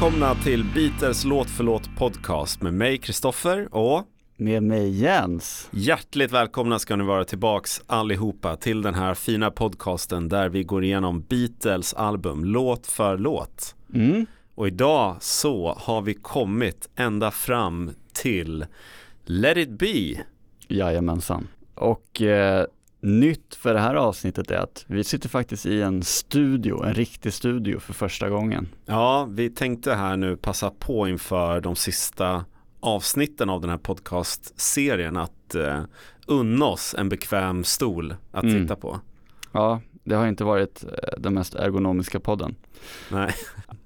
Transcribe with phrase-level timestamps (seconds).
[0.00, 4.04] Välkomna till Beatles låt för låt podcast med mig Kristoffer och
[4.36, 5.68] med mig Jens.
[5.72, 10.84] Hjärtligt välkomna ska ni vara tillbaks allihopa till den här fina podcasten där vi går
[10.84, 13.74] igenom Beatles album låt för låt.
[13.94, 14.26] Mm.
[14.54, 18.66] Och idag så har vi kommit ända fram till
[19.24, 20.24] Let it be.
[20.68, 21.48] Jajamensan.
[21.74, 22.66] Och eh,
[23.00, 27.32] nytt för det här avsnittet är att vi sitter faktiskt i en studio, en riktig
[27.32, 28.68] studio för första gången.
[28.86, 32.44] Ja, vi tänkte här nu passa på inför de sista
[32.80, 35.80] avsnitten av den här podcastserien att eh,
[36.26, 38.62] unna oss en bekväm stol att mm.
[38.62, 39.00] sitta på.
[39.52, 42.54] Ja, det har inte varit eh, den mest ergonomiska podden.
[43.10, 43.34] Nej.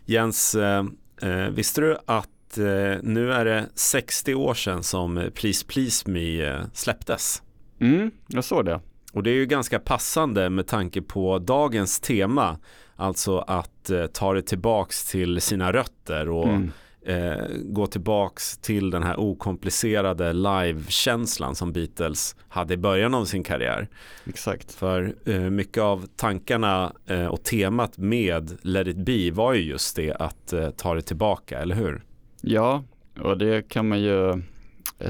[0.05, 0.85] Jens, eh,
[1.23, 6.43] eh, visste du att eh, nu är det 60 år sedan som Please Please Me
[6.43, 7.43] eh, släpptes?
[7.79, 8.81] Mm, jag såg det.
[9.15, 12.59] Och det är ju ganska passande med tanke på dagens tema,
[12.97, 16.71] alltså att eh, ta det tillbaks till sina rötter och mm
[17.07, 23.43] eh, gå tillbaks till den här okomplicerade live-känslan som Beatles hade i början av sin
[23.43, 23.89] karriär.
[24.27, 24.73] Exakt.
[24.73, 29.97] För eh, mycket av tankarna eh, och temat med Let it be var ju just
[29.97, 32.03] det att eh, ta det tillbaka, eller hur?
[32.41, 32.85] Ja,
[33.21, 34.43] och det kan man ju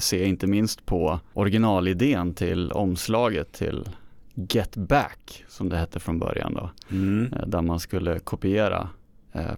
[0.00, 3.88] se inte minst på originalidén till omslaget till
[4.34, 6.70] Get Back som det hette från början då.
[6.90, 7.32] Mm.
[7.32, 8.88] Eh, där man skulle kopiera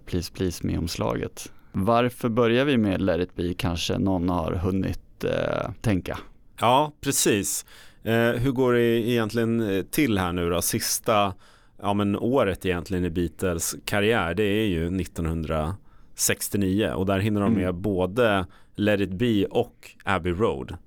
[0.05, 1.51] Please Please Me-omslaget
[1.85, 6.19] varför börjar vi med Let it be kanske någon har hunnit eh, tänka.
[6.59, 7.65] Ja, precis.
[8.03, 10.61] Eh, hur går det egentligen eh, till här nu då?
[10.61, 11.33] Sista
[11.81, 14.89] ja, men året egentligen i Beatles karriär, det är ju
[16.17, 17.81] 1969 och där hinner de med mm.
[17.81, 20.77] både Let it be och Abbey Road.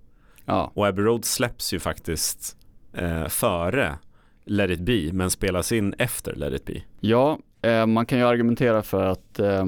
[0.45, 0.73] Ja.
[0.75, 2.57] Och Abbey Road släpps ju faktiskt
[2.93, 3.99] eh, före
[4.45, 6.83] Let it be men spelas in efter Let it be.
[7.01, 9.67] Ja, eh, man kan ju argumentera för att eh,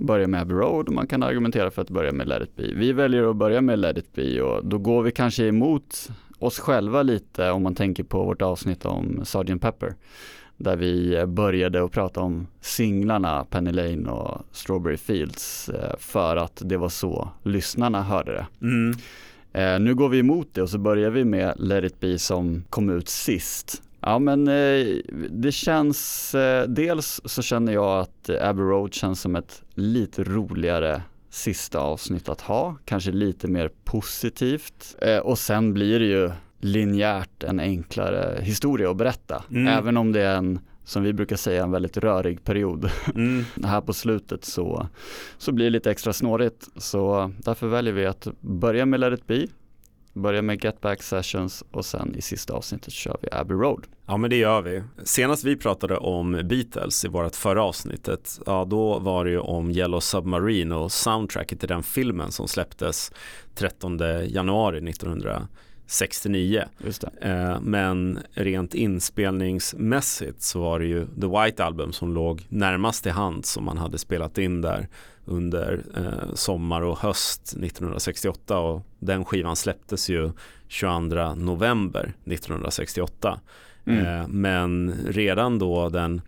[0.00, 2.74] börja med Abbey Road och man kan argumentera för att börja med Let it be.
[2.74, 6.58] Vi väljer att börja med Let it be och då går vi kanske emot oss
[6.58, 9.60] själva lite om man tänker på vårt avsnitt om Sgt.
[9.60, 9.94] Pepper.
[10.58, 16.62] Där vi började att prata om singlarna Penny Lane och Strawberry Fields eh, för att
[16.64, 18.46] det var så lyssnarna hörde det.
[18.66, 18.94] Mm.
[19.52, 22.64] Eh, nu går vi emot det och så börjar vi med Let it be som
[22.70, 24.86] kom ut sist Ja men eh,
[25.30, 26.34] det känns,
[26.68, 32.40] dels så känner jag att Abbey Road känns som ett lite roligare sista avsnitt att
[32.40, 36.30] ha, kanske lite mer positivt och sen blir det ju
[36.60, 39.44] linjärt en enklare historia att berätta.
[39.50, 39.66] Mm.
[39.66, 42.90] Även om det är en, som vi brukar säga, en väldigt rörig period.
[43.14, 43.44] Mm.
[43.64, 44.88] här på slutet så,
[45.38, 46.68] så blir det lite extra snårigt.
[46.76, 49.46] Så därför väljer vi att börja med Let it be,
[50.12, 53.86] börja med Get Back Sessions och sen i sista avsnittet kör vi Abbey Road.
[54.06, 54.82] Ja men det gör vi.
[55.04, 59.70] Senast vi pratade om Beatles i vårt förra avsnittet, ja då var det ju om
[59.70, 63.12] Yellow Submarine och soundtracket till den filmen som släpptes
[63.54, 63.98] 13
[64.28, 65.48] januari 1900
[65.90, 66.64] 69.
[67.20, 73.12] Eh, men rent inspelningsmässigt så var det ju The White Album som låg närmast till
[73.12, 74.88] hand som man hade spelat in där
[75.24, 80.32] under eh, sommar och höst 1968 och den skivan släpptes ju
[80.68, 83.40] 22 november 1968.
[83.86, 84.06] Mm.
[84.06, 86.22] Eh, men redan då den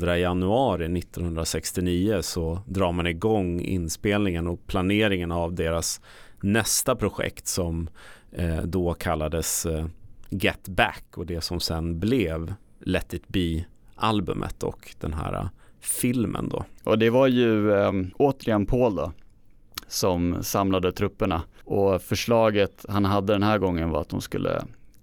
[0.00, 6.00] 2 januari 1969 så drar man igång inspelningen och planeringen av deras
[6.40, 7.90] nästa projekt som
[8.32, 9.86] Eh, då kallades eh,
[10.28, 13.64] Get Back och det som sen blev Let It Be
[13.94, 15.48] albumet och den här eh,
[15.80, 16.64] filmen då.
[16.84, 19.12] Och det var ju eh, återigen Paul då
[19.88, 24.62] som samlade trupperna och förslaget han hade den här gången var att de skulle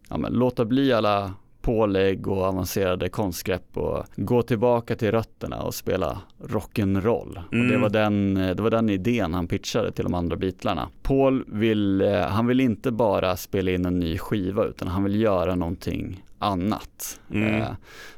[0.09, 1.33] ja, men, låta bli alla
[1.67, 7.41] pålägg och avancerade konstgrepp och gå tillbaka till rötterna och spela rock'n'roll.
[7.51, 7.67] Mm.
[7.67, 10.89] det, var den, det var den idén han pitchade till de andra Beatlarna.
[11.01, 15.21] Paul vill, eh, han vill inte bara spela in en ny skiva utan han vill
[15.21, 17.19] göra någonting annat.
[17.31, 17.55] Mm.
[17.55, 17.67] Eh,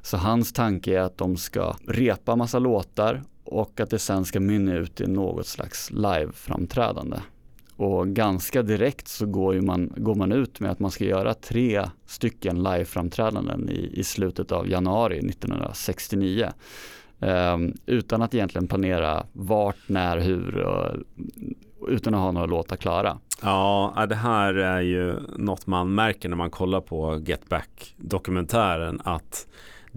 [0.02, 4.40] så hans tanke är att de ska repa massa låtar och att det sen ska
[4.40, 7.18] mynna ut i något slags live-framträdande.
[7.80, 11.86] Och ganska direkt så går, man, går man ut med att man ska göra tre
[12.06, 16.50] stycken liveframträdanden i, i slutet av januari 1969.
[17.20, 20.98] Um, ehm, utan att egentligen planera vart, när, hur och
[21.88, 23.18] utan att ha några låtar klara.
[23.42, 29.48] Ja, det här är ju något man märker när man kollar på Get Back-dokumentären att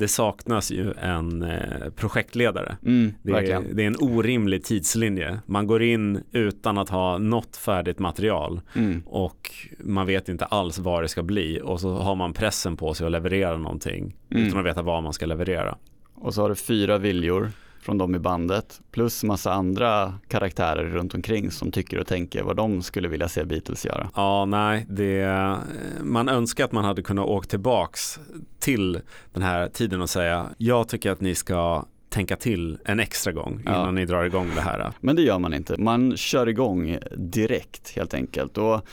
[0.02, 2.76] det saknas ju en eh, projektledare.
[2.86, 5.38] Mm, det, är, det, är, en orimlig tidslinje.
[5.46, 9.02] Man går in utan att ha något färdigt material mm.
[9.06, 12.94] och man vet inte alls vad det ska bli och så har man pressen på
[12.94, 14.46] sig att leverera någonting mm.
[14.46, 15.78] utan att veta vad man ska leverera.
[16.14, 17.50] Och så har du fyra viljor
[17.82, 22.56] från dem i bandet plus massa andra karaktärer runt omkring som tycker och tänker vad
[22.56, 24.10] de skulle vilja se Beatles göra.
[24.14, 25.56] Ja, nej, det,
[26.02, 28.20] man önskar att man hade kunnat åka tillbaks
[28.58, 29.00] till
[29.32, 33.60] den här tiden och säga jag tycker att ni ska tänka till en extra gång
[33.60, 33.90] innan ja.
[33.90, 34.92] ni drar igång det här.
[35.00, 35.76] Men det gör man inte.
[35.78, 38.58] Man kör igång direkt helt enkelt.
[38.58, 38.86] Och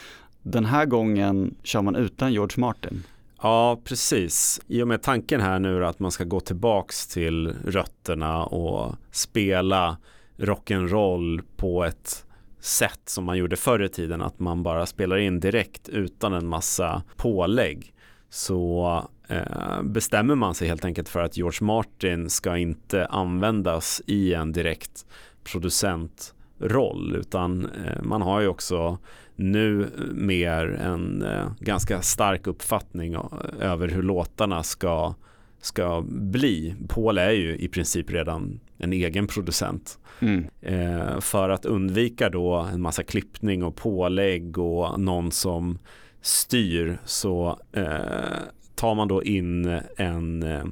[0.44, 3.04] den här gången kör man utan George Martin.
[3.42, 4.62] Ja, precis.
[4.68, 9.98] I och med tanken här nu att man ska gå tillbaks till rötterna och spela
[10.38, 12.26] rock'n'roll på ett
[12.60, 16.48] sätt som man gjorde förr i tiden, att man bara spelar in direkt utan en
[16.48, 17.94] massa pålägg.
[18.30, 24.34] Så eh, bestämmer man sig helt enkelt för att George Martin ska inte användas i
[24.34, 25.06] en direkt
[25.44, 28.98] producentroll utan eh, man har ju också
[29.40, 33.18] nu mer en eh, ganska stark uppfattning
[33.60, 35.14] över hur låtarna ska,
[35.62, 36.76] ska bli.
[36.88, 40.00] Paul är ju i princip redan en egen producent.
[40.20, 40.46] Mm.
[40.62, 45.80] Eh, för att undvika då en massa klippning och pålägg och någon som
[46.22, 47.86] styr så eh,
[48.76, 50.66] tar man då in en eh,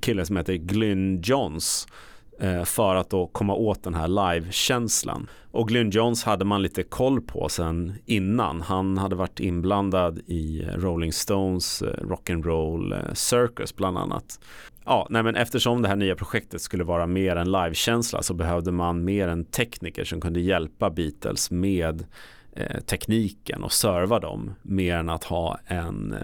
[0.00, 2.15] kille som heter Glyn Johns Eh,
[2.64, 5.28] för att då komma åt den här live-känslan.
[5.56, 8.60] Och Glyn Johns hade man lite koll på sen innan.
[8.60, 14.40] Han hade varit inblandad i Rolling Stones eh, Rock'n'Roll eh, Circus bland annat.
[14.84, 18.72] Ja, nej men eftersom det här nya projektet skulle vara mer en livekänsla så behövde
[18.72, 22.04] man mer en tekniker som kunde hjälpa Beatles med
[22.52, 26.16] eh, tekniken och serva dem mer än att ha en,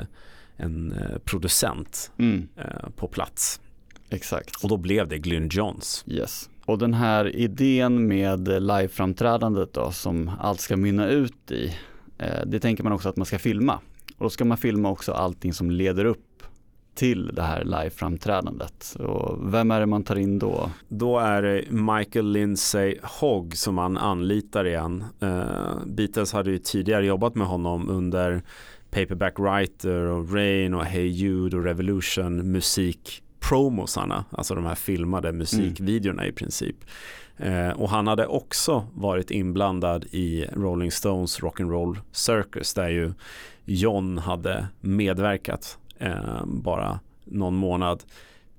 [0.57, 0.95] en
[1.25, 2.49] producent mm.
[2.57, 3.61] eh, på plats.
[4.13, 4.65] Exakt.
[4.65, 6.05] Och då blev det Glyn Johns.
[6.07, 6.51] Yes.
[6.67, 11.77] Och den här idén med liveframträdandet då som allt ska mynna ut i,
[12.19, 13.75] eh, det tänker man också att man ska filma.
[14.17, 16.43] Och då ska man filma också allting som leder upp
[16.95, 18.97] till det här liveframträdandet.
[18.99, 20.71] Och vem är det man tar in då?
[20.89, 25.05] Då är det Michael Lindsay Hogg som man anlitar igen.
[25.23, 28.43] Uh, Beatles hade ju tidigare jobbat med honom under
[28.91, 35.33] Paperback Writer och Rain och Hey Jude och Revolution musik promosarna, alltså de här filmade
[35.33, 36.35] musikvideorna mm.
[36.35, 36.77] i princip.
[37.37, 43.13] Eh, och han hade också varit inblandad i Rolling Stones Rock'n'Roll Circus där ju
[43.65, 48.03] John hade medverkat eh, bara någon månad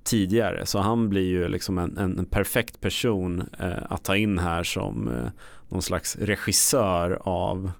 [0.04, 0.66] tidigare.
[0.66, 5.08] Så han blir ju liksom en, en perfekt person eh, att ta in här som
[5.08, 5.30] eh,
[5.70, 7.72] någon slags regissör av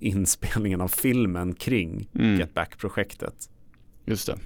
[0.00, 2.38] inspelningen av filmen kring mm.
[2.38, 3.50] Get Back-projektet.
[4.04, 4.38] Just det.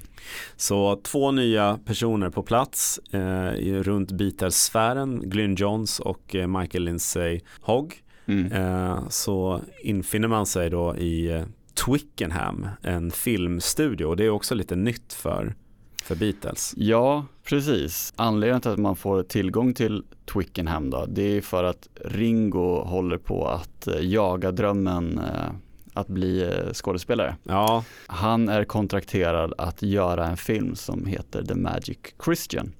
[0.56, 3.52] Så två nya personer på plats eh,
[3.82, 7.94] runt Beatles-sfären, Glyn Johns och eh, Michael Lindsay Hogg.
[8.26, 8.52] Mm.
[8.52, 11.42] Eh, så infinner man sig då i eh,
[11.86, 15.54] Twickenham, en filmstudio och det är också lite nytt för,
[16.02, 16.74] för Beatles.
[16.76, 18.12] Ja, precis.
[18.16, 23.18] Anledningen till att man får tillgång till Twickenham då, det är för att Ringo håller
[23.18, 25.52] på att eh, jaga drömmen eh,
[25.98, 27.36] att bli eh, skådespelare.
[27.42, 27.84] Ja.
[28.06, 32.72] Han är kontrakterad att göra en film som heter The Magic Christian.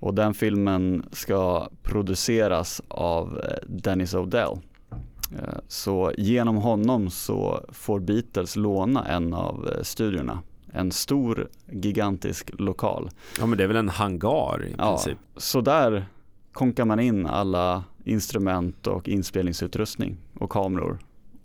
[0.00, 4.60] Och den filmen ska produceras av eh, Dennis O'Dell.
[5.38, 10.42] Eh, så genom honom så får Beatles låna en av studiorna.
[10.72, 13.10] En stor gigantisk lokal.
[13.38, 15.18] Ja men det är väl en hangar i ja, princip.
[15.36, 16.06] Så där
[16.52, 20.98] konkar man in alla instrument och inspelningsutrustning och kameror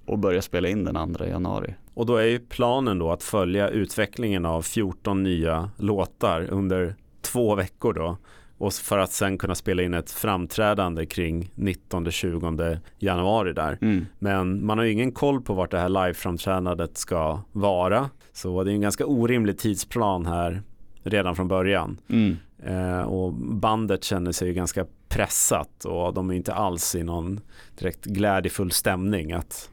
[0.05, 1.75] och börja spela in den 2 januari.
[1.93, 7.55] Och då är ju planen då att följa utvecklingen av 14 nya låtar under två
[7.55, 8.17] veckor då
[8.57, 13.77] och för att sen kunna spela in ett framträdande kring 19-20 januari där.
[13.81, 14.05] Mm.
[14.19, 18.09] Men man har ju ingen koll på vart det här live-framträdandet ska vara.
[18.33, 20.61] Så det är en ganska orimlig tidsplan här
[21.03, 21.97] redan från början.
[22.09, 22.37] Mm.
[22.65, 27.39] Eh, och bandet känner sig ju ganska pressat och de är inte alls i någon
[27.79, 29.69] direkt glädjefull stämning att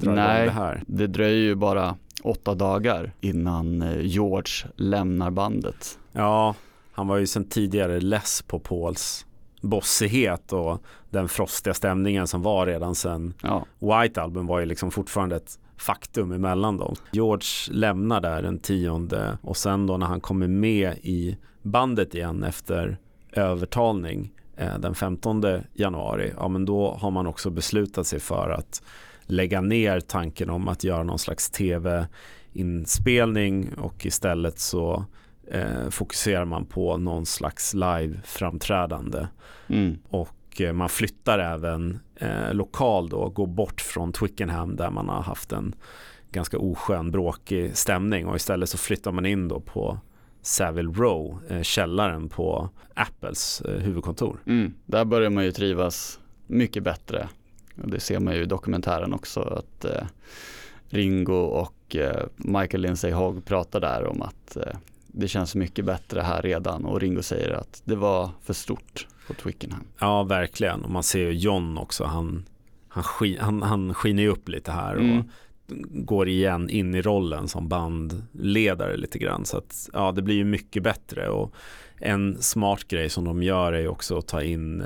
[0.00, 0.82] dra Nej, igång det här?
[0.86, 5.98] det dröjer ju bara åtta dagar innan eh, George lämnar bandet.
[6.12, 6.54] Ja,
[6.92, 9.26] han var ju sedan tidigare less på Pauls
[9.60, 13.66] bossighet och den frostiga stämningen som var redan sen ja.
[13.78, 16.94] White Album var ju liksom fortfarande ett faktum emellan dem.
[17.10, 22.44] George lämnar där den tionde och sen då när han kommer med i bandet igen
[22.44, 22.98] efter
[23.32, 28.82] övertalning eh, den 15 januari, ja men då har man också beslutat sig för att
[29.26, 35.04] lägga ner tanken om att göra någon slags tv-inspelning och istället så
[35.50, 39.26] eh, fokuserar man på någon slags live-framträdande.
[39.68, 39.98] Mm.
[40.08, 45.22] Och eh, man flyttar även eh, lokal då, går bort från Twickenham där man har
[45.22, 45.74] haft en
[46.32, 49.98] ganska oskön, bråkig stämning och istället så flyttar man in då på
[50.42, 54.42] Savile Row, eh, källaren på Apples eh, huvudkontor.
[54.46, 57.28] Mm, där börjar man ju trivas mycket bättre.
[57.84, 60.06] Det ser man ju i dokumentären också att eh,
[60.88, 66.20] Ringo och eh, Michael Lindsay Hogg pratar där om att eh, det känns mycket bättre
[66.20, 69.84] här redan och Ringo säger att det var för stort på Twickenham.
[69.98, 70.84] Ja, verkligen.
[70.84, 72.04] Och man ser ju John också.
[72.04, 72.44] Han,
[72.88, 75.24] han, skin, han, han skiner upp lite här och Mm.
[75.90, 79.44] går igen in i rollen som bandledare lite grann.
[79.44, 81.28] Så att ja, det blir ju mycket bättre.
[81.28, 81.54] Och
[82.00, 84.84] en smart grej som de gör är ju också att ta in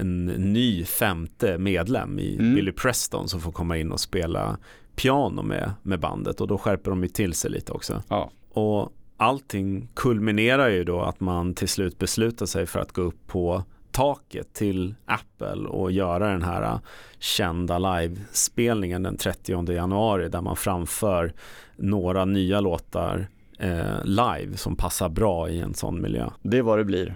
[0.00, 2.54] en ny femte medlem i Mm.
[2.54, 4.58] Billy Preston som får komma in och spela
[4.96, 8.02] piano med, med bandet och då skärper de ju till sig lite också.
[8.08, 8.30] Ja.
[8.50, 13.26] Och allting kulminerar ju då att man till slut beslutar sig för att gå upp
[13.26, 16.78] på taket till Apple och göra den här
[17.18, 21.32] kända livespelningen den 30 januari där man framför
[21.76, 23.26] några nya låtar
[23.58, 26.30] eh, live som passar bra i en sån miljö.
[26.42, 27.14] Det är vad det blir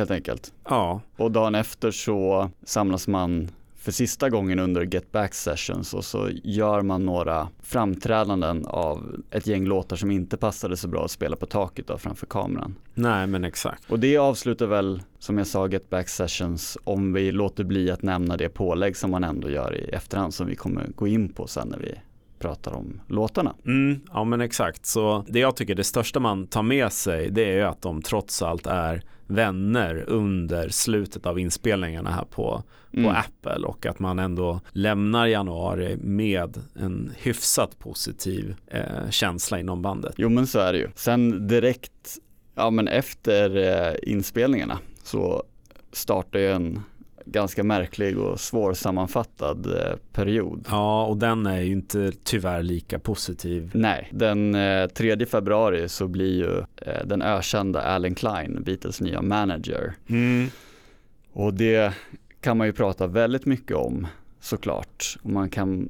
[0.00, 0.52] helt enkelt.
[0.64, 6.04] Ja, Och dagen efter så samlas man för sista gången under Get Back Sessions och
[6.04, 11.10] så gör man några framträdanden av ett gäng låtar som inte passade så bra att
[11.10, 12.74] spela på taket då framför kameran.
[12.94, 13.90] nej men exakt.
[13.90, 18.02] Och det avslutar väl, som jag sa, Get Back Sessions om vi låter bli att
[18.02, 21.46] nämna det pålägg som man ändå gör i efterhand som vi kommer gå in på
[21.46, 21.94] sen när vi
[22.40, 23.54] pratar om låtarna.
[23.66, 24.86] Mm, ja men exakt.
[24.86, 28.02] Så det jag tycker det största man tar med sig det är ju att de
[28.02, 33.16] trots allt är vänner under slutet av inspelningarna här på, på Mm.
[33.16, 40.14] Apple och att man ändå lämnar januari med en hyfsat positiv eh, känsla inom bandet.
[40.16, 40.88] Jo men så är det ju.
[40.94, 42.18] Sen direkt,
[42.54, 45.42] ja men efter eh, inspelningarna så
[45.92, 46.80] startar ju en
[47.32, 50.66] ganska märklig och svårsammanfattad eh, period.
[50.70, 53.70] Ja, och den är ju inte tyvärr lika positiv.
[53.74, 59.22] Nej, den eh, 3 februari så blir ju eh, den ökända Alan Klein, Beatles nya
[59.22, 59.94] manager.
[61.32, 61.94] Och det
[62.40, 64.06] kan man ju prata väldigt mycket om
[64.40, 65.18] såklart.
[65.22, 65.88] Och man kan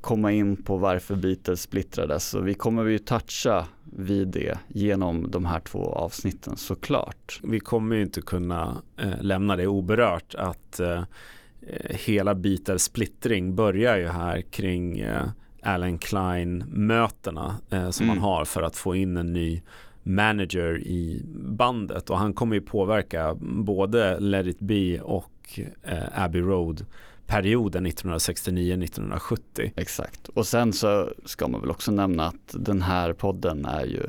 [0.00, 5.44] komma in på varför Beatles splittrades och vi kommer ju toucha vid det genom de
[5.44, 7.40] här två avsnitten såklart.
[7.42, 13.54] Vi kommer ju inte kunna eh, lämna det oberört att eh, eh, hela Beatles splittring
[13.54, 15.22] börjar ju här kring eh,
[15.62, 18.16] Alan Klein-mötena eh, som Mm.
[18.16, 19.62] man har för att få in en ny
[20.02, 26.40] manager i bandet och han kommer ju påverka både Let It Be och eh, Abbey
[26.42, 26.86] Road
[27.30, 29.70] perioden 1969-1970.
[29.76, 30.28] Exakt.
[30.28, 34.02] Och sen så ska man väl också nämna att den här podden är ju,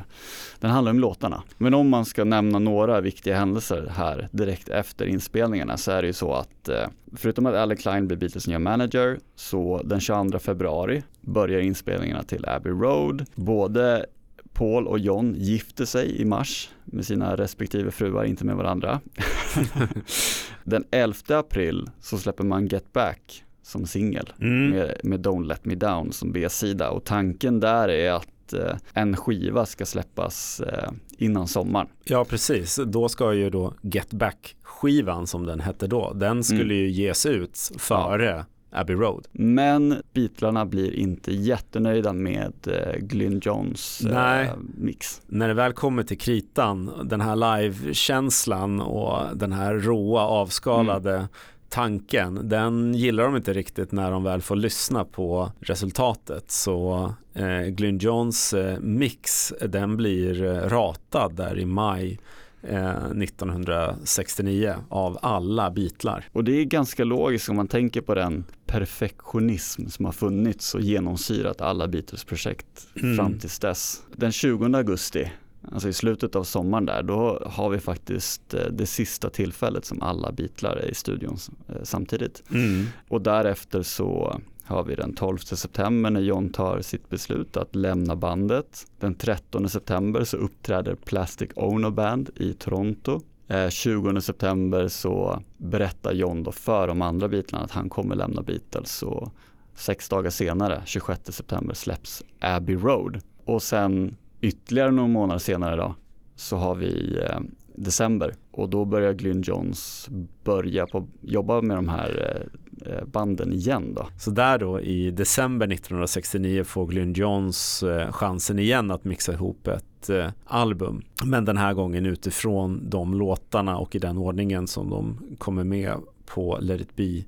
[0.59, 1.43] den handlar om låtarna.
[1.57, 6.07] Men om man ska nämna några viktiga händelser här direkt efter inspelningarna så är det
[6.07, 10.39] ju så att eh, förutom att Alec Klein blir Beatles nya manager så den 22
[10.39, 13.25] februari börjar inspelningarna till Abbey Road.
[13.35, 14.05] Både
[14.53, 18.99] Paul och John gifte sig i mars med sina respektive fruar, inte med varandra.
[20.63, 24.69] Den 11 april så släpper man Get Back som singel Mm.
[24.69, 29.17] med, med Don't Let Me Down som B-sida och tanken där är att eh, en
[29.17, 31.87] skiva ska släppas eh, innan sommaren.
[32.03, 32.79] Ja, precis.
[32.87, 36.77] Då ska ju då Get Back-skivan som den hette då, den skulle Mm.
[36.77, 39.27] ju ges ut före Abbey Road.
[39.31, 44.45] Men Beatlarna blir inte jättenöjda med eh, Glyn Johns Nej.
[44.45, 45.21] eh, mix.
[45.27, 51.27] När det väl kommer till kritan, den här live-känslan och den här råa avskalade
[51.69, 56.51] tanken, den gillar de inte riktigt när de väl får lyssna på resultatet.
[56.51, 62.19] Så eh, Glyn Johns mix, den blir ratad där i maj
[62.63, 66.25] 1969 av alla Beatlar.
[66.31, 70.81] Och det är ganska logiskt om man tänker på den perfektionism som har funnits och
[70.81, 73.17] genomsyrat alla Beatles-projekt Mm.
[73.17, 74.01] fram tills dess.
[74.15, 75.31] Den 20 augusti,
[75.71, 80.01] alltså i slutet av sommaren där, då har vi faktiskt eh, det sista tillfället som
[80.01, 81.37] alla Beatlar är i studion
[81.67, 82.43] eh, samtidigt.
[82.51, 82.85] Mm.
[83.07, 84.41] Och därefter så
[84.71, 88.85] har vi den 12 september när John tar sitt beslut att lämna bandet.
[88.99, 93.21] Den 13 september så uppträder Plastic Ono Band i Toronto.
[93.47, 98.41] Eh, 20 september så berättar John då för de andra Beatlarna att han kommer lämna
[98.41, 99.33] Beatles och
[99.75, 103.21] sex dagar senare, 26 september, släpps Abbey Road.
[103.45, 105.95] Och sen ytterligare några månader senare då
[106.35, 107.39] så har vi eh,
[107.75, 110.09] december och då börjar Glyn Johns
[110.43, 112.59] börja på, jobba med de här eh,
[113.05, 114.07] banden igen då.
[114.17, 119.67] Så där då i december 1969 får Glyn Johns eh, chansen igen att mixa ihop
[119.67, 121.01] ett eh, album.
[121.23, 125.93] Men den här gången utifrån de låtarna och i den ordningen som de kommer med
[126.25, 127.23] på Let It Be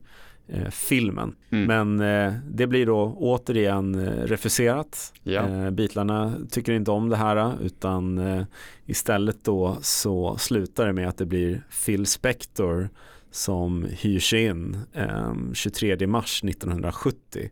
[0.48, 1.36] eh, filmen.
[1.50, 1.66] Mm.
[1.66, 5.14] Men eh, det blir då återigen eh, refuserat.
[5.24, 5.50] Ja.
[5.50, 8.44] Eh, Beatlarna tycker inte om det här utan eh,
[8.86, 12.90] istället då så slutar det med att det blir Phil Spector
[13.34, 17.50] som hyrs in eh, 23 mars 1970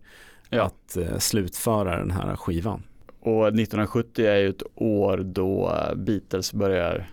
[0.50, 0.64] Ja.
[0.64, 2.84] att eh, slutföra den här skivan.
[3.20, 7.10] Och 1970 är ju ett år då Beatles börjar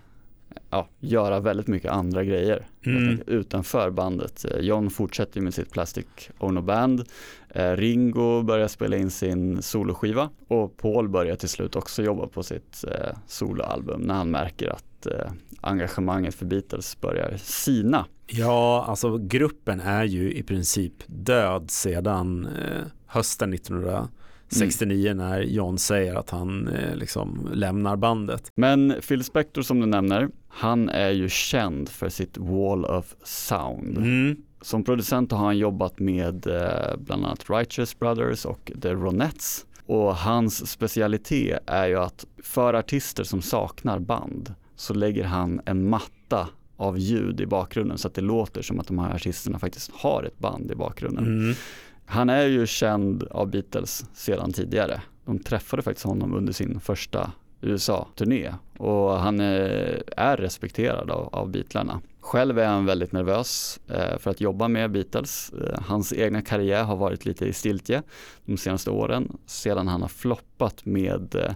[0.70, 3.20] ja, göra väldigt mycket andra grejer Mm.
[3.26, 4.44] utanför bandet.
[4.60, 6.06] John fortsätter med sitt Plastic
[6.38, 7.04] Ono Band.
[7.50, 12.42] Eh, Ringo börjar spela in sin soloskiva och Paul börjar till slut också jobba på
[12.42, 18.06] sitt eh, soloalbum när han märker att eh, engagemanget för Beatles börjar sina.
[18.26, 26.14] Ja, alltså gruppen är ju i princip död sedan eh, hösten 1969 när John säger
[26.14, 28.52] att han eh, liksom lämnar bandet.
[28.54, 33.98] Men Phil Spector som du nämner, han är ju känd för sitt Wall of Sound.
[33.98, 34.36] Mm.
[34.60, 36.46] Som producent har han jobbat med
[36.98, 39.64] bland annat Righteous Brothers och The Ronettes.
[39.88, 45.88] Och hans specialitet är ju att för artister som saknar band så lägger han en
[45.88, 49.90] matta av ljud i bakgrunden så att det låter som att de här artisterna faktiskt
[49.94, 51.24] har ett band i bakgrunden.
[51.24, 51.54] Mm.
[52.06, 55.02] Han är ju känd av Beatles sedan tidigare.
[55.24, 61.50] De träffade faktiskt honom under sin första USA-turné och han är, är respekterad av, av
[61.50, 62.00] Beatlarna.
[62.28, 65.52] Själv är han väldigt nervös eh, för att jobba med Beatles.
[65.52, 68.02] Eh, hans egna karriär har varit lite i stiltje
[68.44, 71.52] de senaste åren sedan han har floppat med eh,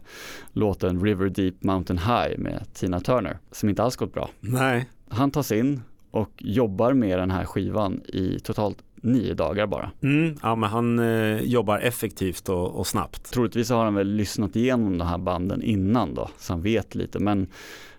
[0.53, 4.31] låten River Deep Mountain High med Tina Turner som inte alls gått bra.
[4.41, 9.91] Nej, Han tas in och jobbar med den här skivan i totalt nio dagar bara.
[10.03, 10.37] mm.
[10.43, 13.33] ja, men han eh, jobbar effektivt och, och snabbt.
[13.33, 17.19] Troligtvis har han väl lyssnat igenom de här banden innan då, så han vet lite.
[17.19, 17.49] Men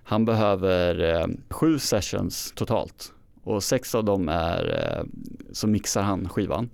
[0.03, 5.05] han behöver eh, sju sessions totalt och sex av dem är, eh,
[5.51, 6.69] så mixar han skivan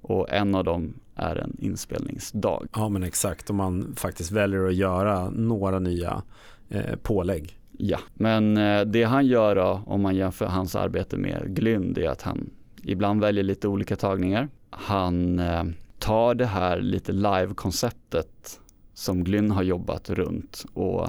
[0.00, 2.68] och en av dem är en inspelningsdag.
[2.74, 3.50] Ja, men exakt.
[3.50, 6.22] Om man faktiskt väljer att göra några nya
[6.68, 7.58] eh, pålägg.
[7.78, 12.04] Ja, men eh, det han gör då, om man jämför hans arbete med Glyn, det
[12.04, 12.50] är att han
[12.82, 14.48] ibland väljer lite olika tagningar.
[14.70, 15.64] Han eh,
[15.98, 18.60] tar det här lite live-konceptet
[18.94, 21.08] som Glyn har jobbat runt och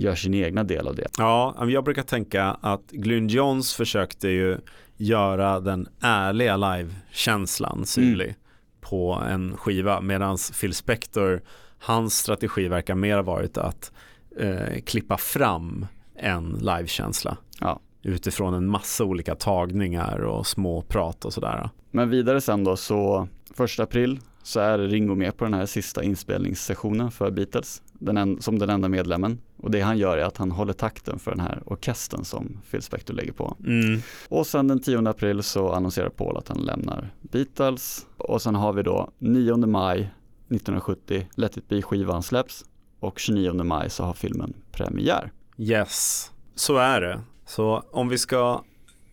[0.00, 1.06] gör sin egna del av det.
[1.18, 4.58] Ja, jag brukar tänka att Glyn Johns försökte ju
[4.96, 8.34] göra den ärliga live-känslan synlig
[8.80, 11.42] på en skiva medan Phil Spector,
[11.78, 13.92] hans strategi verkar mer ha varit att
[14.38, 17.80] eh, klippa fram en livekänsla Ja.
[18.02, 21.70] utifrån en massa olika tagningar och små prat och sådär.
[21.90, 26.02] Men vidare sen då så första april så är Ringo med på den här sista
[26.02, 30.36] inspelningssessionen för Beatles den en, som den enda medlemmen och det han gör är att
[30.36, 33.56] han håller takten för den här orkestern som Phil Spector lägger på.
[33.66, 34.00] Mm.
[34.28, 38.72] Och sen den 10 april så annonserar Paul att han lämnar Beatles och sen har
[38.72, 42.64] vi då 9 maj 1970 Let it be skivan släpps
[43.00, 45.32] och 29 maj så har filmen premiär.
[45.58, 47.20] Yes, så är det.
[47.46, 48.64] Så om vi ska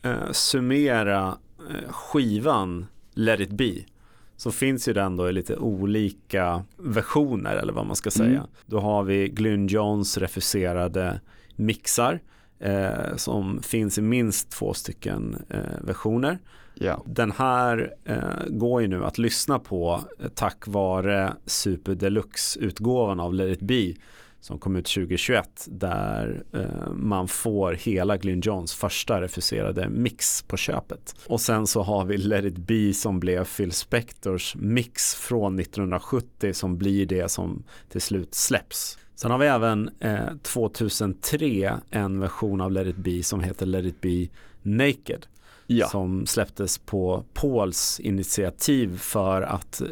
[0.01, 1.38] eh, summera
[1.69, 3.73] eh, skivan Let it be
[4.38, 8.30] så finns ju den då i lite olika versioner eller vad man ska säga.
[8.30, 8.47] Mm.
[8.65, 11.21] Då har vi Glyn Johns refuserade
[11.56, 12.19] mixar
[12.60, 16.39] eh, som finns i minst två stycken eh, versioner.
[16.73, 20.02] Ja, Den här eh, går ju nu att lyssna på
[20.36, 23.93] tack vare Super Deluxe-utgåvan av Let It Be
[24.47, 30.57] som kom ut 2021 där eh, man får hela Glyn Johns första refuserade mix på
[30.57, 31.15] köpet.
[31.27, 36.53] Och sen så har vi Let It Be som blev Phil Spectors mix från 1970
[36.53, 38.97] som blir det som till slut släpps.
[39.15, 43.86] Sen har vi även eh, 2003 en version av Let It Be som heter Let
[43.86, 44.27] It Be
[44.62, 45.25] Naked
[45.67, 45.88] ja.
[45.88, 49.88] som släpptes på Pauls initiativ för att eh,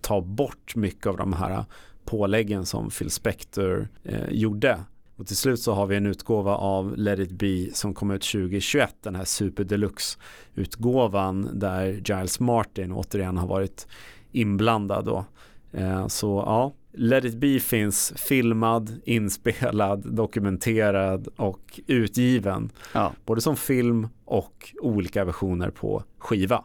[0.00, 1.64] ta bort mycket av de här
[2.10, 4.80] påläggen som Phil Spector eh, gjorde.
[5.16, 8.22] Och till slut så har vi en utgåva av Let It Be som kom ut
[8.22, 13.86] 2021, den här Super Deluxe-utgåvan där Giles Martin återigen har varit
[14.32, 15.24] inblandad då.
[15.72, 23.56] Eh, så ja, Let It Be finns filmad, inspelad, dokumenterad och utgiven ja, både som
[23.56, 26.64] film och olika versioner på skiva.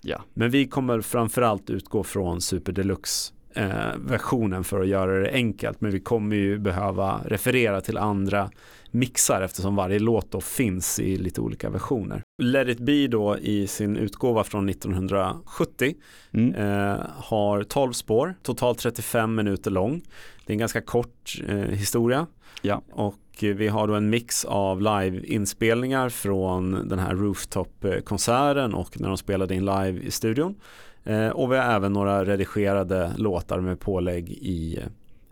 [0.00, 0.22] ja.
[0.34, 3.35] Men vi kommer framförallt utgå från Super Deluxe
[3.96, 8.50] versionen för att göra det enkelt men vi kommer ju behöva referera till andra
[8.90, 12.22] mixar eftersom varje låt då finns i lite olika versioner.
[12.42, 15.94] Let It Be då i sin utgåva från 1970
[16.32, 16.54] Mm.
[16.54, 20.02] eh, har 12 spår, totalt 35 minuter lång.
[20.46, 22.26] Det är en ganska kort eh, historia
[22.62, 22.82] Ja.
[22.92, 29.16] och vi har då en mix av live-inspelningar från den här rooftop-konserten och när de
[29.16, 30.54] spelade in live i studion.
[31.06, 34.78] Eh, och vi har även några redigerade låtar med pålägg i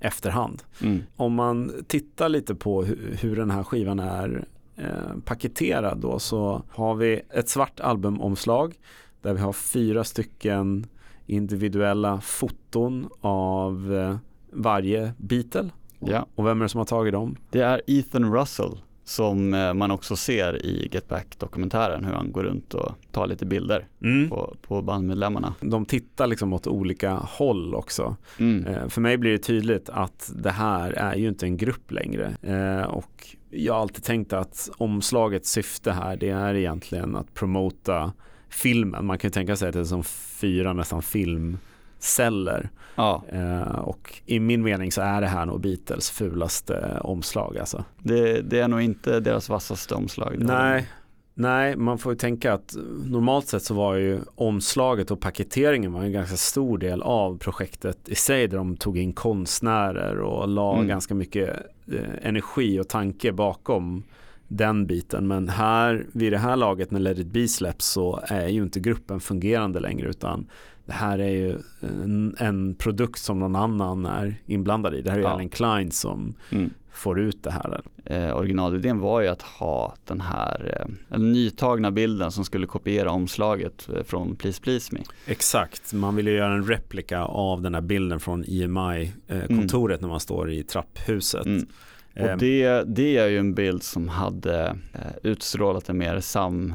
[0.01, 0.63] efterhand.
[0.83, 1.03] Mm.
[1.17, 4.45] Om man tittar lite på hur, hur den här skivan är
[4.77, 8.75] eh, paketerad då så har vi ett svart albumomslag
[9.23, 10.87] där vi har fyra stycken
[11.27, 14.17] individuella foton av eh,
[14.53, 15.71] varje Beatle.
[15.99, 16.27] Ja.
[16.35, 17.37] Och vem är det som har tagit dem?
[17.51, 22.43] Det är Ethan Russell som eh, man också ser i Get Back-dokumentären hur han går
[22.43, 24.29] runt och tar lite bilder Mm.
[24.29, 25.55] på, på bandmedlemmarna.
[25.61, 28.17] De tittar liksom åt olika håll också.
[28.39, 28.67] Mm.
[28.67, 32.37] Eh, För mig blir det tydligt att det här är ju inte en grupp längre.
[32.43, 38.13] Eh, Och jag har alltid tänkt att omslagets syfte här det är egentligen att promota
[38.49, 39.07] filmen.
[39.07, 42.71] Man kan ju tänka sig att det är som fyra nästan filmceller.
[42.95, 47.85] Ja, Eh, Och i min mening så är det här nog Beatles fulaste omslag alltså.
[48.03, 50.37] det, det är nog inte deras vassaste omslag.
[50.39, 50.89] Nej,
[51.35, 52.75] nej, man får ju tänka att
[53.11, 58.09] normalt sett så var ju omslaget och paketeringen var en ganska stor del av projektet
[58.09, 60.89] i sig där de tog in konstnärer och la Mm.
[60.89, 61.49] ganska mycket
[61.93, 64.03] eh, energi och tanke bakom
[64.49, 65.27] den biten.
[65.27, 68.81] Men här vid det här laget när Let it be släpps så är ju inte
[68.81, 70.47] gruppen fungerande längre utan
[70.87, 75.03] det här är ju en, en produkt som någon annan är inblandad i.
[75.03, 75.29] Det här är Ja.
[75.29, 76.71] Alan Klein som Mm.
[76.93, 77.81] får ut det här.
[78.05, 83.89] Eh, originalidén var ju att ha den här eh, nytagna bilden som skulle kopiera omslaget
[83.97, 85.01] eh, från Please Please Me.
[85.27, 90.21] Exakt, man vill ju göra en replika av den här bilden från EMI-kontoret när man
[90.21, 91.47] står i trapphuset.
[91.47, 91.67] Mm.
[92.15, 96.75] Eh, Och det, det är ju en bild som hade eh, utstrålat en mer sam,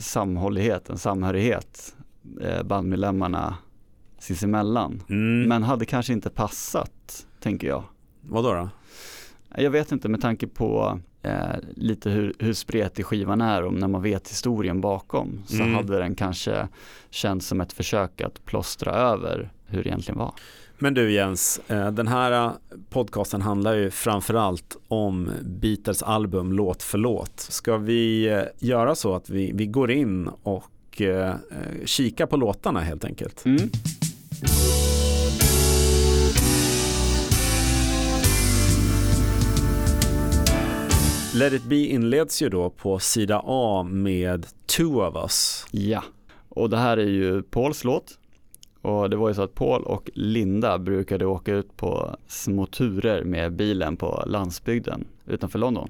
[0.00, 2.05] samhållighet, en samhörighet eh,
[2.64, 3.56] bandmedlemmarna
[4.18, 5.02] sinsemellan.
[5.08, 7.82] mm, Men hade kanske inte passat, tänker jag.
[8.20, 8.68] Vadå då?
[9.56, 13.88] Jag vet inte med tanke på eh, lite hur, hur spretig skivan är och när
[13.88, 15.74] man vet historien bakom så Mm.
[15.74, 16.68] hade den kanske
[17.10, 20.32] känts som ett försök att plåstra över hur det egentligen var.
[20.78, 22.52] Men du Jens, eh, den här eh,
[22.90, 27.40] podcasten handlar ju framförallt om Beatles album låt för låt.
[27.40, 30.64] Ska vi eh, göra så att vi, vi går in och
[31.00, 31.36] eh, eh,
[31.84, 33.44] kika på låtarna helt enkelt?
[33.44, 33.70] Mm.
[41.34, 45.66] Let it be inleds ju då på sida A med Two of us.
[45.70, 46.04] Ja,
[46.48, 48.18] och det här är ju Pauls låt.
[48.82, 53.24] Och det var ju så att Paul och Linda brukade åka ut på små turer
[53.24, 55.88] med bilen på landsbygden utanför London.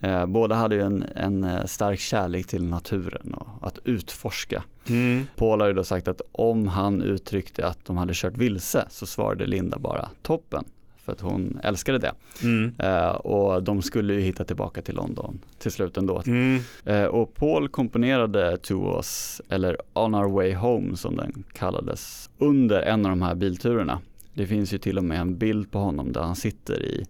[0.00, 4.62] Eh, båda hade ju en, en eh, stark kärlek till naturen och att utforska.
[4.88, 5.26] Mm.
[5.36, 9.06] Paul har ju då sagt att om han uttryckte att de hade kört vilse så
[9.06, 10.64] svarade Linda bara toppen.
[10.96, 12.12] För att hon älskade det.
[12.42, 12.74] Mm.
[12.78, 16.22] Eh, och de skulle ju hitta tillbaka till London till slut ändå.
[16.26, 16.60] Mm.
[16.84, 22.82] Eh, och Paul komponerade To Us, eller On Our Way Home som den kallades, under
[22.82, 24.00] en av de här bilturerna.
[24.34, 27.06] Det finns ju till och med en bild på honom där han sitter i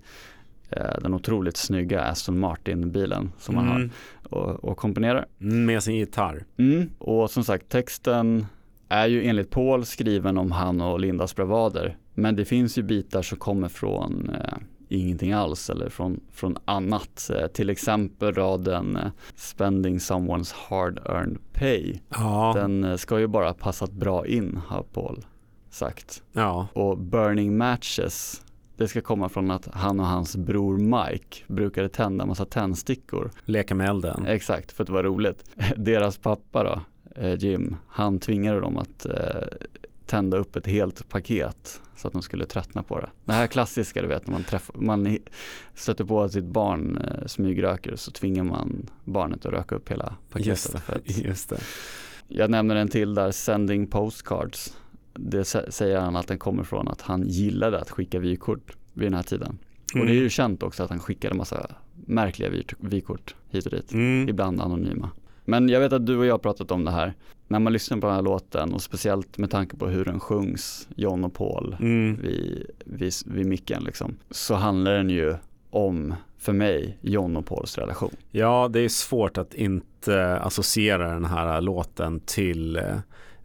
[1.02, 3.90] den otroligt snygga Aston Martin-bilen som har Mm.
[4.30, 5.26] och, och komponerar.
[5.38, 6.44] Med sin gitarr.
[6.58, 6.90] Mm.
[6.98, 8.46] Och som sagt, texten
[8.88, 11.96] är ju enligt Paul skriven om han och Lindas bravader.
[12.14, 17.30] Men det finns ju bitar som kommer från eh, ingenting alls eller från, från annat.
[17.34, 21.98] Eh, till exempel raden eh, Spending someone's hard earned pay.
[22.08, 22.52] Ja.
[22.56, 25.24] Den eh, ska ju bara passat bra in har Paul
[25.70, 26.22] sagt.
[26.32, 26.68] ja.
[26.72, 28.42] Och burning matches
[28.76, 33.74] det ska komma från att han och hans bror Mike brukade tända massa tändstickor Leka
[33.74, 34.26] med elden.
[34.26, 35.44] Exakt, för att det var roligt.
[35.76, 36.80] Deras pappa då,
[37.22, 39.14] eh, Jim, han tvingade dem att eh,
[40.06, 43.10] tända upp ett helt paket så att de skulle tröttna på det.
[43.24, 45.18] Det här klassiska du vet när man, träff, man
[45.74, 50.14] stöter på att sitt barn eh, smygröker så tvingar man barnet att röka upp hela
[50.30, 50.46] paketet.
[50.46, 51.22] Just det.
[51.28, 51.58] Just det.
[52.28, 54.76] jag nämner en till där, sending postcards.
[55.18, 59.06] Det sä- säger han att den kommer från att han gillade att skicka vykort vid
[59.06, 59.58] den här tiden.
[59.94, 61.70] Och det är ju känt också att han skickade massa
[62.06, 64.28] märkliga vy- vykort hit och dit Mm.
[64.28, 65.10] ibland anonyma.
[65.44, 67.14] Men jag vet att du och jag har pratat om det här.
[67.48, 70.88] När man lyssnar på den här låten och speciellt med tanke på hur den sjungs,
[70.96, 72.16] John och Paul Mm.
[72.22, 75.34] vid, vid, vid micken liksom, så handlar den ju
[75.70, 78.10] om, för mig, John och Pauls relation.
[78.30, 82.82] Ja, det är svårt att inte associera den här låten till eh,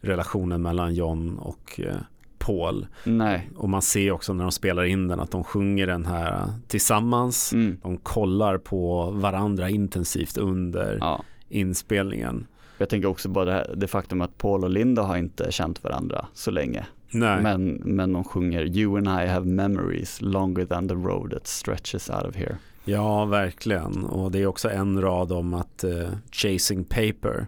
[0.02, 1.96] relationen mellan John och eh,
[2.38, 2.86] Paul.
[3.04, 6.52] Nej, Och man ser också när de spelar in den att de sjunger den här
[6.68, 7.52] tillsammans.
[7.52, 7.78] mm.
[7.82, 11.24] De kollar på varandra intensivt under ja.
[11.48, 12.46] inspelningen.
[12.78, 15.84] Jag tänker också bara det, här, det faktum att Paul och Linda har inte känt
[15.84, 16.86] varandra så länge.
[17.10, 17.42] Nej.
[17.42, 22.10] Men, men de sjunger You and I have memories longer than the road that stretches
[22.10, 22.56] out of here.
[22.84, 24.04] Ja, verkligen.
[24.04, 27.46] Och det är också en rad om att uh, Chasing Paper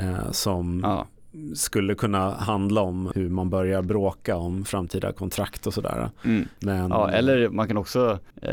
[0.00, 1.06] uh, som ja.
[1.54, 6.10] Skulle kunna handla om hur man börjar bråka om framtida kontrakt och sådär.
[6.24, 6.48] Mm.
[6.60, 8.48] Men, ja, eller man kan också uh,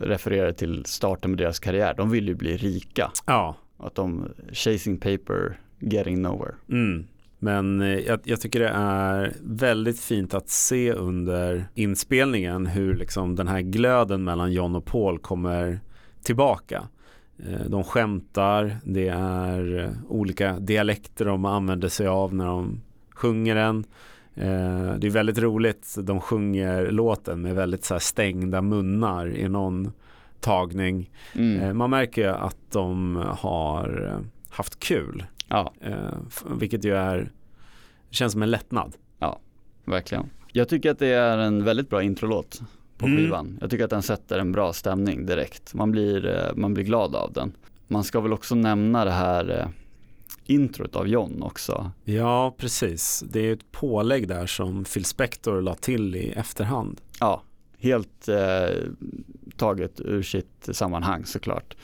[0.00, 1.94] referera till starten med deras karriär.
[1.96, 3.10] De vill ju bli rika.
[3.26, 3.56] Ja.
[3.78, 6.54] Att de, Chasing Paper, Getting Nowhere.
[6.68, 7.06] Mm.
[7.38, 13.36] Men eh, jag, jag, tycker det är väldigt fint att se under inspelningen hur liksom
[13.36, 15.80] den här glöden mellan John och Paul kommer
[16.22, 16.88] tillbaka.
[17.48, 23.54] Eh, de skämtar, det är eh, olika dialekter de använder sig av när de sjunger
[23.54, 23.84] den.
[25.00, 29.92] Det är väldigt roligt, de sjunger låten med väldigt så stängda munnar i någon
[30.40, 31.10] tagning.
[31.34, 31.78] Mm.
[31.78, 34.18] Man märker att de har
[34.50, 35.24] haft kul.
[35.48, 35.72] Ja.
[36.58, 37.30] vilket ju är,
[38.10, 38.96] känns som en lättnad.
[39.18, 39.40] Ja,
[39.84, 40.30] verkligen.
[40.52, 42.62] Jag tycker att det är en väldigt bra introlåt
[43.00, 43.18] på mm.
[43.18, 43.58] skivan.
[43.60, 45.74] Jag tycker att den sätter en bra stämning direkt.
[45.74, 47.52] Man blir, eh, man blir glad av den.
[47.88, 49.68] Man ska väl också nämna det här eh,
[50.46, 51.90] introt av John också.
[52.04, 53.24] Ja, precis.
[53.28, 57.00] Det är ett pålägg där som Phil Spector la till i efterhand.
[57.20, 57.42] Ja,
[57.78, 58.76] helt eh,
[59.56, 61.76] taget ur sitt sammanhang såklart.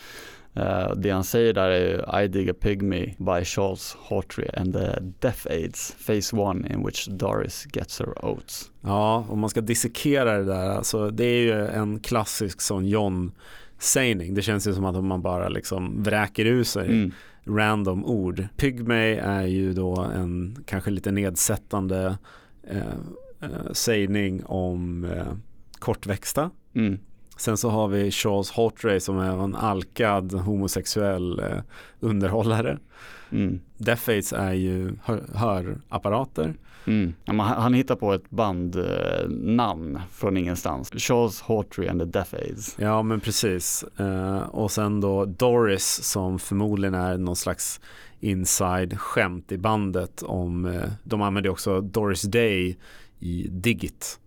[0.56, 5.00] Uh, det han säger där är I dig a pygmy by Charles Hawtrey and the
[5.20, 8.70] Death Aids, phase one in which Doris gets her oats.
[8.80, 13.32] Ja, om man ska dissekera det där, alltså det är ju en klassisk sån John
[13.78, 14.34] sägning.
[14.34, 17.12] Det känns ju som att man bara liksom vräker ur sig mm.
[17.44, 18.46] random ord.
[18.56, 22.18] Pygmy är ju då en kanske lite nedsättande
[22.62, 22.78] eh,
[23.40, 25.32] eh, sägning om eh,
[25.78, 26.50] kortväxta.
[26.74, 26.98] Mm.
[27.36, 31.58] Sen så har vi Charles Hawtrey som är en alkad homosexuell eh,
[32.00, 32.78] underhållare.
[33.30, 33.60] Mm.
[33.76, 36.54] Death Aids är ju hör, hörapparater.
[36.86, 37.14] Mm.
[37.26, 40.90] han, han hittar på ett bandnamn eh, från ingenstans.
[40.90, 42.76] Charles Hawtrey and the Death Aids.
[42.78, 43.84] Ja men precis.
[43.96, 47.80] Eh, och sen då Doris som förmodligen är någon slags
[48.20, 52.78] inside skämt i bandet om, eh, de använder också Doris Day
[53.20, 54.20] i Digit,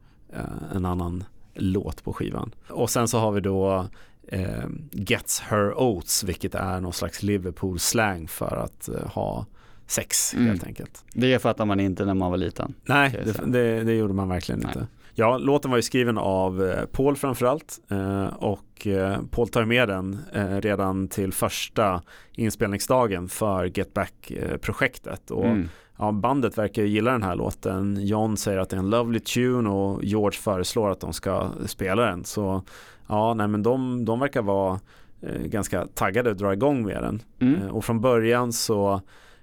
[0.76, 1.24] en annan
[1.60, 2.56] låt på skivan.
[2.68, 3.88] Och sen så har vi då
[4.28, 9.46] eh, Gets Her Oats, vilket är någon slags Liverpool-slang för att eh, ha
[9.88, 10.48] sex mm.
[10.48, 11.06] helt enkelt.
[11.14, 12.74] Det fattar man inte när man var liten.
[12.84, 14.72] Nej, det, det, det, gjorde man verkligen Nej.
[14.74, 14.88] inte.
[15.14, 19.88] Ja, låten var ju skriven av eh, Paul framförallt eh, och eh, Paul tar med
[19.88, 20.20] den
[20.62, 25.32] redan till första inspelningsdagen för Get Back-projektet.
[25.32, 27.98] Och mm ja, bandet verkar gilla den här låten.
[28.02, 32.06] John säger att det är en lovely tune och George föreslår att de ska spela
[32.06, 32.26] den.
[32.26, 32.64] Så
[33.08, 34.80] ja, nej men de, de verkar vara
[35.22, 37.22] eh, ganska taggade att dra igång med den.
[37.40, 37.62] Mm.
[37.62, 39.02] Eh, och från början så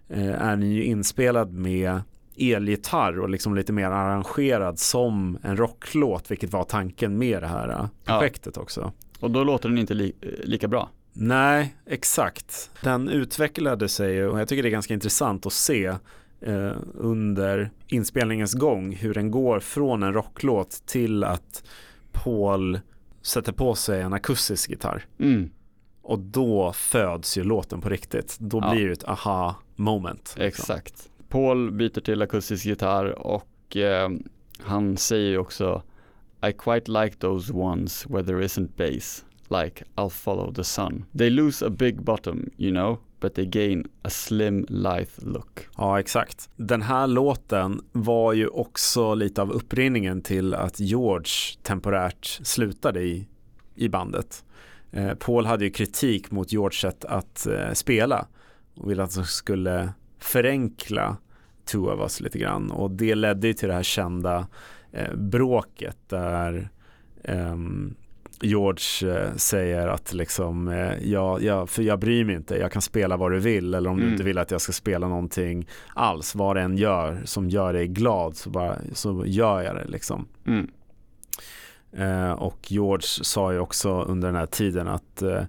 [0.08, 2.00] eh, är den ju inspelad med
[2.36, 7.68] elgitarr och liksom lite mer arrangerad som en rocklåt, vilket var tanken med det här
[7.68, 8.62] eh, projektet ja.
[8.62, 8.92] också.
[9.20, 10.12] Och då låter den inte li
[10.44, 10.88] lika bra?
[11.12, 12.70] Nej, exakt.
[12.82, 15.94] Den utvecklade sig och jag tycker det är ganska intressant att se
[16.40, 21.64] eh, under inspelningens gång hur den går från en rocklåt till att
[22.12, 22.80] Paul
[23.22, 25.04] sätter på sig en akustisk gitarr.
[25.18, 25.50] Mm.
[26.02, 28.36] Och då föds ju låten på riktigt.
[28.40, 28.72] Då ja.
[28.72, 30.34] blir det ett aha moment.
[30.38, 31.10] Exakt.
[31.28, 34.10] Paul byter till akustisk gitarr och eh,
[34.58, 35.82] han säger ju också
[36.48, 41.04] I quite like those ones where there isn't bass like I'll follow the sun.
[41.18, 45.68] They lose a big bottom, you know, but they gain a slim lithe look.
[45.76, 46.50] Ja, exakt.
[46.56, 51.30] Den här låten var ju också lite av upprinningen till att George
[51.62, 53.28] temporärt slutade i,
[53.74, 54.44] i bandet.
[54.90, 58.26] Eh, Paul hade ju kritik mot George sätt att eh, spela
[58.76, 61.16] och ville att de skulle förenkla
[61.64, 64.48] Two of Us lite grann och det ledde ju till det här kända
[64.92, 66.70] eh, bråket där
[67.24, 67.94] ehm,
[68.40, 72.82] George eh, säger att liksom, eh, ja, ja, för jag bryr mig inte, jag kan
[72.82, 74.06] spela vad du vill eller om mm.
[74.06, 77.72] du inte vill att jag ska spela någonting alls, vad det än gör som gör
[77.72, 80.28] dig glad så, bara, så gör jag det liksom.
[80.46, 80.70] Mm.
[81.92, 85.42] Eh, och George sa ju också under den här tiden att eh,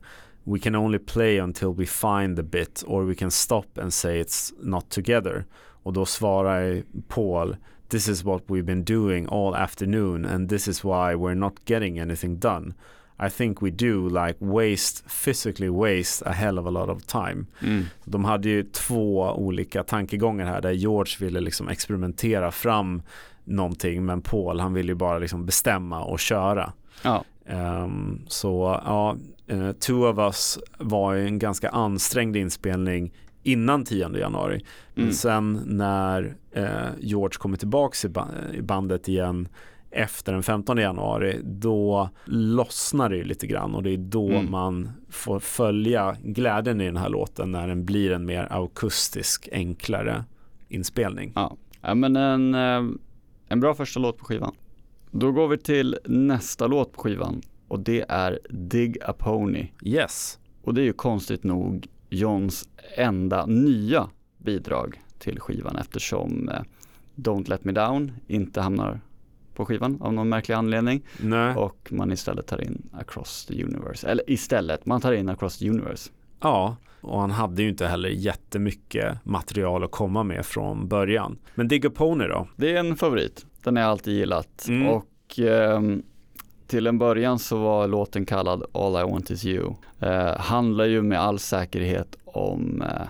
[0.43, 4.23] We can only play until we find the bit or we can stop and say
[4.23, 5.45] it's not together.
[5.84, 7.56] Och då svarar Paul
[7.89, 12.00] this is what we've been doing all afternoon and this is why we're not getting
[12.00, 12.73] anything done.
[13.19, 17.47] I think we do like waste, physically waste a hell of a lot of time.
[17.62, 17.86] Mm.
[18.06, 23.02] De hade ju två olika tankegångar här där George ville liksom experimentera fram
[23.43, 26.73] någonting men Paul han ville ju bara liksom bestämma och köra.
[27.04, 27.23] Ja.
[27.50, 29.17] Um, så ja,
[29.52, 33.12] uh, Two of Us var ju en ganska ansträngd inspelning
[33.48, 34.62] innan 10 januari.
[34.94, 35.14] Men mm.
[35.14, 39.48] sen när eh, George kommer tillbaka i, ba i bandet igen
[39.92, 44.52] efter den 15 januari då lossnar det lite grann och det är då Mm.
[44.52, 50.24] man får följa glädjen i den här låten när den blir en mer akustisk, enklare
[50.70, 51.32] inspelning.
[51.36, 52.96] Ja, ja men en, eh,
[53.48, 54.56] en bra första låt på skivan.
[55.12, 59.68] Då går vi till nästa låt på skivan och det är Dig a Pony.
[59.84, 66.62] Yes, Och det är ju konstigt nog Johns enda nya bidrag till skivan eftersom eh,
[67.15, 69.02] Don't Let Me Down inte hamnar
[69.54, 74.08] på skivan av någon märklig anledning nej, och man istället tar in Across the Universe.
[74.08, 76.10] Eller istället, man tar in Across the Universe.
[76.41, 76.76] ja.
[77.02, 81.38] Och han hade ju inte heller jättemycket material att komma med från början.
[81.56, 82.48] Men Dig Pony då?
[82.56, 84.88] Det är en favorit, den har jag alltid gillat Mm.
[84.88, 86.04] och ehm,
[86.68, 89.74] till en början så var låten kallad All I Want Is You.
[90.00, 93.08] Eh, handlar ju med all säkerhet om eh,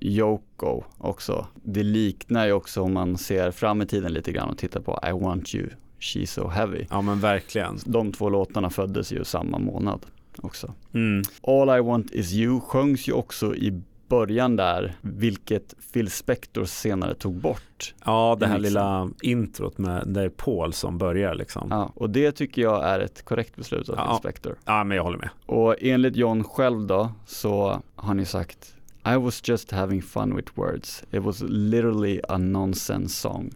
[0.00, 1.46] Yoko också.
[1.62, 5.00] Det liknar ju också om man ser fram i tiden lite grann och tittar på
[5.08, 5.68] I Want You,
[6.00, 6.86] She's So Heavy.
[6.90, 7.78] Ja men verkligen.
[7.84, 10.06] De två låtarna föddes ju samma månad
[10.38, 10.74] också.
[10.94, 11.22] Mm.
[11.42, 17.14] All I Want Is You sjöngs ju också i början där, vilket Phil Spector senare
[17.14, 17.94] tog bort.
[18.04, 18.62] Ja, det här Mixen.
[18.62, 21.66] lilla introt med det är Paul som börjar liksom.
[21.70, 24.06] Ja, Ja, och det tycker jag är ett korrekt beslut av Ja.
[24.06, 24.56] Phil Spector.
[24.84, 25.28] men jag håller med.
[25.46, 27.66] Och enligt John själv då så
[27.96, 28.72] har han ju sagt
[29.14, 31.04] I was just having fun with words.
[31.10, 33.50] It was literally a nonsense song.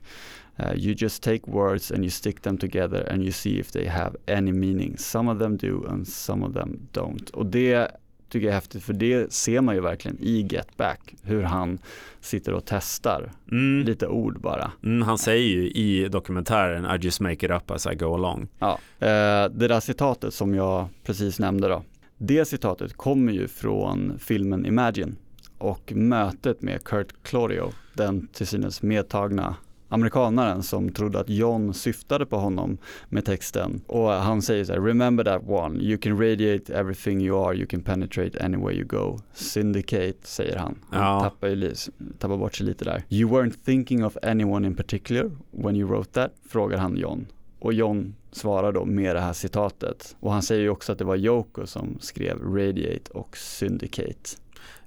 [0.61, 3.87] Uh, you just take words and you stick them together and you see if they
[3.89, 4.97] have any meaning.
[4.99, 7.31] Some of them do and some of them don't.
[7.31, 7.91] Och det
[8.31, 11.79] tycker jag är häftigt för det ser man ju verkligen i Get Back hur han
[12.21, 13.87] sitter och testar Mm.
[13.87, 14.73] lite ord bara.
[14.85, 18.49] Mm, han säger ju i dokumentären I just make it up as I go along.
[18.59, 21.83] Ja, eh, det där citatet som jag precis nämnde då.
[22.19, 25.16] Det citatet kommer ju från filmen Imagine
[25.59, 29.55] och mötet med Kurt Claudio, den till synes medtagna
[29.90, 33.81] amerikanaren som trodde att John syftade på honom med texten.
[33.87, 37.66] Och han säger så här, remember that one, you can radiate everything you are, you
[37.66, 39.18] can penetrate anywhere you go.
[39.35, 40.79] Syndicate, säger han.
[40.90, 41.20] Han Ja.
[41.20, 41.74] tappar, ju,
[42.18, 43.03] tappar bort sig lite där.
[43.09, 47.26] You weren't thinking of anyone in particular when you wrote that, frågar han John.
[47.59, 50.16] Och John svarar då med det här citatet.
[50.20, 54.31] Och han säger ju också att det var Yoko som skrev Radiate och Syndicate.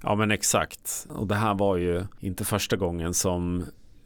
[0.03, 1.07] Ja men exakt.
[1.09, 3.63] Och det här var ju inte första gången som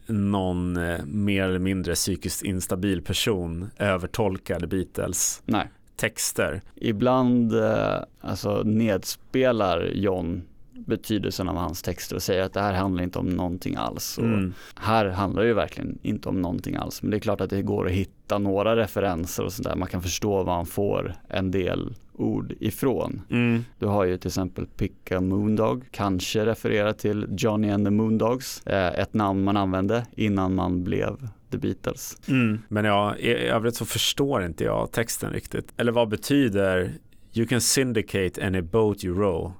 [0.07, 5.69] någon eh, mer eller mindre psykiskt instabil person övertolkade Beatles Nej.
[5.95, 6.61] texter.
[6.75, 10.41] Ibland eh, alltså nedspelar John
[10.87, 14.17] betydelsen av hans texter och säger att det här handlar inte om någonting alls.
[14.17, 14.53] Mm.
[14.75, 17.01] Här handlar det ju verkligen inte om någonting alls.
[17.01, 19.75] Men det är klart att det går att hitta några referenser och sådär.
[19.75, 23.21] Man kan förstå var han får en del ord ifrån.
[23.29, 23.65] Mm.
[23.79, 28.67] Du har ju till exempel Pick a Moondog, kanske refererar till Johnny and the Moondogs,
[28.67, 32.17] eh, ett namn man använde innan man blev The Beatles.
[32.27, 32.59] Mm.
[32.67, 35.73] Men ja, i övrigt så förstår inte jag texten riktigt.
[35.77, 36.93] Eller vad betyder
[37.33, 39.53] You can syndicate any boat you row?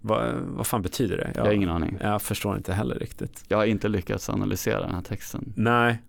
[0.00, 1.32] Vad, vad fan betyder det?
[1.34, 1.98] Jag har ingen aning.
[2.00, 3.44] Jag förstår inte heller riktigt.
[3.48, 5.52] Jag har inte lyckats analysera den här texten.
[5.56, 6.02] Nej,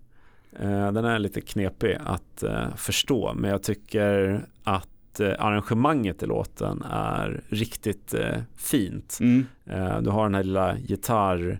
[0.60, 3.34] eh, den är lite knepig att eh, förstå.
[3.34, 4.88] Men jag tycker att
[5.20, 9.18] eh, arrangemanget i låten är riktigt eh, fint.
[9.20, 9.46] Mm.
[9.66, 11.58] Eh, du har den här lilla gitarrslingan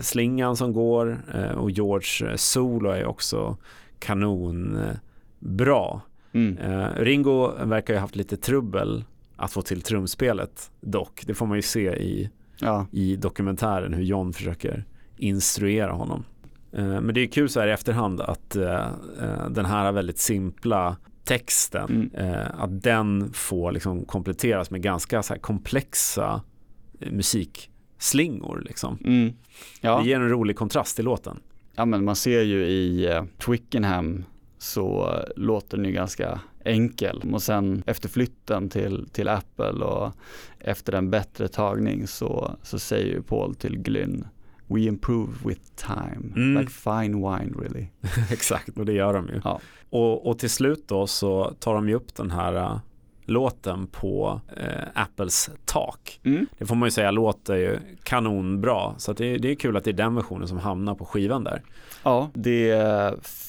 [0.00, 1.18] slingan som går
[1.56, 3.56] och George solo är också
[3.98, 4.96] kanon eh,
[5.38, 6.00] bra.
[6.32, 6.56] Mm.
[6.96, 9.04] Ringo verkar ju haft lite trubbel
[9.36, 11.22] att få till trumspelet dock.
[11.26, 14.84] Det får man ju se i, Ja, i dokumentären hur John försöker
[15.16, 16.24] instruera honom.
[16.70, 18.50] Men det är kul så här i efterhand att
[19.50, 20.96] den här väldigt simpla
[21.28, 22.30] texten, Mm.
[22.30, 26.42] eh, att den får liksom kompletteras med ganska så komplexa
[27.00, 28.62] eh, musikslingor.
[28.66, 28.98] Liksom.
[29.04, 29.32] mm.
[29.80, 30.00] ja.
[30.00, 31.40] Det ger en rolig kontrast i låten.
[31.74, 34.24] ja men man ser ju i eh, Twickenham
[34.58, 40.12] så låter den ju ganska enkel och sen efter flytten till, till Apple och
[40.58, 44.26] efter en bättre tagning så, så säger ju Paul till Glyn
[44.68, 46.60] We improve with time, Mm.
[46.60, 47.86] like fine wine really.
[48.30, 49.40] Exakt, och det gör de ju.
[49.44, 49.60] Ja.
[49.90, 52.78] Och, och till slut då så tar de ju upp den här uh,
[53.24, 56.20] låten på eh, Apples tak.
[56.24, 56.46] Mm.
[56.58, 58.94] Det får man ju säga låter ju kanonbra.
[58.98, 61.62] Så det, det är kul att det är den versionen som hamnar på skivan där.
[62.02, 62.74] Ja, det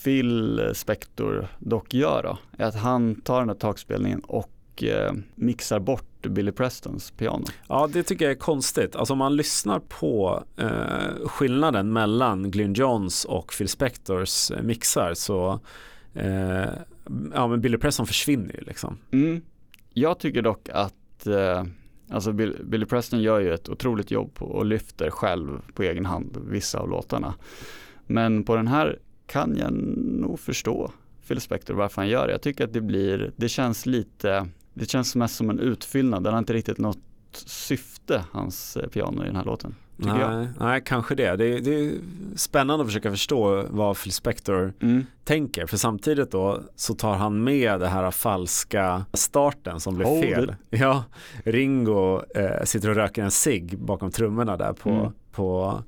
[0.04, 4.50] Phil Spector dock gör då, är att han tar den här takspelningen och
[4.84, 7.46] eh, mixar bort Billy Prestons piano.
[7.68, 8.96] Ja, det tycker jag är konstigt.
[8.96, 15.14] Alltså om man lyssnar på eh, skillnaden mellan Glyn Johns och Phil Spectors eh, mixar
[15.14, 15.60] så
[16.14, 16.70] eh,
[17.34, 18.98] ja, men Billy Preston försvinner ju liksom.
[19.12, 19.42] Mm.
[19.94, 21.64] Jag tycker dock att eh,
[22.10, 26.06] alltså Bill, Billy Preston gör ju ett otroligt jobb på, och lyfter själv på egen
[26.06, 27.34] hand vissa av låtarna.
[28.08, 29.74] Men på den här kan jag
[30.22, 30.92] nog förstå
[31.28, 32.32] Phil Spector varför han gör det.
[32.32, 34.48] Jag tycker att det blir, det känns lite,
[34.80, 36.24] det känns mest som en utfyllnad.
[36.24, 36.98] Den har inte riktigt något
[37.32, 39.76] syfte, hans eh, piano i den här låten.
[40.02, 41.36] Nej, nej, kanske det.
[41.36, 41.60] det.
[41.60, 41.94] Det är
[42.36, 45.06] spännande att försöka förstå vad Phil Spector mm.
[45.24, 45.66] tänker.
[45.66, 50.50] För samtidigt då så tar han med det här falska starten som blev Hold fel.
[50.50, 50.56] It.
[50.80, 51.04] Ja,
[51.44, 55.12] Ringo eh, sitter och röker en cigg bakom trummorna där på, mm.
[55.32, 55.82] på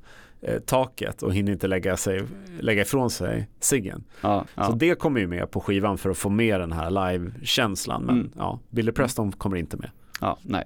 [0.66, 2.22] taket och hinner inte lägga, sig,
[2.60, 4.04] lägga ifrån sig ciggen.
[4.22, 4.64] Ja, ja.
[4.64, 8.04] Så det kommer ju med på skivan för att få med den här live-känslan.
[8.04, 8.32] Men mm.
[8.38, 9.90] ja, Billy Preston kommer inte med.
[10.22, 10.64] Ja, nej.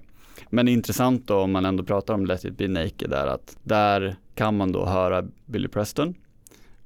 [0.49, 4.15] Men intressant då om man ändå pratar om Let it be naked där att där
[4.35, 6.15] kan man då höra Billy Preston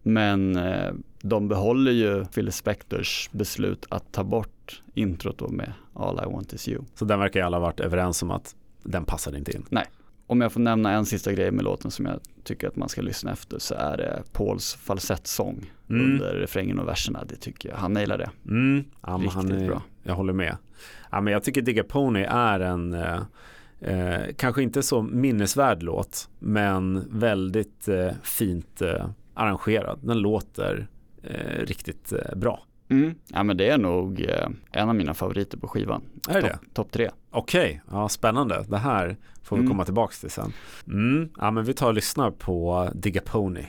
[0.04, 6.22] men eh, de behåller ju Phil Spectors beslut att ta bort introt då med All
[6.26, 6.84] I want is you.
[6.96, 9.66] Så den verkar ju alla varit överens om att den passade inte in.
[9.70, 9.86] Nej.
[10.30, 13.02] Om jag får nämna en sista grej med låten som jag tycker att man ska
[13.02, 16.06] lyssna efter så är det Pauls falsettsång mm.
[16.06, 17.24] under refrängen och verserna.
[17.26, 18.30] Det tycker jag, han nailar det.
[18.46, 18.84] Mm.
[19.02, 19.82] Ja, Riktigt han är, bra.
[20.04, 20.58] Jag håller med.
[21.12, 23.22] Ja, men jag tycker Digga Pony är en eh,
[23.80, 30.00] eh, kanske inte så minnesvärd låt men väldigt eh, fint eh, arrangerad.
[30.04, 30.88] Den låter
[31.24, 32.64] eh, riktigt bra.
[32.90, 33.16] Mm.
[33.28, 34.30] Ja men det är nog
[34.72, 36.02] en av mina favoriter på skivan.
[36.30, 37.10] Är det Topp tre.
[37.32, 38.00] Okej, okay.
[38.00, 38.66] ja, spännande.
[38.68, 39.72] Det här får vi mm.
[39.72, 40.54] komma tillbaka till sen.
[40.88, 41.30] Mm.
[41.38, 43.66] Ja men vi tar och lyssnar på Digga Pony.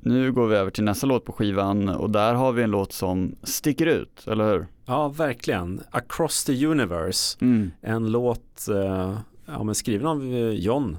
[0.00, 2.92] Nu går vi över till nästa låt på skivan och där har vi en låt
[2.92, 4.66] som sticker ut, eller hur?
[4.86, 5.80] Ja, verkligen.
[5.90, 7.38] Across the Universe.
[7.40, 7.70] Mm.
[7.80, 10.96] En låt eh, ja, men skriven av eh, John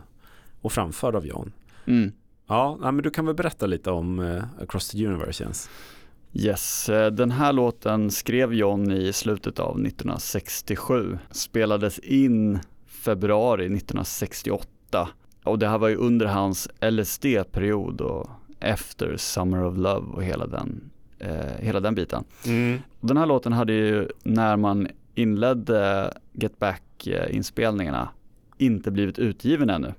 [0.61, 1.51] och framförd av John.
[1.85, 2.11] Mm.
[2.47, 5.69] Ja, men du kan väl berätta lite om eh, Across the Universe Jens?
[6.37, 11.17] Yes, eh, den här låten skrev John i slutet av 1967.
[11.31, 15.09] Spelades in februari 1968
[15.43, 18.29] och det här var ju under hans LSD-period och
[18.59, 22.23] efter Summer of Love och hela den, eh, hela den biten.
[22.45, 22.79] Mm.
[22.99, 28.09] Den här låten hade ju när man inledde Get Back-inspelningarna
[28.57, 29.93] inte blivit utgiven ännu.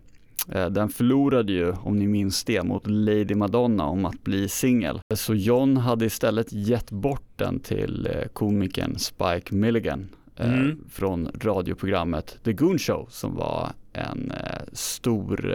[0.52, 5.00] Eh, den förlorade ju, om ni minns det, mot Lady Madonna om att bli singel.
[5.14, 10.78] Så John hade istället gett bort den till eh, komikern Spike Milligan eh, mm.
[10.90, 14.32] från radioprogrammet The Goon Show som var en
[14.72, 15.54] stor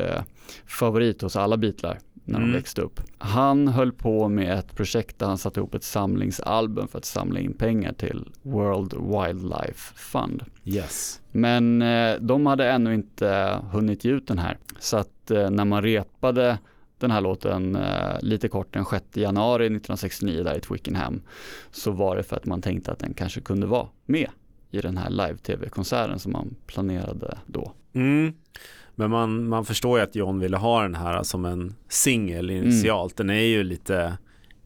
[0.65, 2.55] favorit hos alla Beatlar när de mm.
[2.55, 3.01] växte upp.
[3.17, 7.39] Han höll på med ett projekt där han satte ihop ett samlingsalbum för att samla
[7.39, 10.43] in pengar till World Wildlife Fund.
[10.65, 11.21] Yes.
[11.31, 14.57] Men eh, de hade ännu inte hunnit ge ut den här.
[14.79, 16.57] Så att eh, när man repade
[16.97, 21.21] den här låten eh, lite kort den 6 januari 1969 där i Twickenham
[21.71, 24.29] så var det för att man tänkte att den kanske kunde vara med
[24.71, 27.73] i den här live-tv-konserten som man planerade då.
[27.93, 28.33] Mm.
[28.95, 33.19] Men man, man förstår ju att John ville ha den här som en singel initialt.
[33.19, 33.27] Mm.
[33.27, 34.17] Den är ju lite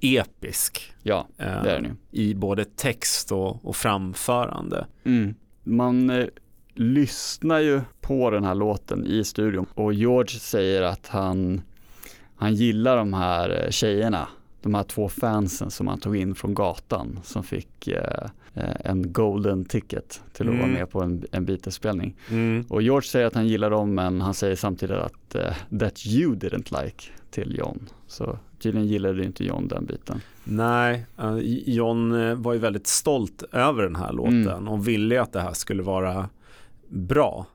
[0.02, 0.94] episk.
[1.04, 1.90] Ja, det är den ju.
[1.90, 4.88] Eh, I både text och, och framförande.
[5.04, 5.36] Mm.
[5.64, 6.26] Man eh,
[6.74, 11.62] lyssnar ju på den här låten i studion och George säger att han,
[12.36, 14.28] han gillar de här eh, tjejerna
[14.66, 19.14] de här två fansen som han tog in från gatan som fick eh, eh en
[19.14, 20.60] golden ticket till att mm.
[20.60, 22.16] vara med på en, en Beatles-spelning.
[22.30, 22.66] Mm.
[22.70, 26.36] Och George säger att han gillar dem men han säger samtidigt att eh, that you
[26.36, 27.90] didn't like till John.
[28.08, 30.22] Så tydligen gillade inte John den biten.
[30.44, 34.68] Nej, uh, John eh, var ju väldigt stolt över den här låten mm.
[34.68, 36.30] och ville att det här skulle vara
[36.90, 37.46] bra.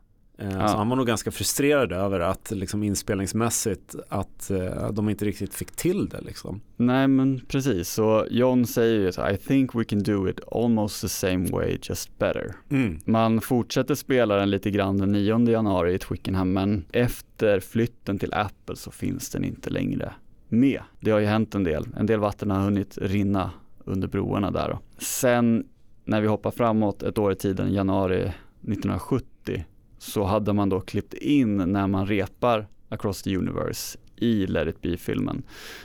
[0.41, 0.69] Eh, ja.
[0.69, 5.55] Så han var nog ganska frustrerad över att liksom inspelningsmässigt att uh, de inte riktigt
[5.55, 6.61] fick till det liksom.
[6.77, 11.01] Nej men precis, så John säger ju så I think we can do it almost
[11.01, 12.55] the same way just better.
[12.71, 13.01] Mm.
[13.05, 18.35] Man fortsätter spela den lite grann den 9 januari i Twickenham men efter flytten till
[18.35, 20.13] Apple så finns den inte längre
[20.49, 20.81] med.
[21.01, 23.51] Det har ju hänt en del, en del vatten har hunnit rinna
[23.85, 24.69] under broarna där.
[24.69, 24.79] Då.
[24.99, 25.65] Sen
[26.05, 28.33] när vi hoppar framåt ett år i tiden, januari
[28.63, 29.27] 1970
[30.01, 34.83] så hade man då klippt in när man repar Across the Universe i Let it
[34.83, 35.43] be-filmen.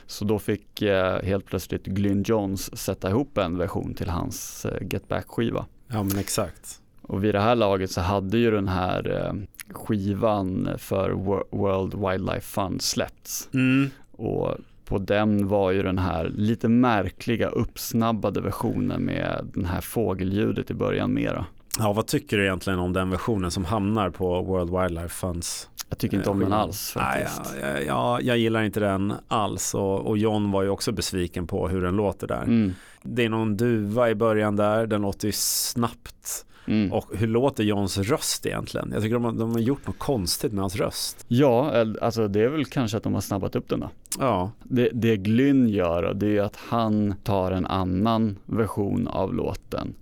[0.08, 4.88] Så då fick eh, helt plötsligt Glyn Johns sätta ihop en version till hans eh,
[4.88, 5.66] Get Back-skiva.
[5.88, 6.82] Ja men exakt.
[7.02, 9.34] Och vid det här laget så hade ju den här eh,
[9.74, 11.12] skivan för
[11.52, 13.50] World Wildlife Fund släppts.
[13.54, 13.90] Mm.
[14.12, 20.72] Och på den var ju den här lite märkliga uppsnabbade versionen med den här fågelljudet
[20.72, 21.46] i början mera.
[21.80, 25.70] Ja, vad tycker du egentligen om den versionen som hamnar på World Wildlife Funds?
[25.90, 27.56] Jag tycker inte om den alls faktiskt.
[27.62, 31.48] Nej, ja, ja, jag gillar inte den alls och, och, John var ju också besviken
[31.48, 32.44] på hur den låter där.
[32.44, 32.74] Mm.
[33.04, 36.94] Det är någon duva i början där, den låter ju snabbt Mm.
[36.94, 38.90] Och hur låter Johns röst egentligen?
[38.94, 41.26] Jag tycker de har, de har gjort något konstigt med hans röst.
[41.28, 43.90] Ja, alltså det är väl kanske att de har snabbat upp den då.
[44.20, 49.94] Ja, Det, det Glyn gör det är att han tar en annan version av låten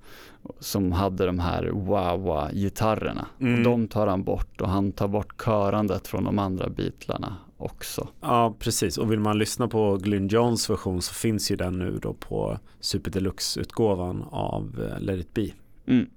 [0.60, 3.26] som hade de här wah-wah-gitarrerna.
[3.40, 3.54] Mm.
[3.54, 8.08] Och de tar han bort och han tar bort körandet från de andra bitlarna också.
[8.22, 8.98] ja precis.
[8.98, 12.60] Och vill man lyssna på Glyn Johns version så finns ju den nu då på
[12.80, 15.50] Super Deluxe-utgåvan av eh, Let It Be.
[15.86, 16.10] Mm.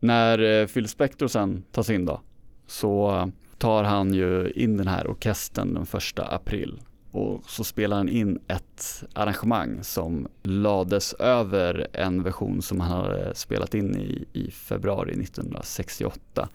[0.00, 2.20] När eh, Phil Spector sen tas in då
[2.66, 6.80] så tar han ju in den här orkestern den första april
[7.12, 13.34] och så spelar han in ett arrangemang som lades över en version som han hade
[13.34, 16.48] spelat in i, i februari 1968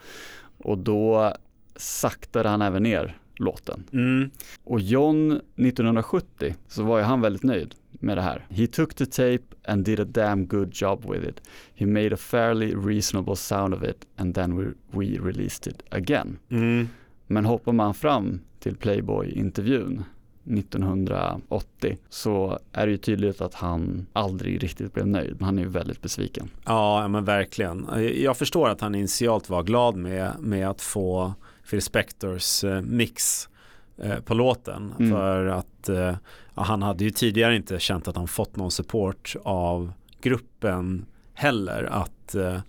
[0.57, 1.33] och då
[1.75, 3.83] saktade han även ner låten.
[3.93, 4.29] Mm.
[4.63, 8.45] Och John 1970 så var ju han väldigt nöjd med det här.
[8.49, 11.41] He took the tape and did a damn good job with it.
[11.75, 16.39] He made a fairly reasonable sound of it and then we, we released it again.
[16.49, 16.87] Mm.
[17.27, 20.03] Men hoppar man fram till Playboy-intervjun
[20.47, 25.41] 1980 så är det ju tydligt att han aldrig riktigt blev nöjd.
[25.41, 26.49] Han är ju väldigt besviken.
[26.65, 27.87] Ja, men verkligen.
[28.15, 31.33] Jag förstår att han initialt var glad med, med att få
[31.69, 33.49] Phil Spectors eh, mix
[33.97, 34.93] eh, på låten.
[34.99, 35.11] Mm.
[35.11, 36.15] För att eh,
[36.55, 39.91] ja, han hade ju tidigare inte känt att han fått någon support av
[40.21, 41.83] gruppen heller.
[41.83, 42.59] Att eh,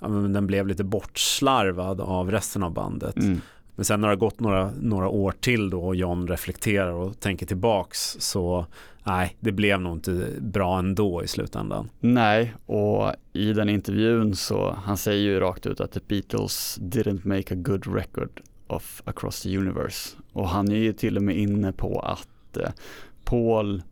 [0.00, 3.16] ja, den blev lite bortslarvad av resten av bandet.
[3.16, 3.40] Mm.
[3.78, 7.20] Men sen när det har gått några, några år till då och John reflekterar och
[7.20, 8.66] tänker tillbaks så
[9.04, 11.90] nej, det blev nog inte bra ändå i slutändan.
[12.00, 17.26] Nej, och i den intervjun så han säger ju rakt ut att the Beatles didn't
[17.26, 20.16] make a good record of Across the Universe.
[20.32, 22.70] Och han är ju till och med inne på att eh,
[23.24, 23.82] Paul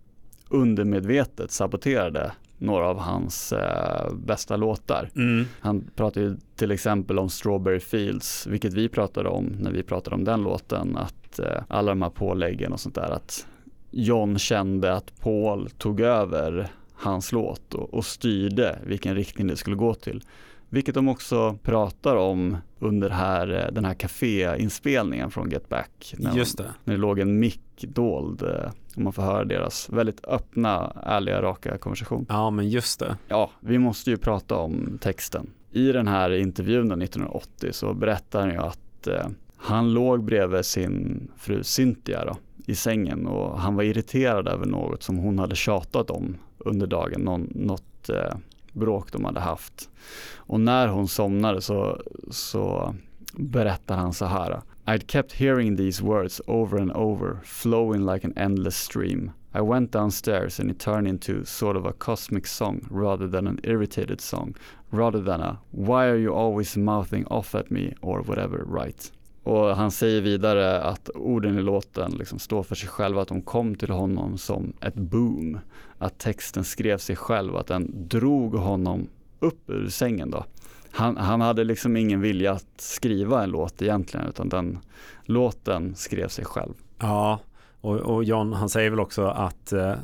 [0.49, 5.11] undermedvetet saboterade några av hans eh, bästa låtar.
[5.17, 5.47] Mm.
[5.61, 10.17] Han pratar ju till exempel om Strawberry Fields, vilket vi pratade om när vi pratade
[10.17, 13.47] om den låten, att eh, alla de här påläggen och sånt där, att
[13.91, 19.77] John kände att Paul tog över hans låt och, och styrde vilken riktning det skulle
[19.77, 20.23] gå till.
[20.69, 26.15] Vilket de också pratar om under här, eh, den här kaféinspelningen från Get Back.
[26.19, 26.75] När, Just det.
[26.85, 31.43] när det låg en mick dold eh, och man får höra deras väldigt öppna, ärliga,
[31.43, 32.27] raka konversation.
[32.29, 33.17] Ja, men just det.
[33.29, 35.51] Ja, vi måste ju prata om texten.
[35.73, 40.65] I den här intervjun då, 1980 så berättar han ju att eh, han låg bredvid
[40.65, 42.37] sin fru Cynthia då,
[42.67, 47.21] i sängen och han var irriterad över något som hon hade tjatat om under dagen,
[47.21, 48.37] någon, något eh,
[48.77, 49.91] bråk de hade haft.
[50.37, 52.01] Och när hon somnade så,
[52.31, 52.95] så
[53.33, 54.61] berättar han så här.
[54.87, 59.33] I'd kept hearing these words over and over, flowing like an endless stream.
[59.55, 63.59] I went downstairs and it turned into sort of a cosmic song rather than an
[63.65, 64.55] irritated song,
[64.93, 69.11] rather than a why are you always mouthing off at me or whatever right.
[69.47, 73.43] Och han säger vidare att orden i låten liksom står för sig själva, att de
[73.43, 75.59] kom till honom som ett boom.
[75.99, 79.09] Att texten skrev sig själv, att den drog honom
[79.41, 80.45] upp ur sängen då.
[80.91, 84.79] Han, han hade liksom ingen vilja att skriva en låt egentligen, utan den
[85.23, 86.75] låten skrev sig själv.
[86.99, 87.41] Ja,
[87.81, 89.95] och, och John han säger väl också att eh,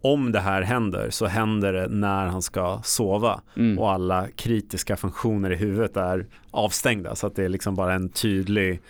[0.00, 3.78] om det här händer så händer det när han ska sova Mm.
[3.78, 8.08] och alla kritiska funktioner i huvudet är avstängda så att det är liksom bara en
[8.08, 8.80] tydlig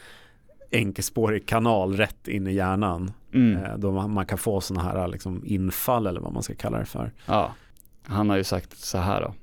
[0.73, 3.65] enkelspårig kanal rätt in i hjärnan Mm.
[3.65, 6.79] eh, då man, man kan få sådana här liksom infall eller vad man ska kalla
[6.79, 7.13] det för.
[7.27, 7.53] Ja,
[8.03, 9.35] han har ju sagt så här då.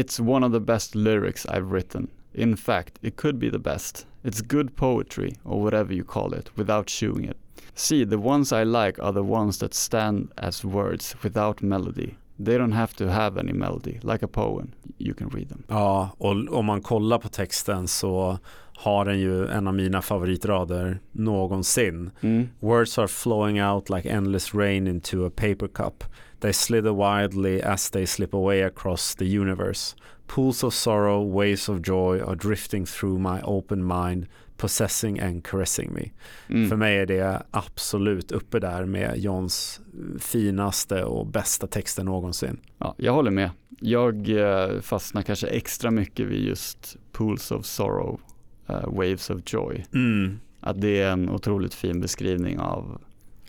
[0.00, 2.08] It's one of the best lyrics I've written.
[2.32, 4.06] In fact, it could be the best.
[4.24, 7.36] It's good poetry, or whatever you call it, without chewing it.
[7.74, 12.16] See, the ones I like are the ones that stand as words without melody.
[12.44, 14.72] They don't have to have any melody, like a poem.
[14.98, 15.64] You can read them.
[15.68, 18.38] Ja, och om man kollar på texten så
[18.76, 22.10] har den ju en av mina favoritrader någonsin.
[22.20, 22.48] Mm.
[22.60, 26.04] Words are flowing out like endless rain into a paper cup.
[26.40, 29.96] They slither wildly as they slip away across the universe.
[30.34, 34.26] Pools of sorrow, waves of joy are drifting through my open mind,
[34.56, 36.10] possessing and caressing me.
[36.48, 36.68] Mm.
[36.68, 39.80] För mig är det absolut uppe där med Johns
[40.18, 42.60] finaste och bästa texter någonsin.
[42.78, 43.50] Ja, jag håller med.
[43.80, 48.20] Jag eh, fastnar kanske extra mycket vid just Pools of Sorrow,
[48.66, 49.84] eh, Waves of Joy.
[49.94, 50.40] Mm.
[50.60, 53.00] Att det är en otroligt fin beskrivning av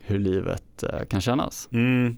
[0.01, 1.69] hur livet eh, kan kännas.
[1.71, 2.17] Mm,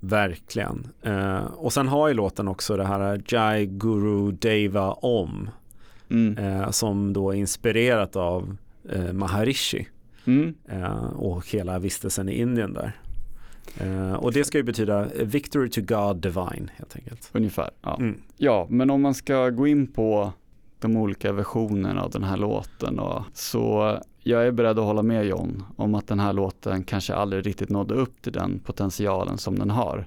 [0.00, 0.88] verkligen.
[1.02, 5.50] Eh, och sen har ju låten också det här Jai Guru Deva Om
[6.10, 6.38] Mm.
[6.38, 8.56] eh, som då är inspirerat av
[8.92, 9.88] eh, Maharishi
[10.26, 10.54] Mm.
[10.68, 12.92] eh, och hela vistelsen i Indien där.
[13.80, 17.30] Eh, och det ska ju betyda Victory to God Divine helt enkelt.
[17.32, 17.70] Ungefär.
[17.82, 17.96] Ja.
[18.00, 18.20] Mm.
[18.36, 20.32] ja, men om man ska gå in på
[20.80, 22.98] de olika versionerna av den här låten.
[22.98, 27.14] Och så jag är beredd att hålla med John om att den här låten kanske
[27.14, 30.06] aldrig riktigt nådde upp till den potentialen som den har.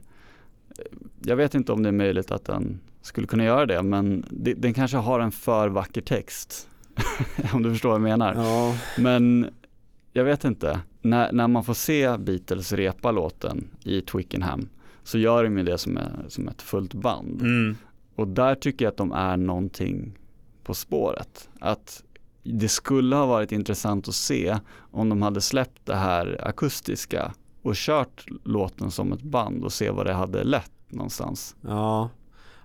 [1.21, 4.53] Jag vet inte om det är möjligt att den skulle kunna göra det men det,
[4.53, 6.69] den kanske har en för vacker text.
[7.53, 8.33] om du förstår vad jag menar.
[8.35, 8.75] Ja.
[8.97, 9.49] Men
[10.13, 10.79] jag vet inte.
[11.01, 14.69] När, när man får se Beatles repa låten i Twickenham
[15.03, 17.41] så gör de ju det som, är, som ett fullt band.
[17.41, 17.75] Mm.
[18.15, 20.17] Och där tycker jag att de är någonting
[20.63, 21.49] på spåret.
[21.59, 22.03] Att
[22.43, 24.57] det skulle ha varit intressant att se
[24.91, 29.89] om de hade släppt det här akustiska och kört låten som ett band och se
[29.89, 31.55] vad det hade lett någonstans.
[31.61, 32.09] Ja.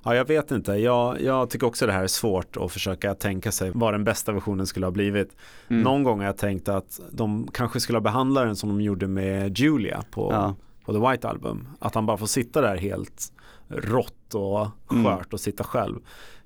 [0.04, 0.72] Ja, jag vet inte.
[0.72, 4.32] Jag, jag tycker också det här är svårt att försöka tänka sig vad den bästa
[4.32, 5.36] versionen skulle ha blivit.
[5.68, 5.82] Mm.
[5.82, 9.06] Någon gång har jag tänkt att de kanske skulle ha behandlat den som de gjorde
[9.08, 10.54] med Julia på, Ja.
[10.84, 11.68] på The White Album.
[11.78, 13.32] Att han bara får sitta där helt
[13.68, 15.04] rått och Mm.
[15.04, 15.96] skört och sitta själv.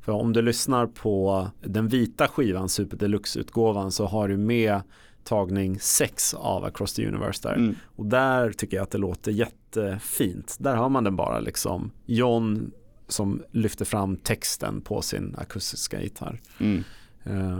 [0.02, 4.80] För om du lyssnar på den vita skivan, Super Deluxe-utgåvan, så har du med
[5.24, 7.54] tagning 6 av Across the Universe där.
[7.54, 7.74] Mm.
[7.96, 10.56] Och där tycker jag att det låter jättefint.
[10.60, 12.70] Där har man den bara liksom John
[13.08, 16.40] som lyfter fram texten på sin akustiska gitarr.
[16.60, 16.84] Mm.
[17.24, 17.58] Eh,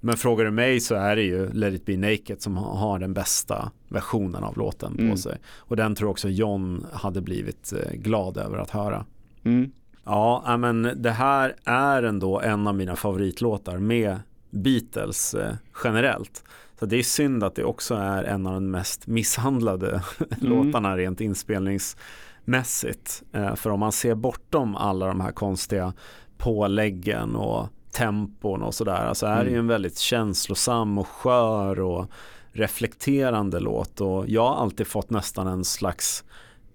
[0.00, 2.98] Men frågar du mig så är det ju Let it be naked som ha- har
[2.98, 5.16] den bästa versionen av låten på Mm.
[5.16, 5.38] sig.
[5.56, 9.06] Och den tror också John hade blivit eh, glad över att höra.
[9.44, 9.70] Mm.
[10.04, 14.18] Ja, ja, men det här är ändå en av mina favoritlåtar med
[14.50, 16.44] Beatles eh, generellt.
[16.78, 20.02] Så det är synd att det också är en av de mest misshandlade
[20.38, 23.22] låtarna rent inspelningsmässigt.
[23.32, 25.92] Eh, för om man ser bortom alla de här konstiga
[26.38, 32.06] påläggen och tempon och sådär så är det ju en väldigt känslosam och skör och
[32.52, 36.24] reflekterande låt och jag har alltid fått nästan en slags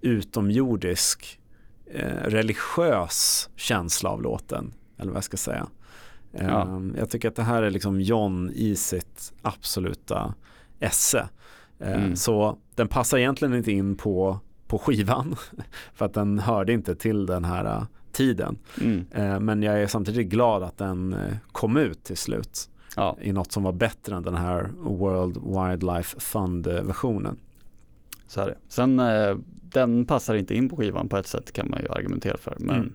[0.01, 1.38] utomjordisk
[2.23, 5.67] religiös känsla av låten eller vad jag ska säga.
[6.31, 6.61] Ja.
[6.61, 10.33] Eh, Jag tycker att det här är liksom John i sitt absoluta
[10.79, 11.19] esse.
[11.79, 12.15] Eh, Mm.
[12.15, 15.35] Så den passar egentligen inte in på, på skivan
[15.93, 18.57] för att den hörde inte till den här eh, tiden.
[18.81, 19.05] Mm.
[19.11, 23.17] Eh, Men jag är samtidigt glad att den eh, kom ut till slut Ja.
[23.21, 27.37] i något som var bättre än den här World Wildlife Fund-versionen.
[28.27, 28.55] Så är det.
[28.67, 29.35] Sen eh,
[29.74, 32.55] den passar inte in på skivan på ett sätt kan man ju argumentera för.
[32.59, 32.93] Men, Mm.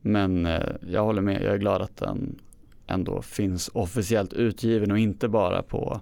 [0.00, 2.38] men eh, jag håller med, jag är glad att den
[2.86, 6.00] ändå finns officiellt utgiven och inte bara på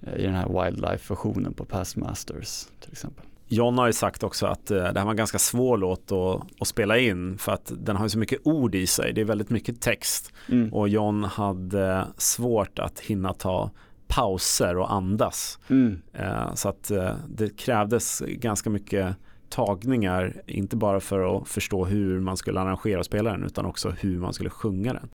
[0.00, 3.24] eh, i den här Wildlife-versionen på Past Masters till exempel.
[3.48, 6.42] John har ju sagt också att eh, det här var en ganska svår låt att,
[6.60, 9.12] att spela in för att den har ju så mycket ord i sig.
[9.12, 10.72] Det är väldigt mycket text Mm.
[10.74, 13.70] och John hade svårt att hinna ta
[14.14, 15.58] pauser och andas.
[15.68, 16.02] Mm.
[16.12, 19.16] Eh, Så att eh, det krävdes ganska mycket
[19.48, 23.90] tagningar, inte bara för att förstå hur man skulle arrangera och spela den, utan också
[23.90, 25.08] hur man skulle sjunga den.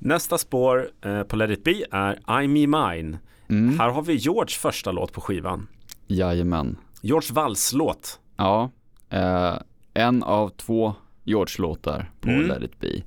[0.00, 3.18] Nästa spår eh, på Let it be är I'm Me Mine.
[3.48, 3.78] Mm.
[3.78, 5.66] Här har vi George första låt på skivan.
[6.06, 6.76] Jajamän.
[7.02, 8.20] George valslåt.
[8.36, 8.70] Ja,
[9.10, 9.54] eh,
[9.94, 12.46] en av två George-låtar på Mm.
[12.46, 13.02] Let it be.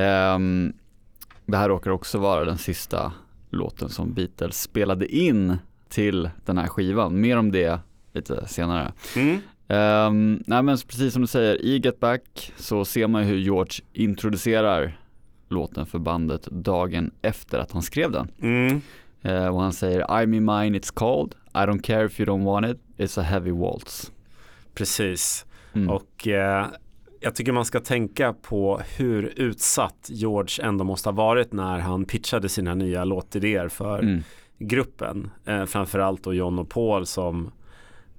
[0.00, 0.72] Ehm,
[1.46, 3.12] det här råkar också vara den sista
[3.54, 5.56] låten som Beatles spelade in
[5.88, 7.20] till den här skivan.
[7.20, 7.80] Mer om det
[8.12, 8.92] lite senare.
[9.16, 9.40] Mm.
[9.68, 13.84] Um, nej men precis som du säger, i Get Back så ser man hur George
[13.92, 14.98] introducerar
[15.48, 18.30] låten för bandet dagen efter att han skrev den.
[18.40, 18.80] Mm.
[19.22, 22.44] Eh, och han säger I'm in mine it's cold, I don't care if you don't
[22.44, 24.12] want it, it's a heavy waltz.
[24.74, 25.46] Precis.
[25.74, 25.90] Mm.
[25.90, 26.66] Och eh,
[27.24, 32.04] jag tycker man ska tänka på hur utsatt George ändå måste ha varit när han
[32.04, 34.22] pitchade sina nya låtidéer för Mm.
[34.58, 35.30] gruppen.
[35.46, 37.50] Eh, framförallt då John och Paul som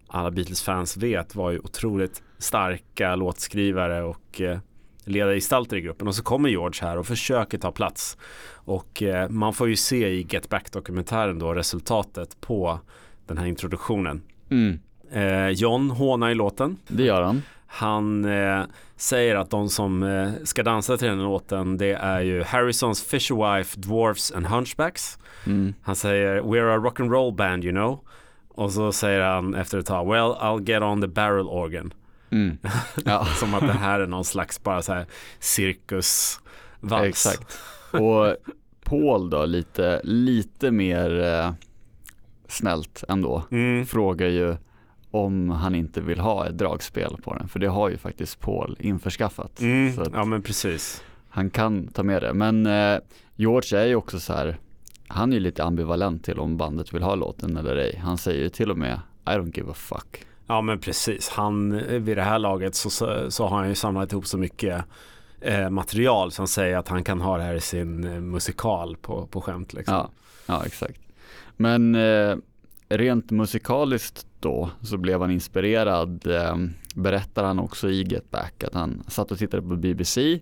[0.07, 4.59] alla Beatles-fans vet var ju otroligt starka låtskrivare och eh,
[5.05, 6.07] ledargestalter i gruppen.
[6.07, 8.17] Och så kommer George här och försöker ta plats.
[8.53, 12.79] Och eh, man får ju se i Get Back-dokumentären då resultatet på
[13.27, 14.21] den här introduktionen.
[14.49, 14.79] Mm.
[15.11, 16.77] Eh, John hånar i låten.
[16.87, 17.41] Det gör han.
[17.77, 18.63] Han eh,
[18.95, 23.79] säger att de som eh, ska dansa till den låten det är ju Harrisons Fisherwife,
[23.79, 25.17] Dwarfs and Hunchbacks.
[25.45, 25.73] Mm.
[25.81, 27.99] Han säger We're a rock and roll band you know.
[28.49, 31.93] Och så säger han efter ett tag Well I'll get on the barrel organ.
[32.29, 32.57] Mm.
[33.05, 35.05] Ja, Som att det här är någon slags bara så här
[35.39, 37.03] cirkusvals.
[37.03, 37.57] exakt.
[37.91, 38.35] Och
[38.83, 41.53] Paul då, lite, lite mer eh,
[42.47, 43.85] snällt ändå, Mm.
[43.85, 44.55] frågar ju
[45.15, 48.77] om han inte vill ha ett dragspel på den, för det har ju faktiskt Paul
[48.79, 49.61] införskaffat.
[49.61, 49.93] Mm.
[50.13, 51.03] Ja men precis.
[51.29, 52.33] han kan ta med det.
[52.33, 52.99] Men eh,
[53.35, 54.57] George är ju också så här,
[55.07, 58.01] han är ju lite ambivalent till om bandet vill ha låten eller ej.
[58.03, 60.25] Han säger ju till och med I don't give a fuck.
[60.47, 61.29] Ja men precis.
[61.29, 64.85] Han, vid det här laget så, så, så har han ju samlat ihop så mycket
[65.41, 69.27] eh, material som säger att han kan ha det här i sin eh, musikal på,
[69.27, 69.73] på skämt.
[69.73, 69.95] Liksom.
[69.95, 70.09] Ja,
[70.45, 70.99] ja, exakt.
[71.57, 72.35] Men eh,
[72.89, 76.55] rent musikaliskt då så blev han inspirerad, eh,
[76.95, 80.39] berättar han också i Get Back, att han satt och tittade på BBC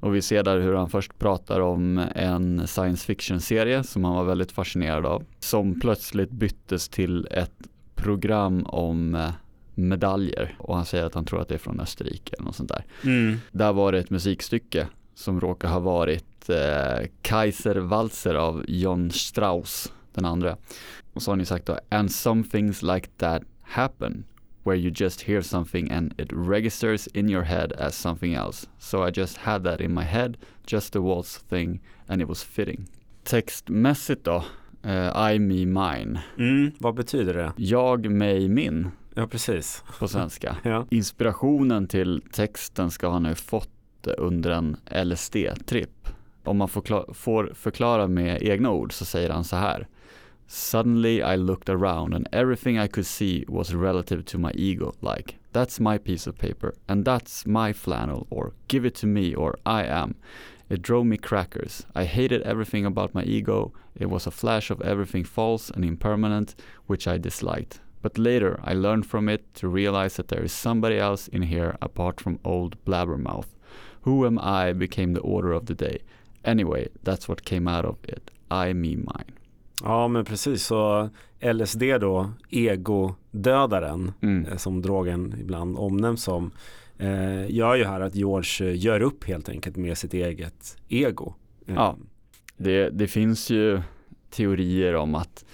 [0.00, 4.24] och vi ser där hur han först pratar om en science fiction-serie som han var
[4.24, 9.30] väldigt fascinerad av, som plötsligt byttes till ett program om eh,
[9.74, 12.68] medaljer och han säger att han tror att det är från Österrike eller något sånt
[12.68, 12.84] där.
[13.04, 13.36] Mm.
[13.52, 19.92] Där var det ett musikstycke som råkar ha varit eh, Kaiser Walzer av John Strauss,
[20.14, 20.56] den andra.
[21.18, 24.24] Och så har ni sagt då, and some things like that happen
[24.64, 28.68] where you just hear something and it registers in your head as something else.
[28.78, 32.44] So I just had that in my head, just the waltz thing and it was
[32.44, 32.86] fitting.
[33.24, 34.44] Textmässigt då,
[34.82, 36.20] eh, I, me, mine.
[36.38, 36.72] Mm.
[36.78, 37.52] Vad betyder det?
[37.56, 39.84] Jag, mig, min Ja, precis.
[39.98, 40.56] på svenska.
[40.62, 40.86] Ja.
[40.90, 46.08] Inspirationen till texten ska han ha fått under en LSD-tripp.
[46.44, 49.88] Om man får förklara med egna ord så säger han så här.
[50.50, 55.36] Suddenly I looked around and everything I could see was relative to my ego like
[55.52, 59.58] that's my piece of paper and that's my flannel or give it to me or
[59.66, 60.14] I am.
[60.70, 61.84] It drove me crackers.
[61.94, 63.74] I hated everything about my ego.
[63.94, 66.54] It was a flash of everything false and impermanent
[66.86, 67.80] which I disliked.
[68.00, 71.76] But later I learned from it to realize that there is somebody else in here
[71.82, 73.48] apart from old blabbermouth.
[74.02, 75.98] Who am I became the order of the day.
[76.42, 78.30] Anyway, that's what came out of it.
[78.50, 79.37] I, me, mine.
[79.84, 80.62] Ja, men precis.
[80.66, 81.08] Så
[81.40, 84.46] LSD då, egodödaren, Mm.
[84.46, 86.50] eh, som drogen ibland omnämns som,
[86.98, 91.34] eh, gör ju här att George eh, gör upp helt enkelt med sitt eget ego.
[91.66, 91.96] Ja.
[92.56, 93.80] Det, det finns ju
[94.30, 95.44] teorier om att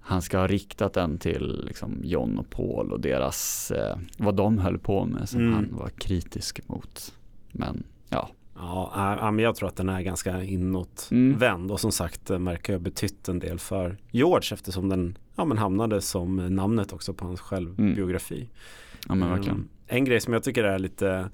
[0.00, 4.58] han ska ha riktat den till liksom John och Paul och deras, eh, vad de
[4.58, 5.52] höll på med som Mm.
[5.54, 7.12] han var kritisk mot.
[7.52, 8.28] Men ja,
[8.58, 11.70] Ja, äh, men jag tror att den är ganska inåtvänd Mm.
[11.70, 15.58] och som sagt eh, Merca har betytt en del för George eftersom den ja, men
[15.58, 18.48] hamnade som namnet också på hans självbiografi.
[19.08, 19.56] ja men verkligen.
[19.56, 19.68] Mm.
[19.86, 21.28] En grej som jag tycker är lite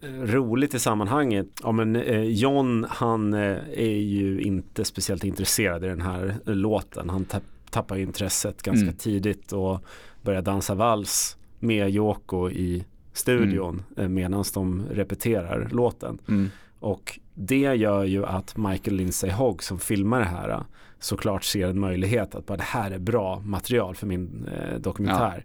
[0.00, 1.46] eh, roligt i sammanhanget.
[1.62, 6.54] Ja, men, eh, John han eh, är ju inte speciellt intresserad i den här eh,
[6.54, 7.10] låten.
[7.10, 8.96] Han tapp, tappar intresset ganska Mm.
[8.96, 9.80] tidigt och
[10.22, 12.84] börjar dansa vals med Yoko i
[13.18, 14.14] studion mm.
[14.14, 16.18] medan de repeterar låten.
[16.28, 16.50] Mm.
[16.80, 20.60] Och det gör ju att Michael Lindsay Hogg som filmar det här eh,
[20.98, 25.44] såklart ser en möjlighet att bara det här är bra material för min eh, dokumentär.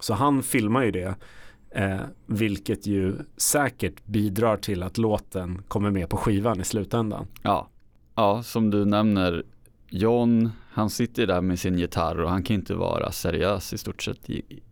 [0.00, 1.14] Så han filmar ju det
[1.70, 7.26] eh, vilket ju säkert bidrar till att låten kommer med på skivan i slutändan.
[7.42, 7.68] Ja.
[8.14, 9.44] ja, som du nämner,
[9.94, 14.02] John, han sitter där med sin gitarr och han kan inte vara seriös i stort
[14.02, 14.28] sett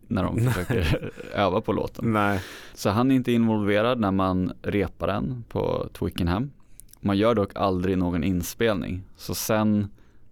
[0.07, 2.13] när de försöker öva på låten.
[2.13, 2.41] Nej.
[2.73, 6.51] Så han är inte involverad när man repar den på Twickenham.
[6.99, 9.01] Man gör dock aldrig någon inspelning.
[9.15, 9.87] Så sen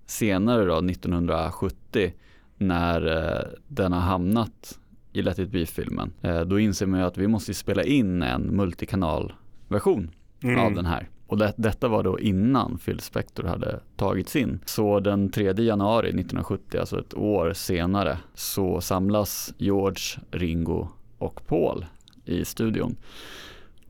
[0.06, 2.14] senare då, 1970,
[2.58, 4.80] när eh, den har hamnat
[5.14, 8.42] i Let it be-filmen, eh, då inser man ju att vi måste spela in en
[8.56, 10.12] multikanalversion
[10.44, 10.60] Mm.
[10.60, 11.10] av den här.
[11.30, 14.60] Och det, detta var då innan Phil Spector hade tagits in.
[14.66, 21.86] Så den 3 januari 1970, alltså ett år senare, så samlas George, Ringo och Paul
[22.26, 22.96] i studion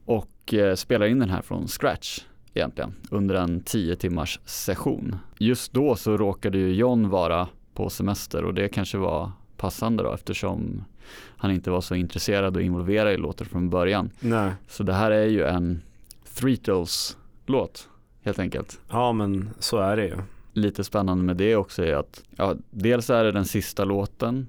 [0.06, 2.20] och eh, spelar in den här från scratch
[2.54, 5.16] egentligen under en 10 timmars session.
[5.38, 10.14] Just då så råkade ju John vara på semester och det kanske var passande då
[10.14, 10.84] eftersom
[11.38, 14.10] han inte var så intresserad och involverad i låten från början.
[14.20, 14.52] Nej.
[14.68, 15.82] Så det här är ju en
[16.40, 17.18] Threetles
[17.50, 17.90] låt
[18.22, 18.80] helt enkelt.
[18.90, 20.18] Ja men så är det ju.
[20.54, 24.48] Lite spännande med det också är att ja, dels är det den sista låten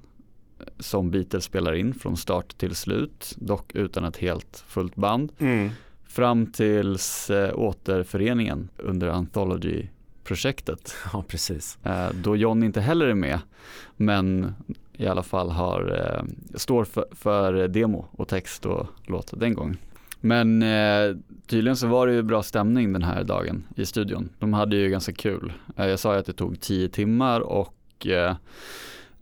[0.79, 5.31] som Beatles spelar in från start till slut, dock utan ett helt fullt band.
[5.39, 5.69] Mm.
[6.07, 10.95] Fram tills eh, återföreningen under Anthology-projektet.
[11.13, 11.77] Ja precis.
[11.83, 13.39] Eh, då John inte heller är med,
[13.97, 14.53] men
[14.93, 19.77] i alla fall har, eh, står för, för demo och text och låt den gången.
[20.21, 21.15] Men eh,
[21.47, 24.29] tydligen så var det ju bra stämning den här dagen i studion.
[24.39, 25.53] De hade ju ganska kul.
[25.77, 28.35] Eh, jag sa ju att det tog tio timmar och eh,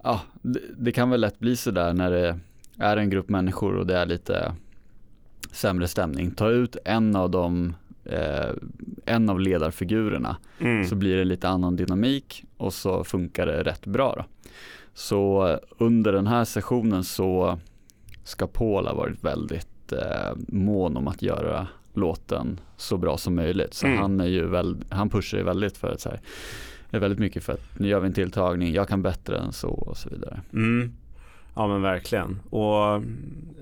[0.03, 2.39] ja, det, det kan väl lätt bli sådär när det
[2.77, 4.53] är en grupp människor och det är lite
[5.51, 6.31] sämre stämning.
[6.31, 7.75] Ta ut en av dem,
[8.05, 8.49] eh,
[9.05, 10.85] en av ledarfigurerna Mm.
[10.85, 14.25] så blir det lite annan dynamik och så funkar det rätt bra då.
[14.93, 17.59] Så eh, under den här sessionen så
[18.23, 23.73] ska Paul ha varit väldigt eh, mån om att göra låten så bra som möjligt.
[23.73, 23.99] Så Mm.
[23.99, 26.19] han är ju väl, han pushar ju väldigt för att så här,
[26.89, 29.69] är väldigt mycket för att nu gör vi en tilltagning, jag kan bättre än så
[29.69, 30.41] och så vidare.
[30.53, 30.91] Mm.
[31.55, 32.39] Ja men verkligen.
[32.49, 32.95] Och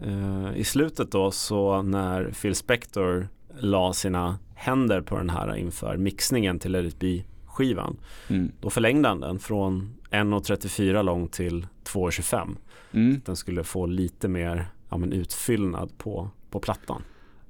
[0.08, 3.28] eh, i slutet då så när Phil Spector
[3.60, 7.98] la sina händer på den här inför mixningen till Let it skivan.
[8.30, 8.52] Mm.
[8.62, 12.56] Då förlängde han den från 1,34 lång till 2,25.
[12.92, 13.22] Mm.
[13.26, 17.04] Den skulle få lite mer ja, men utfyllnad på, på plattan.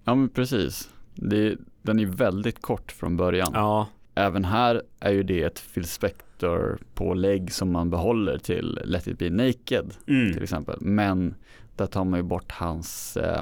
[0.04, 0.90] Ja men precis.
[1.16, 3.52] Det, den är väldigt kort från början.
[3.54, 9.08] Ja, Även här är ju det ett Phil Spector pålägg som man behåller till Let
[9.08, 10.34] it be naked mm.
[10.34, 10.78] till exempel.
[10.82, 11.36] Men
[11.76, 13.42] där tar man ju bort hans eh,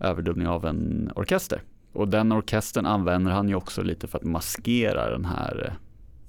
[0.00, 1.62] överdubbning av en orkester.
[1.92, 5.74] Och den orkestern använder han ju också lite för att maskera den här, eh,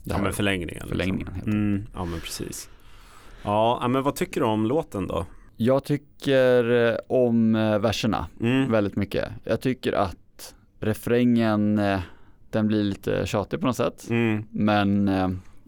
[0.03, 0.87] ja här förlängningen.
[0.87, 1.33] förlängningen.
[1.33, 1.51] Liksom.
[1.51, 2.69] Mm, ja men precis.
[3.43, 5.25] Ja, men vad tycker du om låten då?
[5.55, 8.71] Jag tycker eh, om eh, verserna Mm.
[8.71, 9.29] väldigt mycket.
[9.43, 11.99] Jag tycker att refrängen, eh,
[12.49, 14.09] den blir lite tjatig på något sätt.
[14.09, 14.43] Mm.
[14.51, 15.09] Men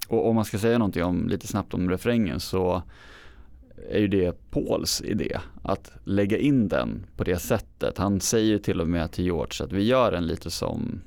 [0.08, 2.84] och om man ska säga någonting om, lite snabbt om refrängen så
[3.90, 7.98] är ju det Pauls idé att lägga in den på det sättet.
[7.98, 11.02] Han säger till och med till George att vi gör den lite som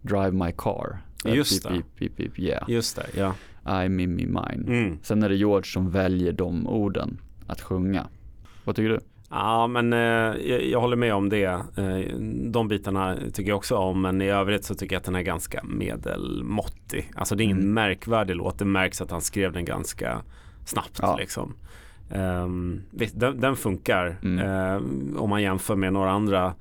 [0.00, 0.98] Drive My Car.
[1.24, 1.98] Just Beep, det.
[1.98, 2.70] beep, beep, yeah.
[2.70, 3.34] Just det, ja.
[3.84, 4.64] I, me, me, mine.
[4.66, 4.98] Mm.
[5.02, 8.06] Sen är det George som väljer de orden att sjunga.
[8.64, 9.00] Vad tycker du?
[9.30, 9.98] Ja, men eh,
[10.50, 11.44] jag, jag håller med om det.
[11.76, 12.16] Eh,
[12.50, 15.22] de bitarna tycker jag också om, men i övrigt så tycker jag att den är
[15.22, 17.10] ganska medelmåttig.
[17.14, 17.74] Alltså det är ingen Mm.
[17.74, 20.22] märkvärdig låt, det märks att han skrev den ganska
[20.64, 21.16] snabbt Ja.
[21.16, 21.54] liksom.
[22.14, 24.38] Um, visst, den, den funkar Mm.
[24.38, 26.54] eh, om man jämför med några andra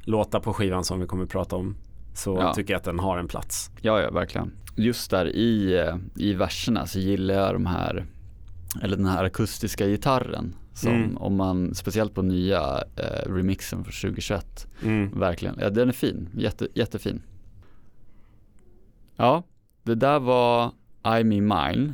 [0.00, 1.76] låtar på skivan som vi kommer att prata om.
[2.14, 2.52] Så Ja.
[2.54, 3.70] tycker jag att den har en plats.
[3.80, 4.52] Ja, ja, verkligen.
[4.76, 8.04] Just där i, eh, i verserna så gillar jag de här,
[8.82, 10.54] eller den här akustiska gitarren.
[10.76, 11.16] Som Mm.
[11.16, 15.18] om man, speciellt på nya eh, remixen för 2021, Mm.
[15.18, 15.56] verkligen.
[15.60, 17.22] Ja, den är fin, Jätte, jättefin.
[19.16, 19.42] Ja,
[19.82, 20.72] det där var
[21.20, 21.92] I Me Mine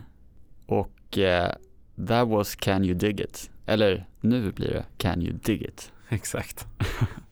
[0.67, 1.53] och eh,
[2.09, 3.51] that was Can You Dig It.
[3.67, 5.93] Eller nu blir det Can You Dig It.
[6.09, 6.67] Exakt.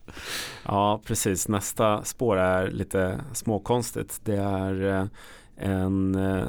[0.65, 1.47] ja, precis.
[1.47, 4.21] Nästa spår är lite småkonstigt.
[4.23, 5.05] Det är eh,
[5.69, 6.43] en eh,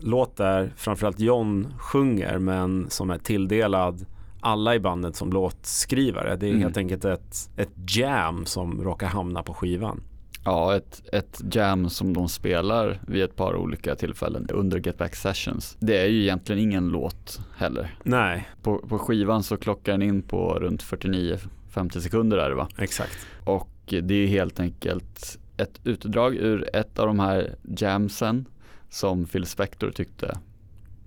[0.00, 4.06] låt där framförallt John sjunger men som är tilldelad
[4.46, 6.36] alla i bandet som låtskrivare.
[6.36, 6.62] Det är Mm.
[6.62, 10.00] helt enkelt ett, ett jam som råkar hamna på skivan.
[10.44, 15.14] Ja, ett, ett jam som de spelar vid ett par olika tillfällen under Get Back
[15.16, 15.76] Sessions.
[15.80, 17.94] Det är ju egentligen ingen låt heller.
[18.02, 22.68] Nej, På, på skivan så klockar den in på runt 49-50 sekunder är det va?
[22.78, 23.18] exakt.
[23.44, 23.68] Och
[24.02, 28.46] det är helt enkelt ett utdrag ur ett av de här jamsen
[28.90, 30.38] som Phil Spector tyckte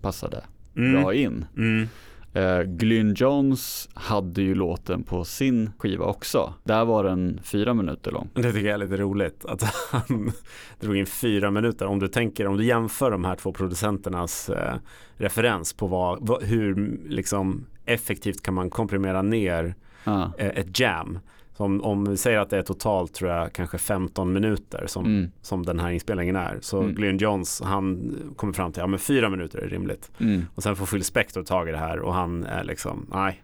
[0.01, 0.43] passade
[0.75, 1.01] Mm.
[1.01, 1.45] bra in.
[1.57, 1.87] Mm.
[2.35, 6.53] Uh, Glyn Jones hade ju låten på sin skiva också.
[6.63, 8.29] Där var den fyra minuter lång.
[8.33, 10.31] Det tycker jag är lite roligt att han
[10.79, 11.85] drog in fyra minuter.
[11.85, 14.75] Om du tänker, om du jämför de här två producenternas eh,
[15.17, 20.31] referens på vad, vad, hur liksom effektivt kan man komprimera ner Ja.
[20.37, 21.19] eh, ett jam.
[21.59, 25.31] Som, om vi säger att det är totalt tror jag kanske 15 minuter som, Mm.
[25.41, 26.57] som den här inspelningen är.
[26.61, 26.95] Så Mm.
[26.95, 30.11] Glyn Johns han kommer fram till, ja men fyra minuter är rimligt.
[30.19, 30.45] Mm.
[30.55, 33.43] Och sen får Phil Spector tag i det här och han är liksom, nej,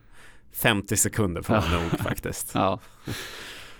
[0.53, 2.51] 50 sekunder får vara nog faktiskt.
[2.55, 2.79] Ja.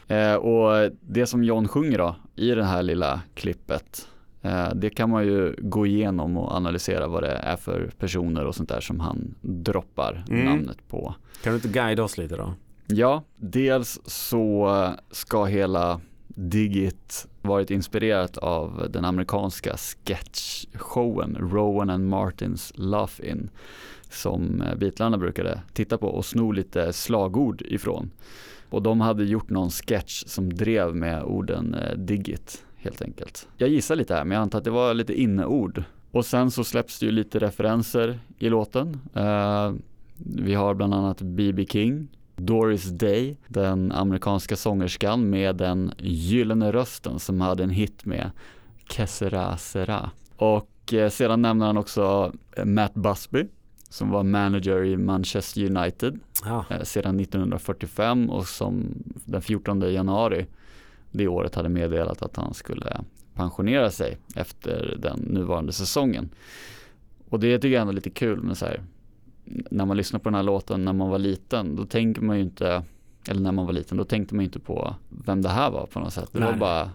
[0.07, 4.07] Eh, och det som John sjunger då i det här lilla klippet
[4.41, 8.55] eh, det kan man ju gå igenom och analysera vad det är för personer och
[8.55, 10.45] sånt där som han droppar Mm.
[10.45, 11.15] namnet på.
[11.43, 12.53] Kan du inte guida oss lite då?
[12.87, 22.73] Ja, dels så ska hela Digit varit inspirerat av den amerikanska sketchshowen Rowan and Martins
[22.75, 23.49] Laugh In
[24.09, 28.11] som Beatlarna brukade titta på och sno lite slagord ifrån.
[28.69, 33.47] Och de hade gjort någon sketch som drev med orden eh, Digit helt enkelt.
[33.57, 35.83] Jag gissar lite här men jag antar att det var lite inneord.
[36.11, 38.99] Och sen så släpps det ju lite referenser i låten.
[39.17, 39.73] Uh,
[40.17, 41.65] vi har bland annat B.B.
[41.69, 48.31] King, Doris Day, den amerikanska sångerskan med den gyllene rösten som hade en hit med
[48.87, 50.11] Que sera sera.
[50.35, 53.47] Och eh, sedan nämner han också eh, Matt Busby
[53.89, 60.45] som var manager i Manchester United Ja, eh, sedan 1945 och som den 14 januari
[61.11, 63.01] det året hade meddelat att han skulle
[63.33, 66.29] pensionera sig efter den nuvarande säsongen.
[67.29, 68.81] Och det tycker jag ändå är lite kul med så här,
[69.71, 72.41] när man lyssnar på den här låten när man var liten, då tänker man ju
[72.43, 72.83] inte,
[73.29, 75.85] eller när man var liten, då tänkte man ju inte på vem det här var
[75.85, 76.29] på något sätt.
[76.31, 76.59] Det var Nej.
[76.59, 76.89] bara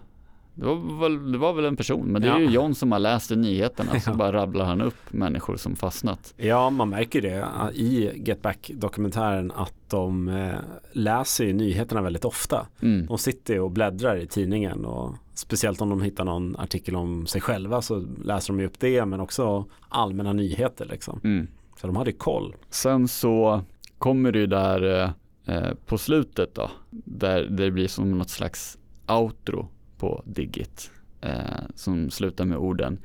[0.53, 2.39] det var, väl, det var väl en person, men det är Ja.
[2.39, 4.15] ju John som har läst i nyheterna, så Ja.
[4.15, 6.33] bara rabblar han upp människor som fastnat.
[6.37, 10.51] Ja, man märker det i Get Back-dokumentären att de eh,
[10.91, 12.67] läser ju nyheterna väldigt ofta.
[12.81, 13.05] Mm.
[13.05, 17.41] De sitter och bläddrar i tidningen och speciellt om de hittar någon artikel om sig
[17.41, 21.19] själva så läser de ju upp det men också allmänna nyheter liksom.
[21.23, 21.47] Mm.
[21.81, 22.55] Så de hade koll.
[22.69, 23.63] Sen så
[23.97, 28.77] kommer det ju där eh, eh, på slutet då, där, det blir som något slags
[29.07, 29.67] outro
[29.97, 31.33] på Digit eh,
[31.75, 32.99] som slutar med orden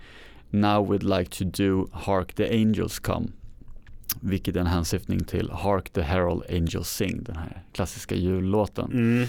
[0.51, 3.27] Now we'd like to do Hark the Angels Come
[4.20, 8.93] vilket är en hänsyftning till Hark the Herald Angels Sing, den här klassiska jullåten.
[8.93, 9.29] Mm.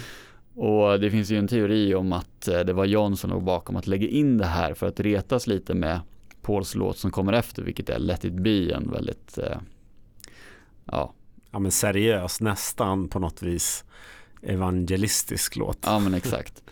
[0.56, 3.76] Och det finns ju en teori om att eh, det var John som låg bakom
[3.76, 6.00] att lägga in det här för att retas lite med
[6.48, 9.58] Pauls låt som kommer efter, vilket är Let it be, en väldigt, eh,
[10.86, 11.14] ja.
[11.52, 13.86] Ja men seriös, nästan på något vis
[14.42, 15.80] evangelistisk låt.
[15.86, 16.64] Ja men exakt.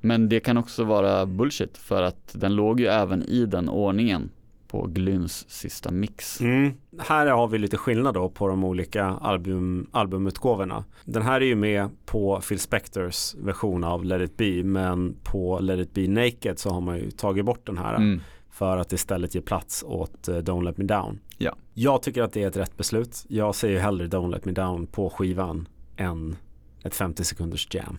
[0.00, 4.30] Men det kan också vara bullshit för att den låg ju även i den ordningen
[4.68, 6.40] på Glyns sista mix.
[6.40, 6.72] Mm.
[6.98, 10.84] Här har vi lite skillnad då på de olika album, albumutgåvorna.
[11.04, 15.58] Den här är ju med på Phil Spectors version av Let it be men på
[15.58, 18.20] Let it be naked så har man ju tagit bort den här mm.
[18.56, 21.18] För att istället ge plats åt uh, Don't let me down.
[21.38, 21.56] Ja.
[21.74, 23.24] Jag tycker att det är ett rätt beslut.
[23.28, 26.36] Jag ser ju hellre Don't let me down på skivan än
[26.84, 27.98] ett 50 sekunders jam.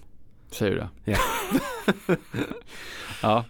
[0.51, 0.89] Säger du det?
[1.11, 1.17] Ja.
[3.21, 3.45] ja,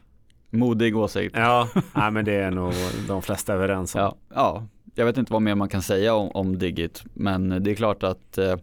[0.50, 1.36] modig åsikt.
[1.38, 2.74] Ja, nej, men det är nog
[3.08, 4.02] de flesta överens om.
[4.02, 7.72] Ja, ja, jag vet inte vad mer man kan säga om, om Digit, men det
[7.72, 8.56] är klart att eh,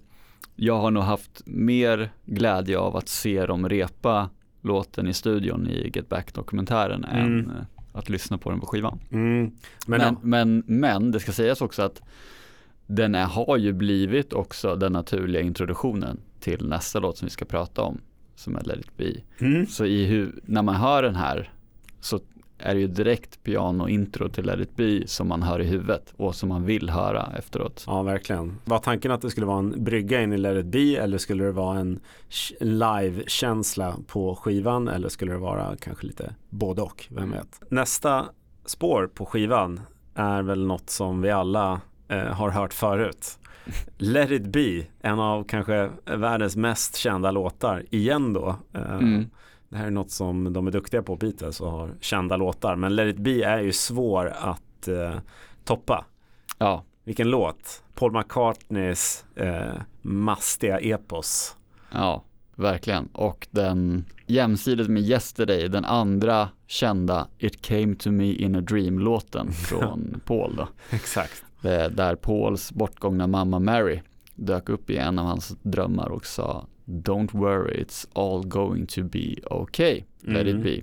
[0.56, 4.30] jag har nog haft mer glädje av att se dem repa
[4.60, 7.26] låten i studion i Get Back-dokumentären mm.
[7.26, 9.00] än eh, att lyssna på den på skivan.
[9.10, 9.50] Mm.
[9.86, 12.02] Men, men, men, men, det ska sägas också att
[12.86, 17.44] den är, har ju blivit också den naturliga introduktionen till nästa låt som vi ska
[17.44, 18.00] prata om
[18.36, 19.14] som är Let it be.
[19.38, 19.66] Mm.
[19.66, 21.52] Så i när man hör den här
[22.00, 22.20] så
[22.58, 26.34] är det ju direkt piano-intro till Let it be som man hör i huvudet och
[26.34, 27.84] som man vill höra efteråt.
[27.86, 28.58] Ja, verkligen.
[28.64, 31.44] Var tanken att det skulle vara en brygga in i Let it be eller skulle
[31.44, 32.00] det vara en
[32.60, 37.62] live-känsla på skivan eller skulle det vara kanske lite både och, vem vet.
[37.68, 38.26] Nästa
[38.66, 39.80] spår på skivan
[40.14, 43.38] är väl något som vi alla eh, har hört förut.
[43.98, 48.56] Let it be, en av kanske världens mest kända låtar, igen då.
[48.72, 49.30] Eh, mm.
[49.74, 52.76] Det här är något som de är duktiga på, Beatles, och har kända låtar.
[52.76, 55.14] Men Let it be är ju svår att eh,
[55.64, 56.04] toppa.
[56.58, 56.84] Ja.
[57.04, 57.82] Vilken låt?
[57.94, 61.56] Paul McCartneys eh, mastiga epos.
[61.92, 63.06] Ja, verkligen.
[63.06, 69.52] Och den jämsides med Yesterday, den andra kända It came to me in a dream-låten
[69.68, 70.68] från Paul då.
[70.90, 71.44] Exakt.
[71.90, 74.00] Där Pauls bortgångna mamma Mary
[74.34, 79.02] dök upp i en av hans drömmar och sa Don't worry, it's all going to
[79.04, 80.04] be okay.
[80.22, 80.56] Let mm.
[80.56, 80.82] it be.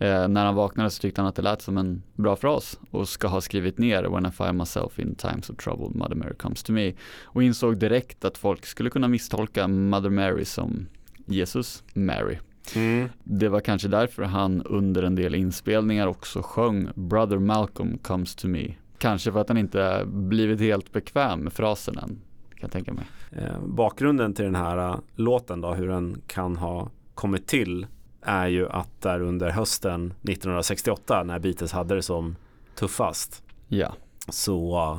[0.00, 3.08] Eh, när han vaknade så tyckte han att det lät som en bra fras och
[3.08, 6.62] ska ha skrivit ner When I find myself in times of trouble, Mother Mary comes
[6.62, 6.92] to me.
[7.22, 10.86] Och insåg direkt att folk skulle kunna misstolka Mother Mary som
[11.26, 12.36] Jesus Mary.
[12.76, 13.08] Mm.
[13.24, 18.48] Det var kanske därför han under en del inspelningar också sjöng Brother Malcolm comes to
[18.48, 18.74] me.
[18.98, 22.20] Kanske för att han inte blivit helt bekväm med frasen än
[22.58, 23.04] kan jag tänka mig.
[23.32, 27.86] Eh, bakgrunden till den här uh, låten då, hur den kan ha kommit till
[28.22, 32.36] är ju att där under hösten 1968 när Beatles hade det som
[32.74, 33.92] tuffast ja.
[34.28, 34.92] så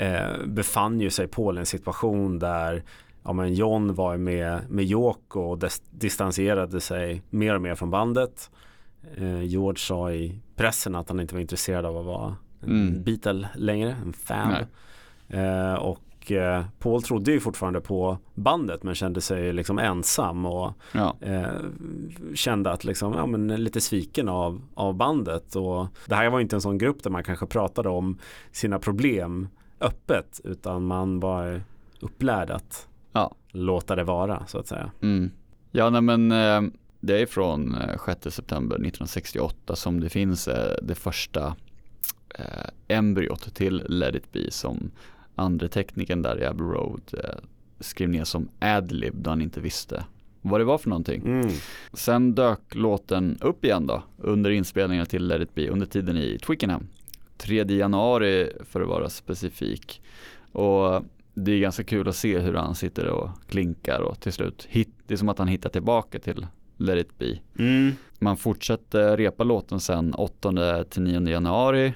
[0.00, 2.82] uh, befann ju sig Paul i en situation där
[3.22, 8.50] ja, men John var med, med Yoko och distanserade sig mer och mer från bandet.
[9.16, 13.02] Eh, George sa i pressen att han inte var intresserad av att vara en mm.
[13.02, 14.64] Beatle längre, en fan.
[15.28, 15.98] Eh, och
[16.28, 21.16] eh, Paul trodde ju fortfarande på bandet men kände sig liksom ensam och ja.
[21.20, 21.60] eh,
[22.34, 25.56] kände att liksom, ja, men lite sviken av, av bandet.
[25.56, 28.18] Och det här var inte en sån grupp där man kanske pratade om
[28.52, 29.48] sina problem
[29.80, 31.62] öppet utan man var
[32.00, 33.34] upplärd att ja.
[33.48, 34.90] låta det vara så att säga.
[35.02, 35.30] Mm.
[35.70, 40.48] Ja, nej, men eh, det är från 6 eh, september 1968 som det finns
[40.82, 41.56] det första
[42.88, 44.90] embryot till Let it be som
[45.40, 47.40] andra tekniken där i Abbey Road eh,
[47.80, 50.04] skrev ner som adlib då han inte visste
[50.42, 51.22] vad det var för någonting.
[51.22, 51.50] Mm.
[51.92, 56.38] Sen dök låten upp igen då under inspelningarna till Let it be under tiden i
[56.38, 56.86] Twickenham.
[57.36, 60.02] 3 januari för att vara specifik.
[60.52, 64.66] Och det är ganska kul att se hur han sitter och klinkar och till slut
[64.70, 67.38] hit, det är som att han hittar tillbaka till Let it be.
[67.58, 67.92] Mm.
[68.18, 71.92] Man fortsätter repa låten sen 8 till 9 januari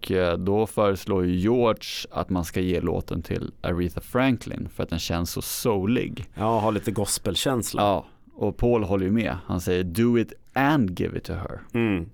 [0.00, 4.90] och eh, då föreslår George att man ska ge låten till Aretha Franklin för att
[4.90, 6.30] den känns så soulig.
[6.34, 7.82] Ja, har lite gospelkänsla.
[7.82, 9.36] Ja, och Paul håller ju med.
[9.46, 11.60] Han säger do it and give it to her.
[11.74, 12.08] Mm.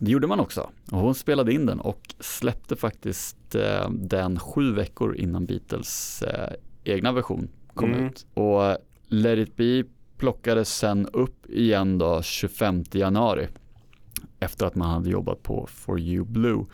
[0.00, 0.70] Det gjorde man också.
[0.92, 6.52] Och hon spelade in den och släppte faktiskt eh, den sju veckor innan Beatles eh,
[6.84, 8.06] egna version kom mm.
[8.06, 8.26] ut.
[8.34, 8.76] Och
[9.08, 9.84] Let it be
[10.18, 13.48] plockades sen upp igen då 25 januari
[14.40, 16.64] efter att man hade jobbat på For You Blue.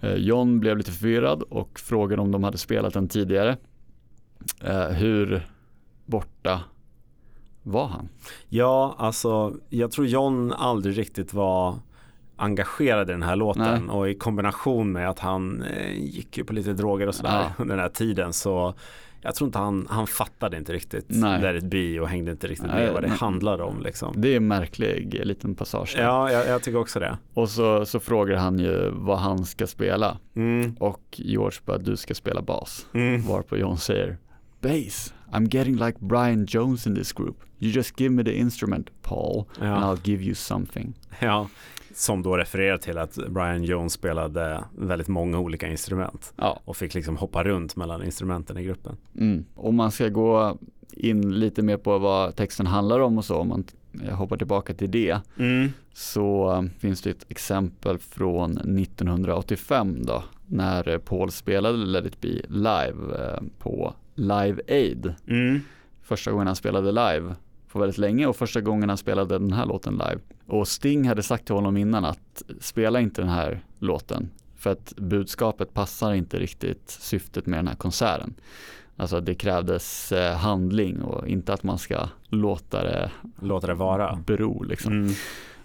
[0.00, 3.56] Eh, John blev lite förvirrad och frågade om de hade spelat den tidigare.
[4.60, 5.46] Eh, hur
[6.06, 6.60] borta
[7.62, 8.08] var han?
[8.48, 11.74] Ja, alltså jag tror John aldrig riktigt var
[12.36, 13.96] engagerad i den här låten Nej.
[13.96, 17.52] och i kombination med att han eh, gick ju på lite droger och sådär Ja.
[17.58, 18.74] under den här tiden så
[19.22, 21.40] jag tror inte han, han fattade inte riktigt Nej.
[21.42, 24.14] Let it be och hängde inte riktigt Nej, med vad det handlade om liksom.
[24.16, 25.92] Det är en märklig liten passage.
[25.96, 26.02] där.
[26.02, 27.18] Ja, jag, jag tycker också det.
[27.34, 31.96] Och så, så frågar han ju vad han ska spela Mm, och George bara du
[31.96, 32.86] ska spela bas.
[32.94, 33.22] mm.
[33.26, 34.18] Varpå John säger
[34.60, 37.36] Bass, I'm getting like Brian Jones in this group.
[37.58, 39.66] You just give me the instrument, Paul, Ja.
[39.66, 40.94] and I'll give you something.
[41.20, 41.48] Ja,
[41.96, 46.94] som då refererar till att Brian Jones spelade väldigt många olika instrument Ja, och fick
[46.94, 48.96] liksom hoppa runt mellan instrumenten i gruppen.
[49.18, 49.44] mm.
[49.54, 50.58] om man ska gå
[50.92, 53.64] in lite mer på vad texten handlar om och så, om man
[54.10, 55.68] hoppar tillbaka till det, Mm.
[55.92, 62.20] så eh, finns det ett exempel från 1985 då, när eh, Paul spelade Let it
[62.20, 65.14] be live eh, på Live Aid.
[65.26, 65.60] Mm.
[66.02, 67.34] Första gången han spelade live
[67.72, 70.18] på väldigt länge och första gången han spelade den här låten live.
[70.52, 74.94] Och Sting hade sagt till honom innan att spela inte den här låten för att
[74.96, 78.34] budskapet passar inte riktigt syftet med den här konserten.
[78.96, 84.18] Alltså det krävdes eh, handling och inte att man ska låta det Låter det vara.
[84.26, 84.92] bero liksom.
[84.92, 85.12] Mm.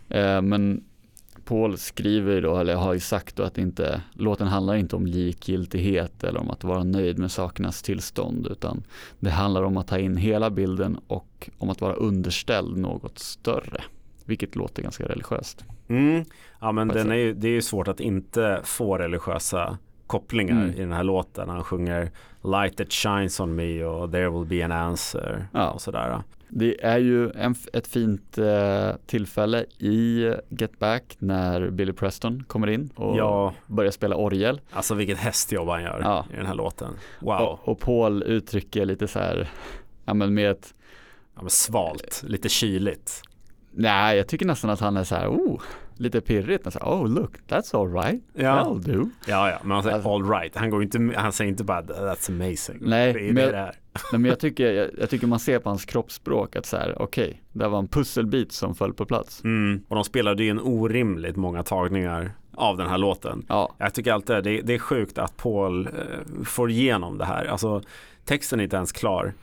[0.09, 0.83] Eh, men
[1.45, 6.23] Paul skriver då, eller har ju sagt då att inte, låten handlar inte om likgiltighet
[6.23, 8.83] eller om att vara nöjd med sakernas tillstånd utan
[9.19, 13.83] det handlar om att ta in hela bilden och om att vara underställd något större.
[14.28, 15.65] Vilket låter ganska religiöst.
[15.88, 16.25] Mm.
[16.59, 20.69] Ja men den är ju, det är ju svårt att inte få religiösa kopplingar Mm.
[20.75, 21.49] i den här låten.
[21.49, 22.11] Han sjunger
[22.43, 25.69] Light that shines on me och There will be an answer Ja.
[25.71, 26.21] och sådär.
[26.49, 32.67] Det är ju en, ett fint eh, tillfälle i Get Back när Billy Preston kommer
[32.67, 34.61] in och Ja, börjar spela orgel.
[34.71, 36.25] alltså vilket hästjobb han gör Ja.
[36.34, 36.93] i den här låten.
[37.19, 39.49] Wow, Och, och Paul uttrycker lite så här,
[40.05, 40.73] ja men med ett
[41.36, 43.21] ja, men svalt, lite kyligt.
[43.80, 45.61] Nej, jag tycker nästan att han är så här, oh,
[45.95, 46.73] lite pirrigt.
[46.73, 48.23] Så här, oh look, that's all right.
[48.34, 49.09] Ja, That'll do.
[49.28, 50.55] ja, ja men han säger Alltså- all right.
[50.55, 52.78] Han, går inte, han säger inte bara that's amazing.
[52.82, 53.71] Nej, det är men- det.
[54.11, 57.01] Nej, men jag tycker, jag, jag tycker man ser på hans kroppsspråk att så här,
[57.01, 59.43] okej, det var en pusselbit som föll på plats.
[59.43, 59.82] Mm.
[59.88, 63.45] Och de spelade ju en orimligt många tagningar av den här låten.
[63.49, 67.45] Ja, Jag tycker alltid det, det är sjukt att Paul eh, får igenom det här.
[67.45, 67.82] Alltså
[68.25, 69.34] texten är inte ens klar.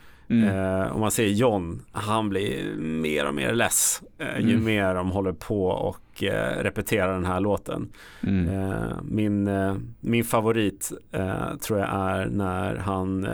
[0.43, 0.57] Mm.
[0.83, 4.65] Eh, om man ser John, han blir mer och mer less eh, ju Mm.
[4.65, 7.89] mer de håller på och eh, repeterar den här låten.
[8.23, 8.49] mm.
[8.49, 13.27] Eh, min, eh, min favorit eh, tror jag är när han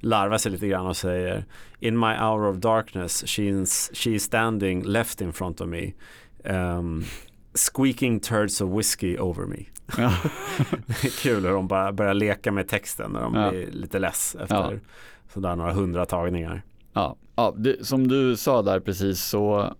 [0.00, 1.44] larvar sig lite grann och säger
[1.80, 5.92] In my hour of darkness she's, she's standing left in front of me
[6.44, 7.04] um,
[7.54, 9.64] Squeaking turds of whiskey over me
[9.98, 10.12] Ja.
[10.86, 13.50] Det är kul hur de bara börjar leka med texten när de Ja.
[13.50, 14.72] blir lite less efter Ja.
[15.28, 16.62] Sådär några hundra tagningar
[16.96, 19.74] Ja, ja det, som du sa där precis så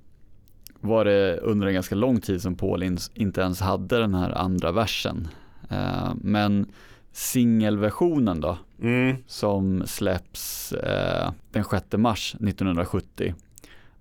[0.81, 4.73] var det under en ganska lång tid som Paul inte ens hade den här andra
[4.73, 5.29] versen.
[5.71, 6.67] Eh, men
[7.13, 9.17] singelversionen då, mm.
[9.27, 13.35] som släpps eh, den 6 mars 1970.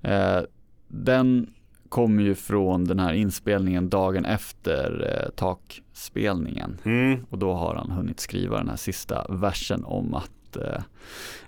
[0.01, 0.39] Eh,
[0.87, 1.49] den
[1.89, 6.77] kommer ju från den här inspelningen dagen efter eh, takspelningen.
[6.83, 7.25] Mm.
[7.29, 10.81] Och då har han hunnit skriva den här sista versen om att eh,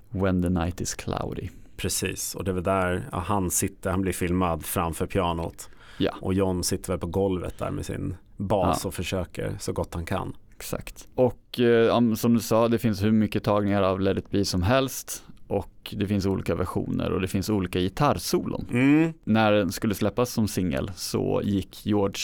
[0.10, 1.49] When the night is cloudy.
[1.78, 6.12] Precis, och det är väl där ja, han sitter, han blir filmad framför pianot Ja.
[6.22, 8.88] och John sitter väl på golvet där med sin bas Ja.
[8.88, 10.34] och försöker så gott han kan.
[10.55, 11.08] Exakt.
[11.16, 14.64] Och eh, som du sa, det finns hur mycket tagningar av Let it be som
[14.64, 15.24] helst.
[15.47, 18.66] Och det finns olika versioner och det finns olika gitarrsolon.
[18.72, 19.14] Mm.
[19.23, 22.22] När den skulle släppas som singel så gick George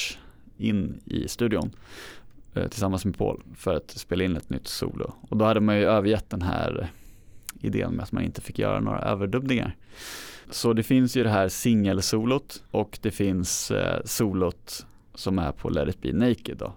[0.58, 1.72] in i studion
[2.54, 5.14] tillsammans med Paul för att spela in ett nytt solo.
[5.30, 6.88] Och då hade man ju övergett den här
[7.60, 9.76] idén med att man inte fick göra några överdubbningar.
[10.50, 14.86] Så det finns ju det här singelsolot och det finns eh, solot
[15.16, 16.74] som är på Let it be naked då.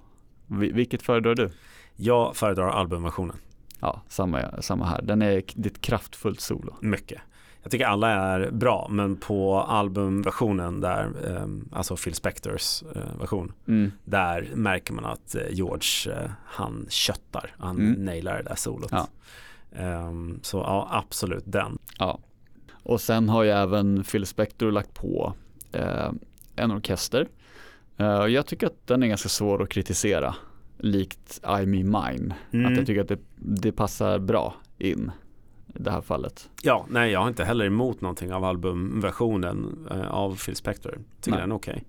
[0.46, 1.50] Vi- Vilket föredrar du?
[1.96, 3.36] Jag föredrar albumversionen
[3.80, 5.02] Ja, samma, samma här.
[5.02, 6.74] Den är ett kraftfullt solo.
[6.80, 7.20] mycket.
[7.66, 13.52] Jag tycker alla är bra, men på albumversionen där, eh, alltså Phil Spectors eh, version,
[13.68, 13.92] Mm.
[14.04, 18.04] där märker man att eh, George, eh, han köttar, han Mm.
[18.04, 18.88] nailar det där solot.
[18.92, 19.08] Ja.
[19.76, 21.78] Ehm, så ja, absolut den.
[21.98, 22.18] Ja.
[22.82, 25.34] Och sen har ju även Phil Spector lagt på
[25.72, 26.10] eh,
[26.56, 27.28] en orkester.
[27.96, 30.34] Eh, jag tycker att den är ganska svår att kritisera.
[30.78, 32.34] Likt I Me Mine.
[32.50, 32.66] Mm.
[32.72, 35.10] Att jag tycker att det, det passar bra in
[35.80, 36.50] i det här fallet.
[36.62, 40.98] Ja, nej jag har inte heller emot någonting av albumversionen eh, av Phil Spector.
[41.20, 41.40] Tycker Nej.
[41.40, 41.84] den är okej.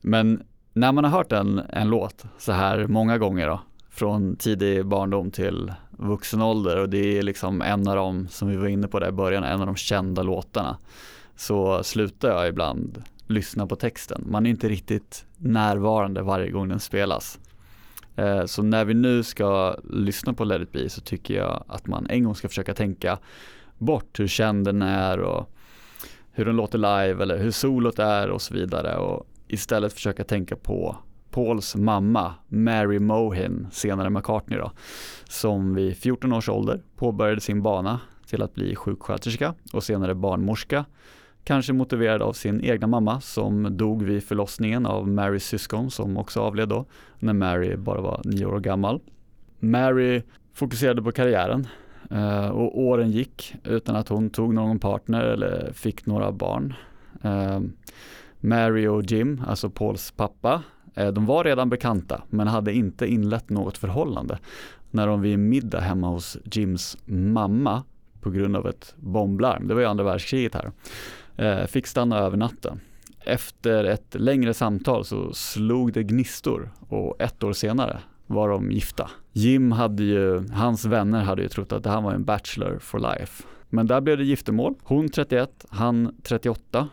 [0.00, 0.42] Men
[0.72, 3.60] när man har hört en, en låt så här många gånger då.
[3.90, 8.56] från tidig barndom till vuxen ålder och det är liksom en av de, som vi
[8.56, 10.78] var inne på där i början, en av de kända låtarna.
[11.36, 14.24] Så slutar jag ibland lyssna på texten.
[14.30, 17.38] Man är inte riktigt närvarande varje gång den spelas.
[18.16, 21.86] Eh, så när vi nu ska lyssna på Let it be så tycker jag att
[21.86, 23.18] man en gång ska försöka tänka
[23.78, 25.50] bort hur känd den är och
[26.32, 30.56] hur den låter live eller hur solot är och så vidare och istället försöka tänka
[30.56, 30.96] på
[31.30, 34.72] Pauls mamma, Mary Mohin, senare McCartney då,
[35.24, 40.84] som vid 14 års ålder påbörjade sin bana till att bli sjuksköterska och senare barnmorska.
[41.44, 46.40] Kanske motiverad av sin egna mamma som dog vid förlossningen av Marys syskon som också
[46.40, 46.84] avled då,
[47.18, 49.00] när Mary bara var nio år gammal.
[49.58, 50.22] Mary
[50.54, 51.66] fokuserade på karriären
[52.10, 56.74] eh, och åren gick utan att hon tog någon partner eller fick några barn.
[57.22, 57.60] Eh,
[58.40, 60.62] Mary och Jim, alltså Pauls pappa,
[60.94, 64.38] eh, de var redan bekanta men hade inte inlett något förhållande
[64.90, 67.82] när de vid middag hemma hos Jims mamma
[68.20, 70.70] på grund av ett bomblarm, det var ju andra världskriget här,
[71.36, 72.80] Eh, fick stanna över natten.
[73.20, 79.10] Efter ett längre samtal så slog det gnistor och ett år senare var de gifta.
[79.32, 83.44] Jim hade ju, hans vänner hade ju trott att han var en bachelor for life.
[83.70, 84.74] Men där blev det giftermål.
[84.82, 86.88] Hon 31, han 38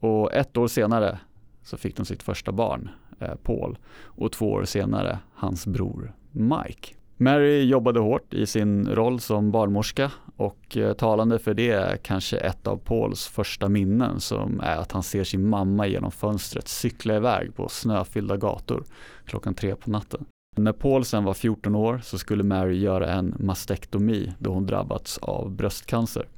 [0.00, 1.18] och ett år senare
[1.62, 2.90] så fick de sitt första barn,
[3.22, 6.94] Eh, Paul och två år senare hans bror Mike.
[7.22, 12.36] Mary jobbade hårt i sin roll som barnmorska och eh, talande för det är kanske
[12.36, 17.16] ett av Pauls första minnen som är att han ser sin mamma genom fönstret cykla
[17.16, 18.84] iväg på snöfyllda gator
[19.24, 20.24] klockan tre på natten.
[20.56, 25.18] När Paul sen var 14 år så skulle Mary göra en mastektomi då hon drabbats
[25.18, 26.28] av bröstcancer.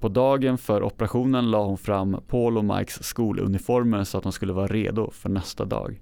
[0.00, 4.52] På dagen för operationen la hon fram Paul och Mikes skoluniformer så att de skulle
[4.52, 6.00] vara redo för nästa dag.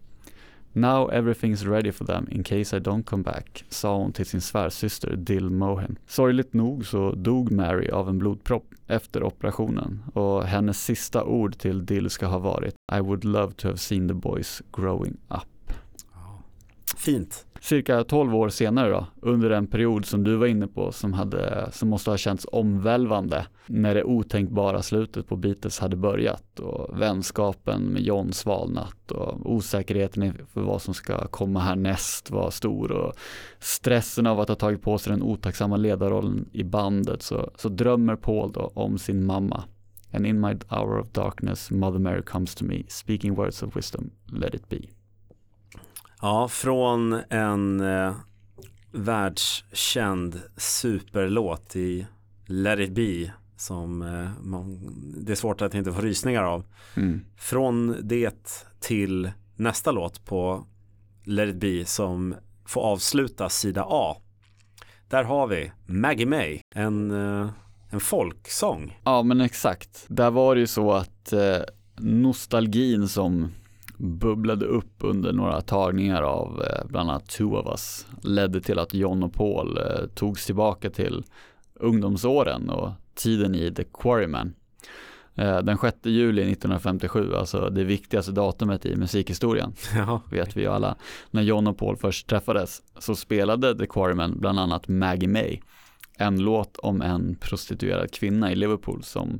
[0.77, 4.41] Now everything's ready for them in case I don't come back, sa hon till sin
[4.41, 5.99] svärsyster Dill Mohen.
[6.07, 11.87] Sorgligt nog så dog Mary av en blodpropp efter operationen och hennes sista ord till
[11.87, 15.73] Dill ska ha varit I would love to have seen the boys growing up.
[16.97, 21.13] Fint cirka 12 år senare då, under en period som du var inne på som,
[21.13, 27.01] hade, som måste ha känts omvälvande när det otänkbara slutet på Beatles hade börjat och
[27.01, 33.13] vänskapen med John svalnat och osäkerheten för vad som ska komma härnäst var stor och
[33.59, 38.17] stressen av att ha tagit på sig den otacksamma ledarrollen i bandet så, så drömmer
[38.17, 39.65] Paul då om sin mamma
[40.13, 44.13] And in my hour of darkness, Mother Mary comes to me, speaking words of wisdom,
[44.33, 44.96] let it be.
[46.21, 48.15] Ja, från en eh,
[48.93, 52.07] världskänd superlåt i
[52.47, 54.95] Let it be som eh, man,
[55.25, 56.65] det är svårt att inte få rysningar av.
[56.97, 57.21] Mm.
[57.37, 60.67] Från det till nästa låt på
[61.25, 62.35] Let it be som
[62.67, 64.17] får avsluta sida A.
[65.09, 67.51] Där har vi Maggie May, en, eh,
[67.91, 69.01] en folksång.
[69.05, 70.05] Ja men exakt.
[70.09, 71.61] Där var det ju så att eh,
[71.97, 73.53] nostalgin som
[73.97, 78.95] bubblade upp under några tagningar av eh, bland annat Two of Us ledde till att
[78.95, 81.25] John och Paul eh, togs tillbaka till
[81.75, 84.55] ungdomsåren och tiden i The Quarryman.
[85.35, 90.21] Eh, den 6 juli 1957, alltså det viktigaste datumet i musikhistorien, ja.
[90.31, 90.97] vet vi ju alla.
[91.31, 95.61] När John och Paul först träffades så spelade The Quarrymen bland annat Maggie May,
[96.19, 99.39] en låt om en prostituerad kvinna i Liverpool som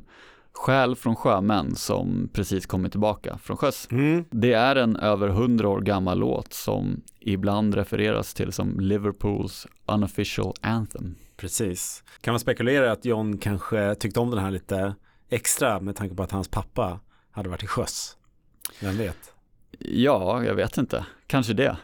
[0.57, 3.87] Skäl från sjömän som precis kommit tillbaka från sjöss.
[3.91, 4.25] Mm.
[4.29, 10.53] Det är en över hundra år gammal låt som ibland refereras till som Liverpools unofficial
[10.61, 11.15] anthem.
[11.37, 12.03] Precis.
[12.21, 14.95] Kan man spekulera att John kanske tyckte om den här lite
[15.29, 16.99] extra med tanke på att hans pappa
[17.31, 18.17] hade varit i sjöss?
[18.81, 19.33] Vem vet?
[19.79, 21.05] Ja, jag vet inte.
[21.27, 21.77] Kanske det.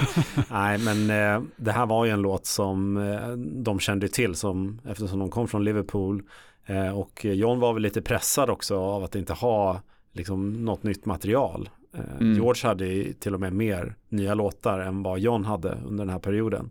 [0.50, 4.80] Nej, men eh, det här var ju en låt som eh, de kände till som
[4.84, 6.22] eftersom de kom från Liverpool
[6.70, 9.80] Eh, och John var väl lite pressad också av att inte ha
[10.12, 11.70] liksom, något nytt material.
[11.94, 12.34] Eh, mm.
[12.34, 16.20] George hade till och med mer nya låtar än vad John hade under den här
[16.20, 16.70] perioden.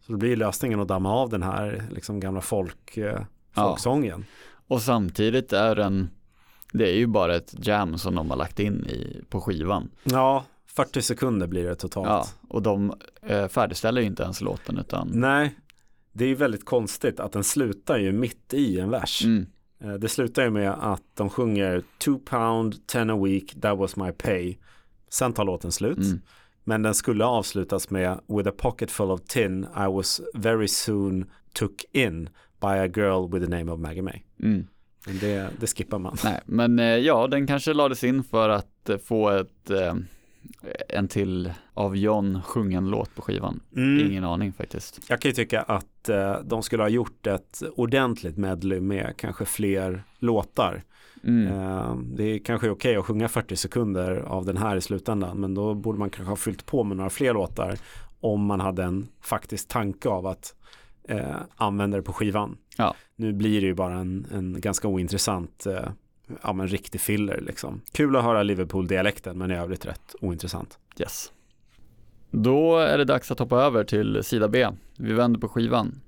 [0.00, 3.20] Så det blir lösningen att damma av den här liksom, gamla folk, eh,
[3.52, 4.24] folksången.
[4.28, 4.44] Ja.
[4.74, 6.10] Och samtidigt är den,
[6.72, 9.90] det är ju bara ett jam som de har lagt in i, på skivan.
[10.04, 12.08] Ja, 40 sekunder blir det totalt.
[12.08, 12.92] Ja, och de
[13.22, 15.54] eh, färdigställer ju inte ens låten utan Nej,
[16.18, 19.24] det är ju väldigt konstigt att den slutar ju mitt i en vers.
[19.24, 19.46] Mm.
[19.80, 23.96] Eh, det slutar ju med att de sjunger two pound, ten a week, that was
[23.96, 24.56] my pay.
[25.08, 25.98] Sen tar låten slut.
[25.98, 26.20] Mm.
[26.64, 31.30] Men den skulle avslutas med with a pocket full of tin I was very soon
[31.52, 32.28] took in
[32.60, 34.22] by a girl with the name of Maggie May.
[34.42, 34.66] Mm.
[35.20, 36.16] Det, det skippar man.
[36.24, 39.70] Nej, men eh, ja, den kanske lades in för att eh, få ett
[40.88, 43.60] en till av John sjungen låt på skivan?
[43.76, 44.06] Mm.
[44.06, 45.00] Ingen aning faktiskt.
[45.08, 49.44] Jag kan ju tycka att eh, de skulle ha gjort ett ordentligt medley med kanske
[49.44, 50.82] fler låtar.
[51.24, 51.46] Mm.
[51.46, 55.54] Eh, det är kanske okej att sjunga 40 sekunder av den här i slutändan men
[55.54, 57.78] då borde man kanske ha fyllt på med några fler låtar
[58.20, 60.54] om man hade en faktisk tanke av att
[61.08, 62.56] eh, använda det på skivan.
[62.76, 62.94] Ja.
[63.16, 65.88] Nu blir det ju bara en, en ganska ointressant eh,
[66.42, 67.80] ja men riktig filler liksom.
[67.92, 70.78] Kul att höra Liverpool-dialekten men i övrigt rätt ointressant.
[71.00, 71.32] Yes.
[72.30, 74.68] Då är det dags att hoppa över till sida B.
[74.98, 76.00] Vi vänder på skivan.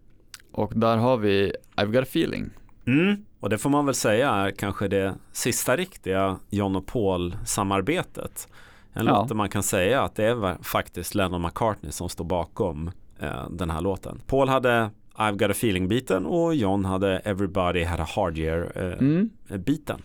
[0.52, 2.50] Och där har vi I've got a feeling.
[2.86, 3.24] Mm.
[3.40, 8.48] Och det får man väl säga är kanske det sista riktiga John och Paul-samarbetet.
[8.92, 9.12] En Ja.
[9.20, 12.90] låt där man kan säga att det är faktiskt Lennon McCartney som står bakom
[13.20, 14.22] eh, den här låten.
[14.26, 19.94] Paul hade I've got a feeling-biten och John hade Everybody had a hard year-biten.
[19.94, 20.02] Mm.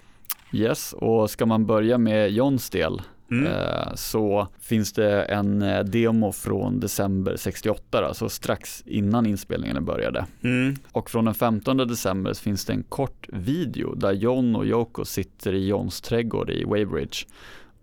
[0.56, 3.02] Yes, och ska man börja med Johns del
[3.32, 3.46] Mm.
[3.52, 10.26] eh, så finns det en eh, demo från december 68, alltså strax innan inspelningarna började.
[10.44, 10.76] Mm.
[10.92, 15.06] Och från den 15 december så finns det en kort video där John och Yoko
[15.06, 17.26] sitter i Johns trädgård i Weybridge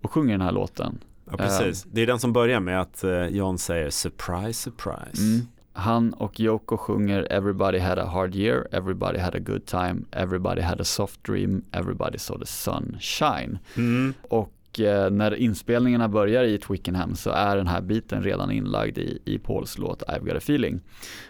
[0.03, 0.99] och sjunger den här låten.
[1.31, 1.87] Ja, precis.
[1.93, 5.23] Det är den som börjar med att John säger surprise, surprise.
[5.23, 5.47] Mm.
[5.73, 10.61] Han och Yoko sjunger Everybody had a hard year, everybody had a good time, everybody
[10.61, 13.59] had a soft dream, everybody saw the sun shine.
[13.77, 14.15] Mm.
[14.29, 19.19] Och eh, när inspelningarna börjar i Twickenham så är den här biten redan inlagd i,
[19.25, 20.81] i Pauls låt I've got a feeling.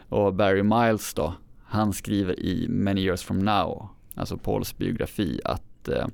[0.08, 5.88] Och Barry Miles då, han skriver i Many years from now, alltså Pauls biografi, att
[5.88, 6.06] eh,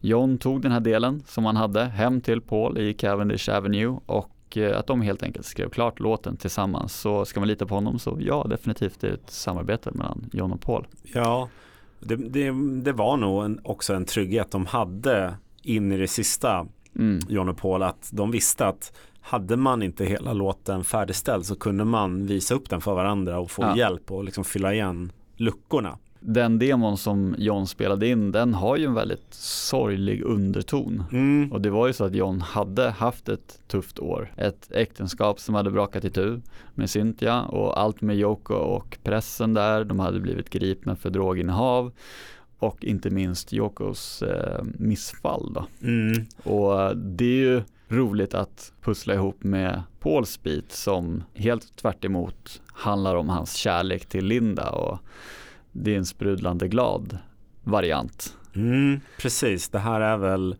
[0.00, 4.35] John tog den här delen som han hade hem till Paul i Cavendish Avenue och
[4.56, 6.94] eh, att de helt enkelt skrev klart låten tillsammans.
[6.94, 10.52] Så ska man lita på honom så ja, definitivt det är ett samarbete mellan John
[10.52, 10.86] och Paul.
[11.02, 11.48] Ja,
[12.00, 12.50] det, det,
[12.82, 16.66] det var nog en, också en trygghet de hade in i det sista,
[16.98, 17.20] Mm.
[17.28, 21.84] John och Paul, att de visste att hade man inte hela låten färdigställd så kunde
[21.84, 23.76] man visa upp den för varandra och få Ja.
[23.76, 25.98] hjälp och liksom fylla igen luckorna.
[26.28, 31.04] Den demon som John spelade in, den har ju en väldigt sorglig underton.
[31.12, 31.52] Mm.
[31.52, 34.32] Och det var ju så att John hade haft ett tufft år.
[34.36, 36.40] Ett äktenskap som hade brakat itu
[36.74, 39.84] med Cynthia och allt med Yoko och pressen där.
[39.84, 41.92] De hade blivit gripna för droginnehav
[42.58, 45.66] och inte minst Yokos eh, missfall då.
[45.82, 46.26] Mm.
[46.42, 52.62] Och det är ju roligt att pussla ihop med Pauls bit som helt tvärt emot
[52.66, 54.98] handlar om hans kärlek till Linda och
[55.82, 57.18] det är en sprudlande glad
[57.64, 58.36] variant.
[58.54, 59.00] Mm.
[59.18, 60.56] Precis, det här är väl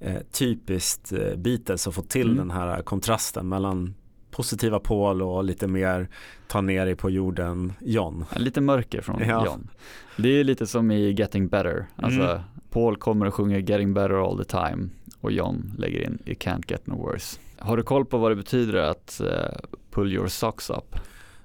[0.00, 2.36] eh, typiskt eh, Beatles att få till Mm.
[2.36, 3.94] den här kontrasten mellan
[4.30, 6.08] positiva Paul och lite mer
[6.46, 8.24] ta ner dig på jorden John.
[8.36, 9.44] Lite mörker från Ja.
[9.46, 9.68] John.
[10.16, 11.86] Det är lite som i Getting Better.
[11.96, 12.40] Alltså Mm.
[12.70, 14.88] Paul kommer och sjunger Getting Better all the time
[15.20, 17.38] och John lägger in It can't get no worse.
[17.58, 19.58] Har du koll på vad det betyder att eh,
[19.90, 20.96] pull your socks up?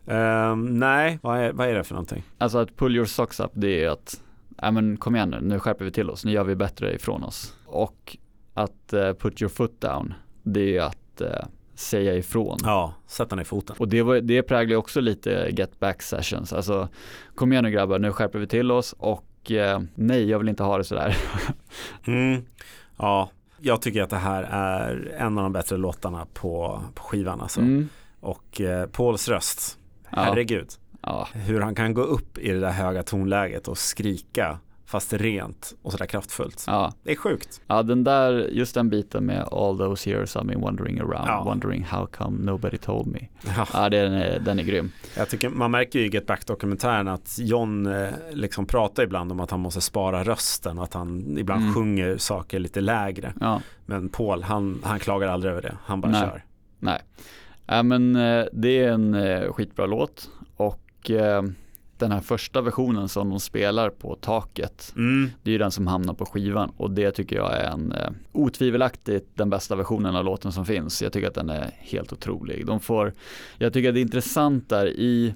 [0.08, 2.24] Ehm, nej, vad är, vad är det för någonting?
[2.38, 4.22] Alltså att pull your socks up det är att,
[4.62, 7.24] ja men kom igen nu, nu skärper vi till oss, nu gör vi bättre ifrån
[7.24, 7.56] oss.
[7.66, 8.18] Och
[8.54, 10.14] att eh, put your foot down,
[10.44, 12.58] det är att eh, säga ifrån.
[12.64, 13.76] Ja, sätta ner foten.
[13.80, 16.54] Och det, var, det präglar också lite get back sessions.
[16.54, 16.90] Alltså
[17.36, 20.64] kom igen nu grabbar, nu skärper vi till oss och eh, nej, jag vill inte
[20.64, 21.18] ha det sådär.
[22.06, 22.46] Mm.
[22.98, 27.42] Ja, jag tycker att det här är en av de bättre låtarna på, på skivan
[27.42, 27.60] alltså.
[27.62, 27.90] Mm.
[28.20, 29.80] Och eh, Pauls röst.
[30.16, 30.68] Herregud.
[31.02, 35.74] Ja, Hur han kan gå upp i det där höga tonläget och skrika fast rent
[35.82, 36.64] och sådär kraftfullt.
[36.68, 36.94] ja.
[37.04, 37.62] Det är sjukt.
[37.68, 41.44] ja, den där, just den biten med all those years I've been wandering around, Ja.
[41.46, 43.20] wondering how come nobody told me.
[43.58, 44.92] Ja, Ja, den är, den är grym.
[45.18, 49.40] jag tycker, man märker ju i Get Back-dokumentären att John eh, liksom pratar ibland om
[49.40, 51.74] att han måste spara rösten och att han ibland Mm.
[51.74, 53.34] sjunger saker lite lägre.
[53.40, 53.62] Ja.
[53.86, 55.78] Men Paul, han, han klagar aldrig över det.
[55.86, 56.22] Han bara Nej.
[56.22, 56.44] kör.
[56.80, 57.02] Nej,
[57.68, 61.44] ja, men eh, det är en eh, skitbra låt och eh,
[61.98, 65.30] den här första versionen som de spelar på taket, Mm.
[65.44, 68.10] det är ju den som hamnar på skivan och det tycker jag är en eh,
[68.32, 71.02] otvivelaktigt den bästa versionen av låten som finns.
[71.02, 72.66] Jag tycker att den är helt otrolig.
[72.66, 73.14] De får,
[73.58, 75.34] jag tycker att det är intressant där i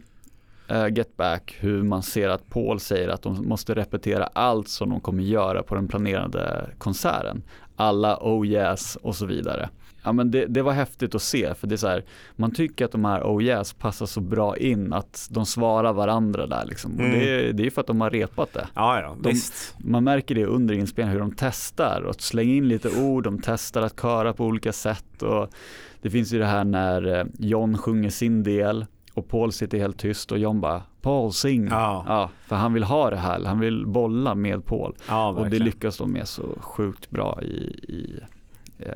[0.68, 4.90] eh, Get Back hur man ser att Paul säger att de måste repetera allt som
[4.90, 7.44] de kommer göra på den planerade konserten.
[7.76, 9.70] Alla oh yes och så vidare.
[10.04, 12.04] Ja men det, det var häftigt att se för det är så här,
[12.36, 16.48] man tycker att de här oh yes passar så bra in att de svarar varandra
[16.48, 16.94] där liksom.
[16.94, 17.20] Och Mm.
[17.20, 18.68] det, det är för att de har repat det.
[18.74, 19.34] Ja, ja, De-.
[19.78, 23.82] Man märker det under inspelningen hur de testar och slänga in lite ord, de testar
[23.82, 25.50] att köra på olika sätt och
[26.02, 30.00] det finns ju det här när eh, John sjunger sin del och Paul sitter helt
[30.00, 31.68] tyst och John bara Paul sing.
[31.72, 35.50] Ja, Ja, för han vill ha det här, han vill bolla med Paul ja och
[35.50, 38.20] det lyckas de med så sjukt bra i, i,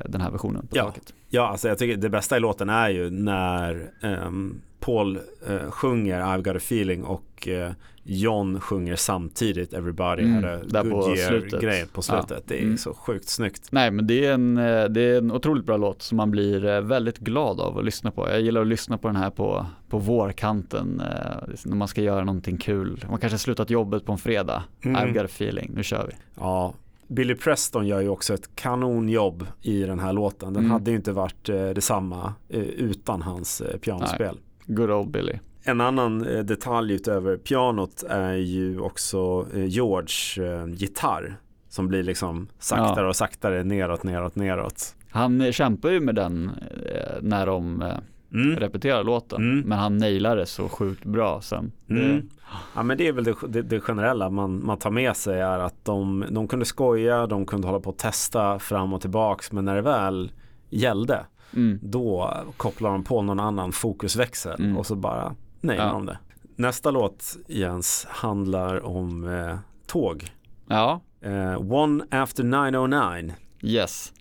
[0.08, 0.84] den här versionen på Ja.
[0.84, 1.14] taket.
[1.28, 5.18] Ja, alltså jag tycker det bästa i låten är ju när ehm, Paul
[5.48, 7.72] eh, sjunger I've got a feeling och eh,
[8.04, 11.60] John sjunger samtidigt Everybody Mm, had a där på good year slutet.
[11.60, 12.30] grejen på slutet.
[12.30, 12.36] Ja.
[12.46, 12.78] Det är Mm.
[12.78, 13.68] så sjukt snyggt.
[13.72, 16.64] Nej men det är, en, eh, det är en otroligt bra låt som man blir
[16.64, 18.28] eh, väldigt glad av att lyssna på.
[18.28, 22.24] Jag gillar att lyssna på den här på, på vårkanten eh, när man ska göra
[22.24, 23.04] någonting kul.
[23.10, 24.62] Man kanske har slutat jobbet på en fredag.
[24.84, 24.96] Mm.
[25.02, 26.12] I've got a feeling, nu kör vi.
[26.40, 26.74] Ja,
[27.08, 30.52] Billy Preston gör ju också ett kanonjobb i den här låten.
[30.52, 30.70] Den Mm.
[30.70, 34.38] hade ju inte varit eh, detsamma eh, utan hans eh, pianospel.
[34.66, 35.32] Good old Billy.
[35.64, 41.36] En annan eh, detalj utöver pianot är ju också eh, George eh, gitarr
[41.68, 44.94] som blir liksom saktare och saktare neråt, neråt, neråt.
[45.10, 46.50] Han kämpar ju med den
[46.84, 47.88] eh, när de eh,
[48.34, 48.56] Mm.
[48.56, 49.42] repeterar låten.
[49.42, 49.60] Mm.
[49.68, 51.72] Men han nailar det så sjukt bra sen.
[51.90, 52.28] Mm.
[52.74, 55.58] Ja men det är väl det, det, det generella man, man tar med sig är
[55.58, 59.64] att de, de kunde skoja, de kunde hålla på och testa fram och tillbaks men
[59.64, 60.32] när det väl
[60.70, 61.26] gällde
[61.56, 61.78] Mm.
[61.82, 64.76] då kopplar de på någon annan fokusväxel Mm.
[64.76, 65.92] och så bara nailar Ja.
[65.92, 66.18] de det.
[66.56, 69.56] Nästa låt Jens handlar om eh,
[69.86, 70.24] tåg.
[70.68, 73.34] Ja, Eh, One After 909.
[73.62, 74.12] yes.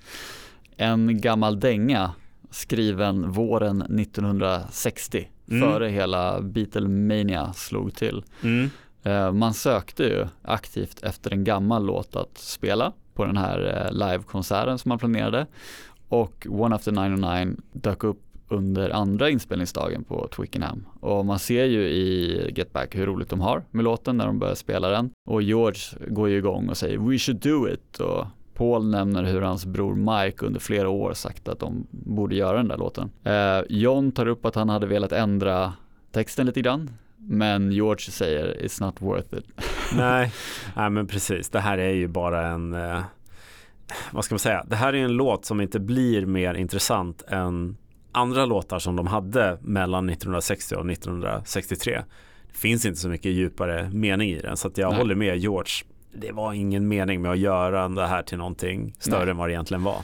[0.78, 2.12] En gammal dänga
[2.52, 5.62] skriven våren 1960 Mm.
[5.72, 8.24] före hela Beatlemania slog till.
[8.44, 8.70] Mm.
[9.04, 13.94] Eh, Man sökte ju aktivt efter en gammal låt att spela på den här eh,
[13.94, 15.48] livekonserten som man planerade
[16.08, 21.82] och One After 909 dök upp under andra inspelningsdagen på Twickenham och man ser ju
[21.90, 25.42] i Get Back hur roligt de har med låten när de börjar spela den och
[25.42, 28.26] George går ju igång och säger We should do it och
[28.62, 32.68] Paul nämner hur hans bror Mike under flera år sagt att de borde göra den
[32.68, 33.10] där låten.
[33.24, 35.74] Eh, John tar upp att han hade velat ändra
[36.12, 39.46] texten lite grann men George säger it's not worth it.
[39.96, 40.34] Nej.
[40.76, 43.02] Nej men precis, det här är ju bara en eh,
[44.12, 47.78] vad ska man säga, det här är en låt som inte blir mer intressant än
[48.12, 52.02] andra låtar som de hade mellan 1960 och 1963.
[52.52, 55.00] Det finns inte så mycket djupare mening i den så att jag Nej.
[55.00, 55.91] håller med George.
[56.14, 59.30] Det var ingen mening med att göra det här till någonting större Nej.
[59.30, 59.98] än vad det egentligen var.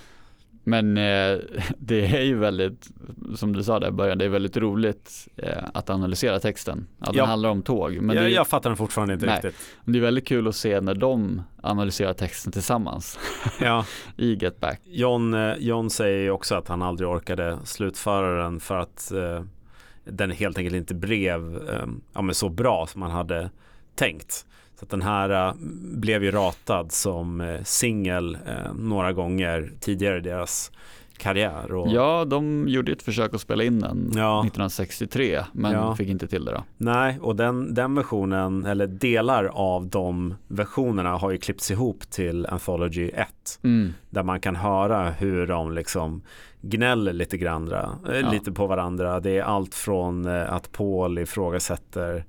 [0.64, 1.38] Men eh,
[1.78, 2.90] det är ju väldigt,
[3.36, 6.88] som du sa där i början, det är väldigt roligt eh, att analysera texten.
[7.00, 7.22] Att Ja.
[7.22, 7.98] den handlar om tåg.
[8.02, 9.36] Men jag, det, jag fattar den fortfarande inte Nej.
[9.36, 9.56] riktigt.
[9.86, 13.20] det är väldigt kul att se när de analyserar texten tillsammans
[13.62, 13.86] Ja.
[14.18, 14.82] i Get Back.
[14.86, 19.44] John, eh, John säger ju också att han aldrig orkade slutföra den för att eh,
[20.06, 23.50] den helt enkelt inte blev eh, ja, men så bra som man hade
[23.96, 24.46] tänkt.
[24.80, 25.54] Så att den här eh,
[25.98, 30.72] blev ju ratad som eh, singel eh, några gånger tidigare i deras
[31.18, 31.72] karriär.
[31.72, 34.40] Och, Ja, de gjorde ett försök att spela in den Ja.
[34.42, 35.96] 1963 men Ja.
[35.96, 36.64] fick inte till det då.
[36.78, 42.46] Nej, och den, den versionen, eller delar av de versionerna har ju klippts ihop till
[42.46, 43.60] Anthology 1.
[43.64, 43.94] Mm.
[44.10, 46.22] Där man kan höra hur de liksom
[46.62, 48.32] gnäller lite, grandra, eh, Ja.
[48.32, 49.20] lite på varandra.
[49.20, 52.26] Det är allt från att Paul ifrågasätter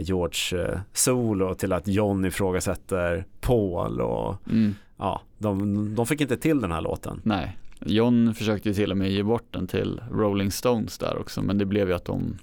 [0.00, 4.74] George eh, solo till att John ifrågasätter Paul och Mm.
[4.96, 7.20] ja, de, de fick inte till den här låten.
[7.24, 11.42] Nej, John försökte ju till och med ge bort den till Rolling Stones där också
[11.42, 12.38] men det blev ju att de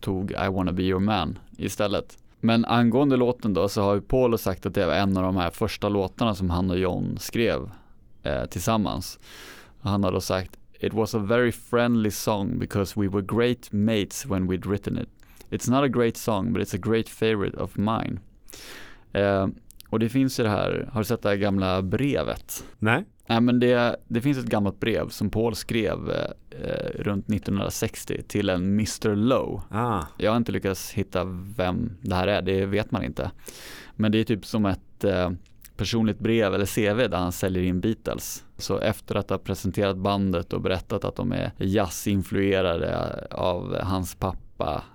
[0.00, 2.18] tog I wanna be your man istället.
[2.40, 5.36] Men angående låten då så har ju Paul sagt att det var en av de
[5.36, 7.70] här första låtarna som han och John skrev
[8.22, 9.18] eh, tillsammans.
[9.80, 10.50] Han har då sagt
[10.80, 15.08] It was a very friendly song because we were great mates when we'd written it.
[15.54, 18.20] It's not a great song but it's a great favorite of mine.
[19.12, 19.46] Eh,
[19.88, 22.64] och det finns ju det här, har du sett det här gamla brevet?
[22.78, 23.04] Nej?
[23.26, 26.10] Nej men det, det finns ett gammalt brev som Paul skrev
[26.50, 29.62] eh, runt 1960 till en Mr Lowe.
[29.70, 31.24] Ah, Jag har inte lyckats hitta
[31.56, 33.30] vem det här är, det vet man inte.
[33.96, 35.30] Men det är typ som ett eh,
[35.76, 38.44] personligt brev eller CV där han säljer in Beatles.
[38.56, 44.38] Så efter att ha presenterat bandet och berättat att de är jazzinfluerade av hans pappa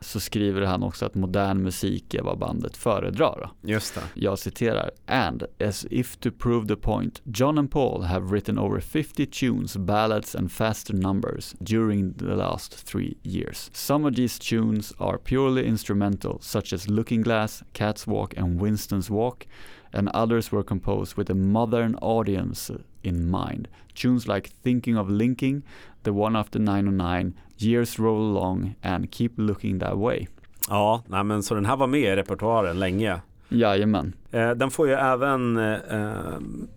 [0.02, 3.52] så skriver han också att modern musik är vad bandet föredrar.
[3.62, 4.02] Just det.
[4.14, 8.80] Jag citerar, and as if to prove the point, John and Paul have written over
[8.80, 13.70] 50 tunes, ballads and faster numbers during the last three years.
[13.74, 19.10] Some of these tunes are purely instrumental, such as Looking Glass, Cat's Walk and Winston's
[19.10, 19.46] Walk,
[19.94, 22.72] and others were composed with a modern audience
[23.04, 23.68] in mind.
[23.94, 25.64] Tunes like Thinking of Linking,
[26.04, 30.28] The One After 909, Years Roll Along and Keep Looking That Way.
[30.70, 33.22] Ja, nej, men så den här var med i repertoaren länge.
[33.50, 34.14] Jajamän.
[34.32, 35.78] Eh, den får ju även eh,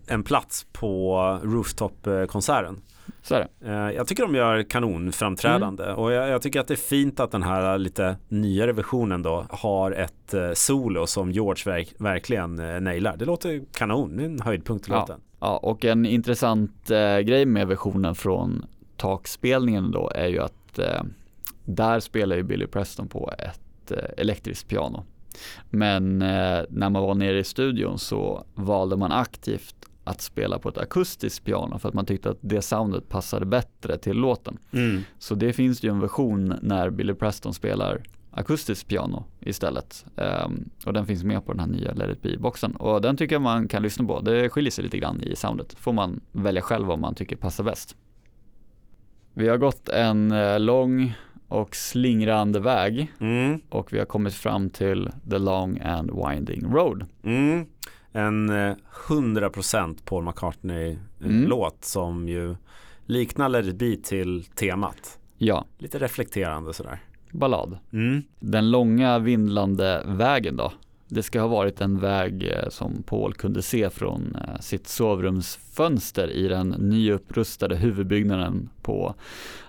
[0.07, 2.81] en plats på Rooftop-konserten.
[3.21, 3.71] Så är det.
[3.71, 5.95] Eh, jag tycker de gör kanonframträdande mm.
[5.95, 9.45] och jag, jag, tycker att det är fint att den här lite nyare versionen då
[9.49, 13.17] har ett eh, solo som George verk, verkligen eh, nailar.
[13.17, 14.99] Det låter kanon, det är en höjdpunkt i ja.
[14.99, 15.21] låten.
[15.39, 18.65] Ja, och en intressant eh, grej med versionen från
[18.97, 21.03] takspelningen då är ju att eh,
[21.65, 25.03] där spelar ju Billy Preston på ett eh, elektriskt piano.
[25.69, 30.77] Men när man var nere i studion så valde man aktivt att spela på ett
[30.77, 34.57] akustiskt piano för att man tyckte att det soundet passade bättre till låten.
[34.71, 35.01] Mm.
[35.19, 38.01] Så det finns ju en version när Billy Preston spelar
[38.31, 40.05] akustiskt piano istället.
[40.15, 42.75] Um, och den finns med på den här nya Let it be-boxen.
[42.75, 44.19] Och den tycker jag man kan lyssna på.
[44.19, 45.73] Det skiljer sig lite grann i soundet.
[45.73, 47.95] Får man välja själv vad man tycker passar bäst.
[49.33, 51.15] Vi har gått en eh, lång
[51.47, 53.61] och slingrande väg mm.
[53.69, 57.05] och vi har kommit fram till the long and winding road.
[57.23, 57.65] Mm
[58.13, 61.81] en 100% eh, Paul McCartney-låt mm.
[61.81, 62.55] som ju
[63.05, 65.19] liknar Let it be till temat.
[65.37, 65.65] Ja.
[65.77, 66.99] Lite reflekterande sådär.
[67.31, 67.77] Ballad.
[67.93, 68.23] Mm.
[68.39, 70.73] Den långa vindlande vägen då?
[71.13, 76.31] Det ska ha varit en väg eh, som Paul kunde se från eh, sitt sovrumsfönster
[76.31, 79.15] i den nyupprustade huvudbyggnaden på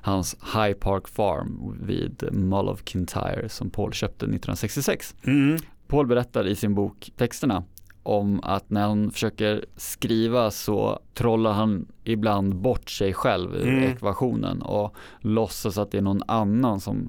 [0.01, 5.15] hans High Park Farm vid Mull of Kintyre som Paul köpte 1966.
[5.25, 5.59] Mm.
[5.87, 7.65] Paul berättar i sin bok Texterna
[8.03, 13.85] om att när han försöker skriva så trollar han ibland bort sig själv ur mm.
[13.85, 17.09] ekvationen och låtsas att det är någon annan som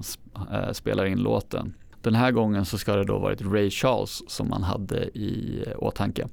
[0.52, 1.74] äh, spelar in låten.
[2.06, 6.28] Den här gången så ska det då varit Ray Charles som han hade i åtanke.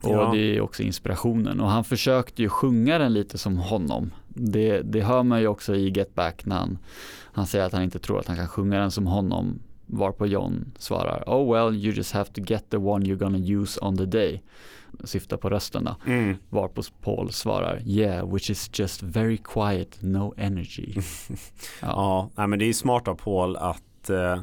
[0.00, 0.30] Och ja.
[0.34, 4.10] det är också inspirationen och han försökte ju sjunga den lite som honom.
[4.28, 6.78] Det, det hör man ju också i Get Back när han,
[7.32, 10.72] han säger att han inte tror att han kan sjunga den som honom Varpå John
[10.78, 14.06] svarar Oh well you just have to get the one you're gonna use on the
[14.06, 14.42] day
[15.04, 16.36] Syftar på rösten då mm.
[16.48, 20.94] Varpå Paul svarar Yeah which is just very quiet no energy
[21.80, 24.40] Ja, ja men det är smart av Paul att uh,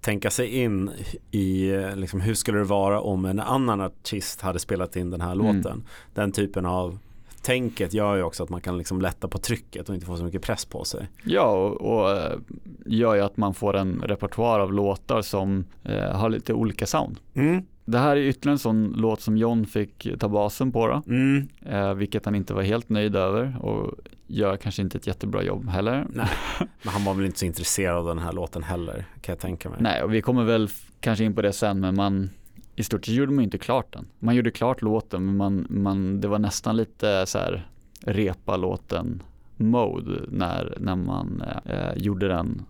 [0.00, 0.90] tänka sig in
[1.30, 5.32] i liksom, hur skulle det vara om en annan artist hade spelat in den här
[5.32, 5.56] mm.
[5.56, 5.84] låten.
[6.14, 6.98] Den typen av
[7.42, 10.24] tänket gör ju också att man kan liksom lätta på trycket och inte få så
[10.24, 11.08] mycket press på sig.
[11.24, 12.38] Ja, och, och eh,
[12.86, 17.18] gör ju att man får en repertoar av låtar som eh, har lite olika sound.
[17.34, 17.62] Mm.
[17.90, 21.48] Det här är ytterligare en sån låt som John fick ta basen på då, mm.
[21.66, 23.94] eh, vilket han inte var helt nöjd över och
[24.26, 26.06] gör kanske inte ett jättebra jobb heller.
[26.10, 29.38] Nej, men han var väl inte så intresserad av den här låten heller kan jag
[29.38, 29.78] tänka mig.
[29.80, 30.68] Nej, och vi kommer väl
[31.00, 32.30] kanske in på det sen, men man
[32.76, 34.06] i stort sett gjorde man inte klart den.
[34.18, 37.68] Man gjorde klart låten men man, man, det var nästan lite så här
[38.00, 39.22] repa låten
[39.56, 42.62] mode när, när man eh, gjorde den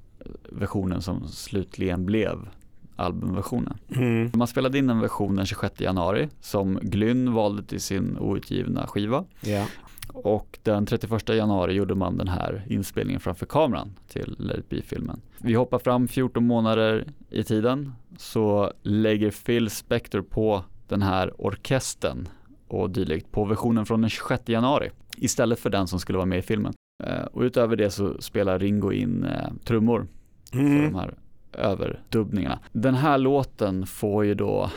[0.48, 2.48] versionen som slutligen blev
[3.00, 3.78] albumversionen.
[3.96, 4.30] Mm.
[4.34, 9.24] Man spelade in en version den 26 januari som Glyn valde till sin outgivna skiva.
[9.42, 9.66] Yeah.
[10.12, 15.20] Och den 31 januari gjorde man den här inspelningen framför kameran till Let it be-filmen.
[15.38, 22.28] Vi hoppar fram 14 månader i tiden så lägger Phil Spector på den här orkestern
[22.68, 26.38] och dylikt på versionen från den 26 januari istället för den som skulle vara med
[26.38, 26.72] i filmen.
[27.04, 30.06] Eh, och utöver det så spelar Ringo in eh, trummor
[30.52, 30.76] mm.
[30.76, 31.14] för de här
[31.52, 32.58] överdubbningarna.
[32.72, 34.70] Den här låten får ju då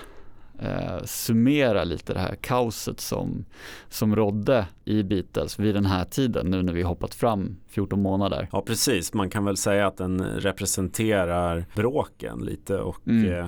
[0.60, 3.46] eh, summera lite det här kaoset som,
[3.90, 8.48] som rådde i Beatles vid den här tiden nu när vi hoppat fram 14 månader.
[8.52, 13.34] Ja precis, man kan väl säga att den representerar bråken lite och mm.
[13.34, 13.48] eh,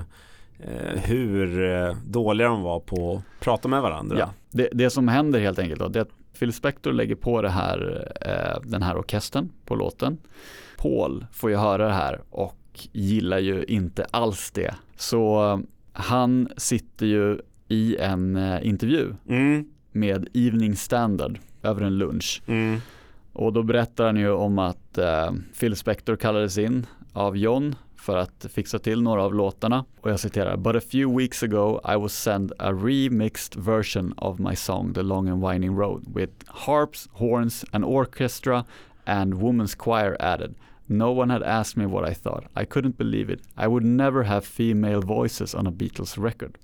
[0.60, 4.18] eh hur eh, dåliga de var på att prata med varandra.
[4.19, 7.41] Ja, det, det som händer helt enkelt då, det är att Phil Spector lägger på
[7.41, 10.18] det här, eh, den här orkestern på låten.
[10.77, 12.56] Paul får ju höra det här och
[12.91, 14.76] gillar ju inte alls det.
[14.95, 15.61] Så
[15.93, 19.65] han sitter ju i en eh, intervju mm.
[19.91, 22.41] med Evening Standard över en lunch.
[22.47, 22.80] Mm.
[23.34, 28.18] Och då berättar han ju om att eh, Phil Spector kallades in av John för
[28.18, 29.85] att fixa till några av låtarna.
[30.02, 34.39] Och jag citerar, But a few weeks ago I was sent a remixed version of
[34.39, 38.65] my song The Long and Winding Road with harps, horns, an orchestra
[39.06, 40.56] and woman's choir added.
[40.86, 42.44] No one had asked me what I thought.
[42.62, 43.40] I couldn't believe it.
[43.57, 46.57] I would never have female voices on a Beatles record.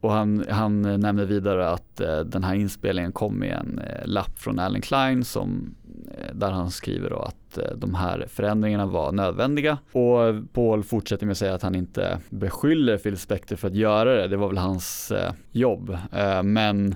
[0.00, 4.06] Och han, han eh, nämner vidare att eh, den här inspelningen kom med en eh,
[4.06, 5.74] lapp från Allen Klein som,
[6.18, 9.78] eh, där han skriver då att eh, de här förändringarna var nödvändiga.
[9.92, 14.14] Och Paul fortsätter med att säga att han inte beskyller Phil Spector för att göra
[14.14, 15.98] det, det var väl hans eh, jobb.
[16.12, 16.94] Eh, men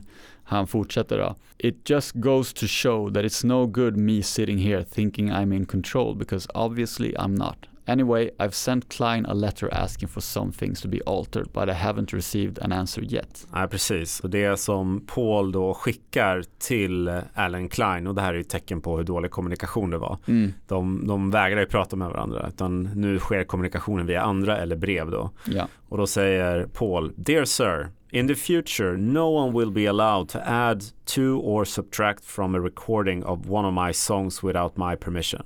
[0.51, 1.37] han fortsätter då.
[1.59, 5.67] It just goes to show that it's no good me sitting here thinking I'm in
[5.67, 7.57] control because obviously I'm not.
[7.91, 11.73] Anyway, I've sent Klein a letter asking for some things to be altered but I
[11.73, 13.47] haven't received an answer yet.
[13.53, 14.21] Nej, precis.
[14.21, 18.49] Och det som Paul då skickar till Alan Klein och det här är ju ett
[18.49, 20.19] tecken på hur dålig kommunikation det var.
[20.27, 20.53] Mm.
[20.67, 25.11] De, de vägrar ju prata med varandra utan nu sker kommunikationen via andra eller brev
[25.11, 25.31] då.
[25.45, 25.69] Ja.
[25.89, 30.39] Och då säger Paul, Dear Sir, in the future no one will be allowed to
[30.45, 35.43] add to or subtract from a recording of one of my songs without my permission.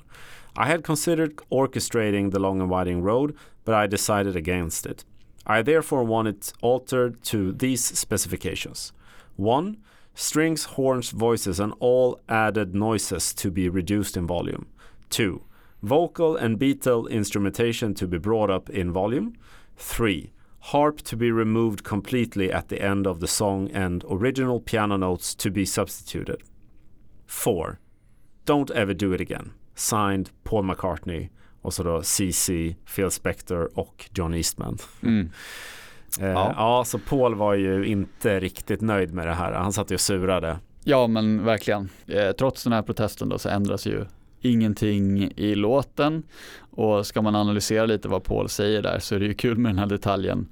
[0.57, 5.05] I had considered orchestrating the long and winding road, but I decided against it.
[5.47, 8.93] I therefore want it altered to these specifications.
[9.37, 9.77] 1.
[10.15, 14.67] Strings, horns, voices, and all added noises to be reduced in volume.
[15.11, 15.43] 2.
[15.83, 19.35] Vocal and beatle instrumentation to be brought up in volume.
[19.77, 20.31] 3.
[20.61, 25.35] Harp to be removed completely at the end of the song and original piano notes
[25.35, 26.43] to be substituted.
[27.27, 27.81] 4.
[28.47, 29.53] Don't ever do it again.
[29.75, 31.29] Signed Paul McCartney
[31.63, 32.51] och så då CC,
[32.97, 34.79] Phil Spector och John Eastman.
[35.03, 35.31] Mm.
[36.21, 36.55] Eh, Ja.
[36.57, 36.85] ja.
[36.87, 39.53] så Paul var ju inte riktigt nöjd med det här.
[39.53, 40.59] Han satt ju och surade.
[40.85, 41.89] Ja men verkligen.
[42.07, 44.05] Eh, trots den här protesten då så ändras ju
[44.41, 46.23] ingenting i låten
[46.59, 49.71] och ska man analysera lite vad Paul säger där så är det ju kul med
[49.71, 50.49] den här detaljen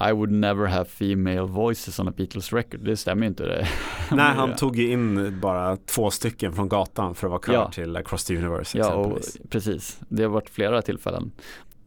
[0.00, 2.80] I would never have female voices on a Beatles record.
[2.80, 3.68] Det stämmer ju inte det.
[4.10, 7.70] Nej, han tog ju in bara två stycken från gatan för att vara kör Ja.
[7.70, 9.18] till Across the Universe Ja, och
[9.48, 10.00] precis.
[10.08, 11.30] Det har varit flera tillfällen.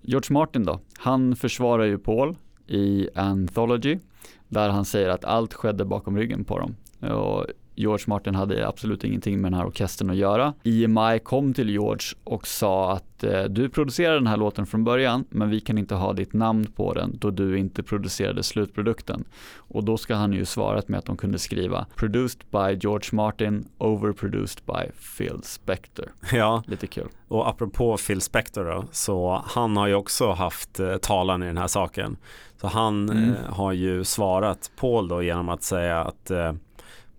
[0.01, 2.35] George Martin då, han försvarar ju Paul
[2.67, 3.99] i Anthology
[4.47, 6.75] där han säger att allt skedde bakom ryggen på dem.
[7.11, 7.45] Och
[7.77, 10.53] George Martin hade absolut ingenting med den här orkestern att göra.
[10.63, 15.25] EMI kom till George och sa att eh, du producerade den här låten från början
[15.29, 19.23] men vi kan inte ha ditt namn på den då du inte producerade slutprodukten.
[19.57, 23.67] Och då ska han ju svarat med att de kunde skriva Produced by George Martin,
[23.77, 26.05] overproduced by Phil Spector.
[26.31, 27.07] Ja, Lite kul.
[27.27, 31.57] och apropå Phil Spector då, så han har ju också haft eh, talan i den
[31.57, 32.17] här saken.
[32.61, 33.29] Så han Mm.
[33.29, 36.53] eh, har ju svarat Paul då genom att säga att eh,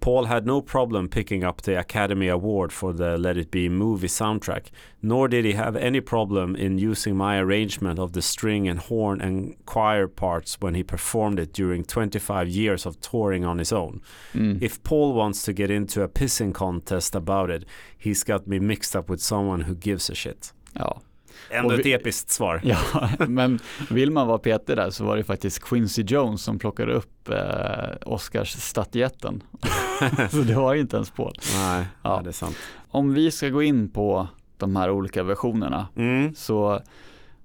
[0.01, 4.07] Paul had no problem picking up the Academy Award for the Let It Be movie
[4.07, 4.67] soundtrack,
[5.03, 9.21] nor did he have any problem in using my arrangement of the string and horn
[9.21, 14.01] and choir parts when he performed it during 25 years of touring on his own.
[14.35, 14.63] Mm.
[14.63, 17.65] If Paul wants to get into a pissing contest about it,
[17.97, 20.53] he's got me mixed up with someone who gives a shit.
[20.79, 21.01] Ja.
[21.51, 22.61] Ändå Och ett vi- episkt svar.
[22.65, 23.59] ja, men
[23.91, 27.97] vill man vara petig där så var det faktiskt Quincy Jones som plockade upp eh,
[28.07, 29.43] Oscarsstatyetten.
[30.31, 31.33] så det var ju inte ens Paul.
[31.55, 32.17] Nej, Ja.
[32.17, 32.21] ja.
[32.25, 32.57] det är sant.
[32.91, 36.35] Om vi ska gå in på de här olika versionerna Mm.
[36.35, 36.81] så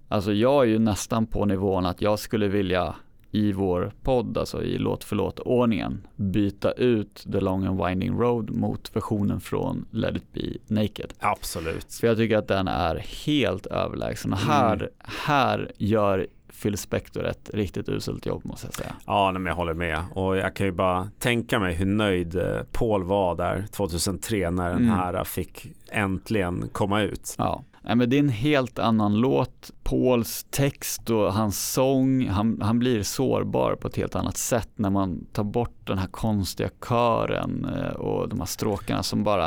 [0.08, 2.96] alltså jag är ju nästan på nivån att jag skulle vilja
[3.36, 8.18] i vår podd, alltså i låt för låt ordningen byta ut The Long and Winding
[8.20, 10.42] Road mot versionen från Let It Be
[10.82, 11.14] Naked.
[11.20, 11.94] Absolut.
[11.94, 12.96] För jag tycker att den är
[13.26, 14.90] helt överlägsen och här, Mm.
[15.28, 16.28] här gör
[16.62, 18.96] Phil Spector ett riktigt uselt jobb måste jag säga.
[19.06, 20.04] Ja, men jag håller med.
[20.14, 24.70] Och jag kan ju bara tänka mig hur nöjd eh, Paul var där 2003 när
[24.70, 24.90] den Mm.
[24.90, 27.36] här fick äntligen komma ut.
[27.38, 27.64] Ja.
[27.86, 29.72] Nej, men det är en helt annan låt.
[29.84, 34.90] Pauls text och hans sång, han, han blir sårbar på ett helt annat sätt när
[34.90, 39.46] man tar bort den här konstiga kören eh, och de här stråkarna som bara,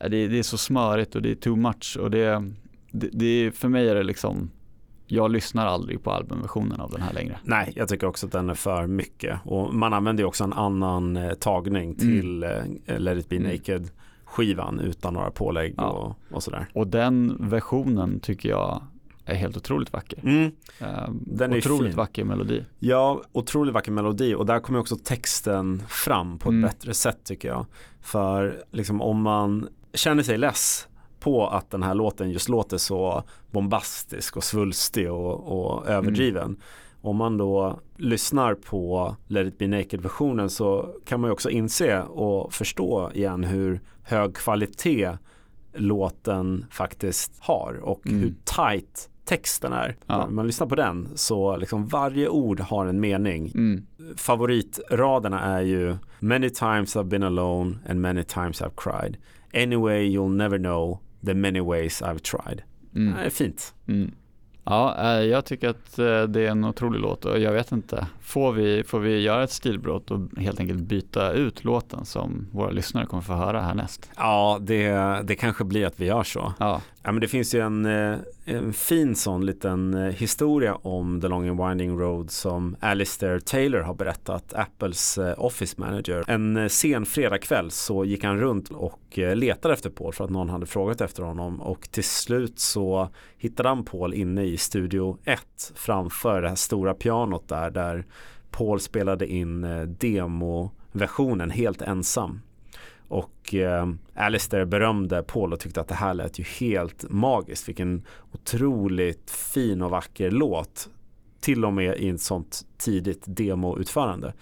[0.00, 2.52] eh, det, det är så smörigt och det är too much och det,
[2.90, 4.50] det, det för mig är det liksom,
[5.06, 7.38] jag lyssnar aldrig på albumversionen av den här längre.
[7.42, 9.38] Nej, jag tycker också att den är för mycket.
[9.44, 13.52] Och man använder ju också en annan eh, tagning till eh, Let It Be Mm.
[13.52, 13.90] Naked
[14.30, 15.88] skivan utan några pålägg Ja.
[15.90, 16.66] och, och sådär.
[16.74, 18.82] Och den versionen tycker jag
[19.24, 20.18] är helt otroligt vacker.
[20.22, 20.52] Mm.
[20.80, 21.96] Eh, Den är otroligt fin.
[21.96, 22.64] vacker melodi.
[22.78, 26.62] Ja, otroligt vacker melodi och där kommer också texten fram på ett Mm.
[26.68, 27.66] bättre sätt tycker jag.
[28.00, 30.88] För liksom om man känner sig less
[31.20, 36.56] på att den här låten just låter så bombastisk och svulstig och, och överdriven.
[37.00, 42.02] Om man då lyssnar på Let It Be Naked-versionen så kan man ju också inse
[42.02, 45.10] och förstå igen hur hög kvalitet
[45.74, 48.20] låten faktiskt har och Mm.
[48.20, 49.96] hur tight texten är.
[50.06, 50.22] Ja.
[50.24, 53.52] Om man lyssnar på den så liksom varje ord har en mening.
[53.54, 53.86] Mm.
[54.16, 59.16] Favoritraderna är ju Many times I've been alone and many times I've cried.
[59.64, 62.62] Anyway you'll never know the many ways I've tried.
[62.94, 63.14] Mm.
[63.14, 63.74] Det är fint.
[63.86, 64.10] Mm.
[64.64, 68.06] Ja, eh, jag tycker att eh, det är en otrolig låt och jag vet inte,
[68.28, 72.70] får vi, får vi göra ett stilbrott och helt enkelt byta ut låten som våra
[72.70, 74.10] lyssnare kommer få höra härnäst?
[74.16, 74.90] Ja, det,
[75.24, 76.52] det kanske blir att vi gör så.
[76.58, 81.20] Ja, Ja, men det finns ju en, eh, en fin sån liten eh, historia om
[81.20, 86.24] The Long and Winding Road som Alistair Taylor har berättat, Apples eh, office manager.
[86.26, 90.66] En sen fredagkväll så gick han runt och letade efter Paul för att någon hade
[90.66, 96.42] frågat efter honom och till slut så hittade han Paul inne i Studio 1 framför
[96.42, 98.06] det här stora pianot där, där
[98.50, 102.40] Paul spelade in eh, demoversionen helt ensam.
[103.08, 107.68] Och eh, Alistair berömde Paul och tyckte att det här lät ju helt magiskt.
[107.68, 108.02] Vilken
[108.32, 110.88] otroligt fin och vacker låt.
[111.40, 114.32] Till och med i ett sånt tidigt demoutförande.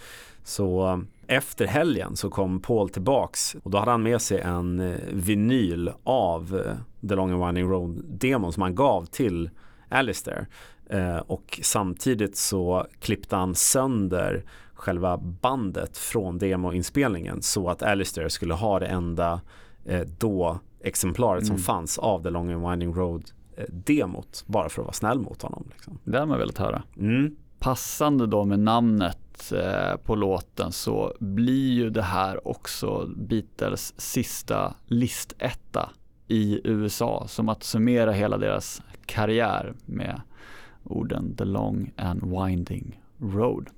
[0.44, 4.80] Så eh, efter helgen så kom Paul tillbaks och då hade han med sig en
[4.80, 6.62] eh, vinyl av
[7.08, 9.50] The Long and Winding Road demon som han gav till
[9.88, 10.46] Alistair.
[10.90, 14.44] Eh, och samtidigt så klippte han sönder
[14.74, 19.40] själva bandet från demoinspelningen så att Alistair skulle ha det enda
[19.84, 21.56] eh, då exemplaret mm.
[21.56, 25.18] som fanns av The Long and Winding Road eh, demot bara för att vara snäll
[25.18, 25.66] mot honom.
[25.70, 25.98] Liksom.
[26.04, 26.82] Det har man velat höra.
[26.96, 27.36] Mm.
[27.58, 34.74] Passande då med namnet eh, på låten så blir ju det här också Beatles sista
[34.86, 35.90] listetta
[36.28, 40.20] i USA som att summera hela deras karriär med
[40.86, 43.70] orden The Long and Winding Road.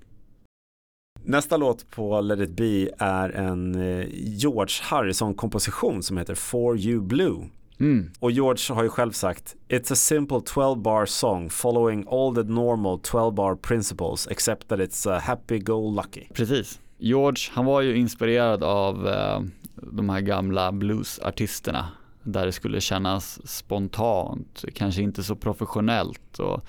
[1.23, 7.01] Nästa låt på Let it be är en eh, George Harrison-komposition som heter For You
[7.01, 7.49] Blue.
[7.81, 8.11] Mm.
[8.21, 12.43] Och George har ju själv sagt It's a simple 12 bar song following all the
[12.43, 16.29] normal 12 bar principles except that it's a happy go lucky.
[16.35, 16.81] Precis.
[16.99, 19.41] George, han var ju inspirerad av eh,
[19.75, 21.89] de här gamla bluesartisterna
[22.33, 26.39] där det skulle kännas spontant, kanske inte så professionellt.
[26.39, 26.65] Och,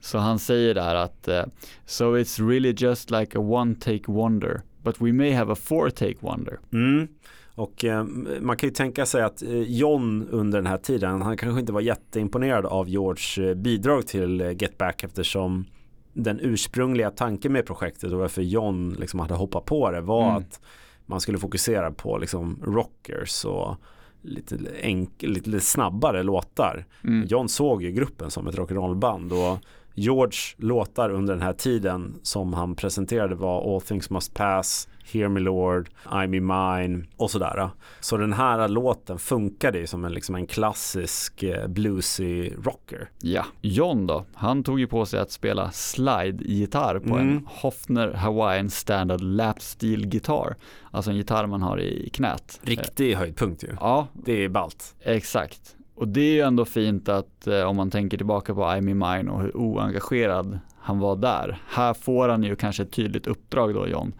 [0.00, 1.42] så han säger där att uh,
[1.86, 5.90] So it's really just like a one take wonder but we may have a four
[5.90, 6.58] take wonder.
[6.72, 7.08] Mm.
[7.54, 8.04] Och eh,
[8.40, 11.72] man kan ju tänka sig att eh, John under den här tiden, han kanske inte
[11.72, 15.64] var jätteimponerad av George eh, bidrag till eh, Get Back eftersom
[16.12, 20.36] den ursprungliga tanken med projektet och varför John liksom hade hoppat på det var mm.
[20.36, 20.60] att
[21.06, 23.76] man skulle fokusera på liksom rockers och
[24.24, 26.84] lite, enk- lite, lite snabbare låtar.
[27.04, 27.26] Mm.
[27.26, 29.58] John såg ju gruppen som ett rock'n'roll-band och
[29.94, 35.28] George låtar under den här tiden som han presenterade var All Things Must Pass, Hear
[35.28, 37.70] Me Lord, I'm Me Mine och sådär.
[38.00, 43.10] Så den här låten funkade ju som en, liksom en klassisk eh, bluesy rocker.
[43.20, 47.28] Ja, John då, han tog ju på sig att spela slide-gitarr på mm.
[47.28, 50.56] en Hofner Hawaiian Standard Lap Steel gitarr.
[50.90, 52.60] Alltså en gitarr man har i knät.
[52.62, 53.76] Riktig höjdpunkt ju.
[53.80, 54.06] Ja.
[54.12, 54.94] Det är balt.
[55.00, 55.76] Exakt.
[55.94, 58.98] Och det är ju ändå fint att eh, om man tänker tillbaka på I'm in
[58.98, 61.58] mine och hur oengagerad han var där.
[61.68, 64.12] Här får han ju kanske ett tydligt uppdrag då John.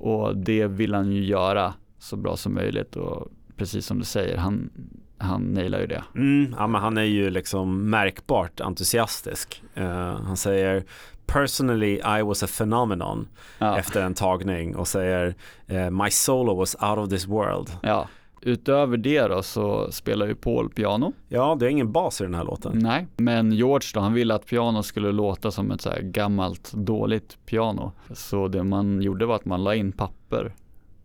[0.00, 4.36] Och det vill han ju göra så bra som möjligt och precis som du säger,
[4.36, 4.70] han,
[5.18, 6.04] han nailar ju det.
[6.14, 9.62] Mm, ja, men han är ju liksom märkbart entusiastisk.
[9.78, 9.84] Uh,
[10.22, 10.84] han säger
[11.26, 13.28] Personally I was a phenomenon
[13.58, 13.78] ja.
[13.78, 15.34] efter en tagning och säger
[15.70, 17.70] uh, My solo was out of this world.
[17.82, 18.08] Ja.
[18.40, 21.12] Utöver det då så spelar ju Paul piano.
[21.28, 22.78] Ja, det är ingen bas i den här låten.
[22.78, 26.72] Nej, men George då, han ville att piano skulle låta som ett så här gammalt
[26.72, 27.92] dåligt piano.
[28.14, 30.54] Så det man gjorde var att man la in papper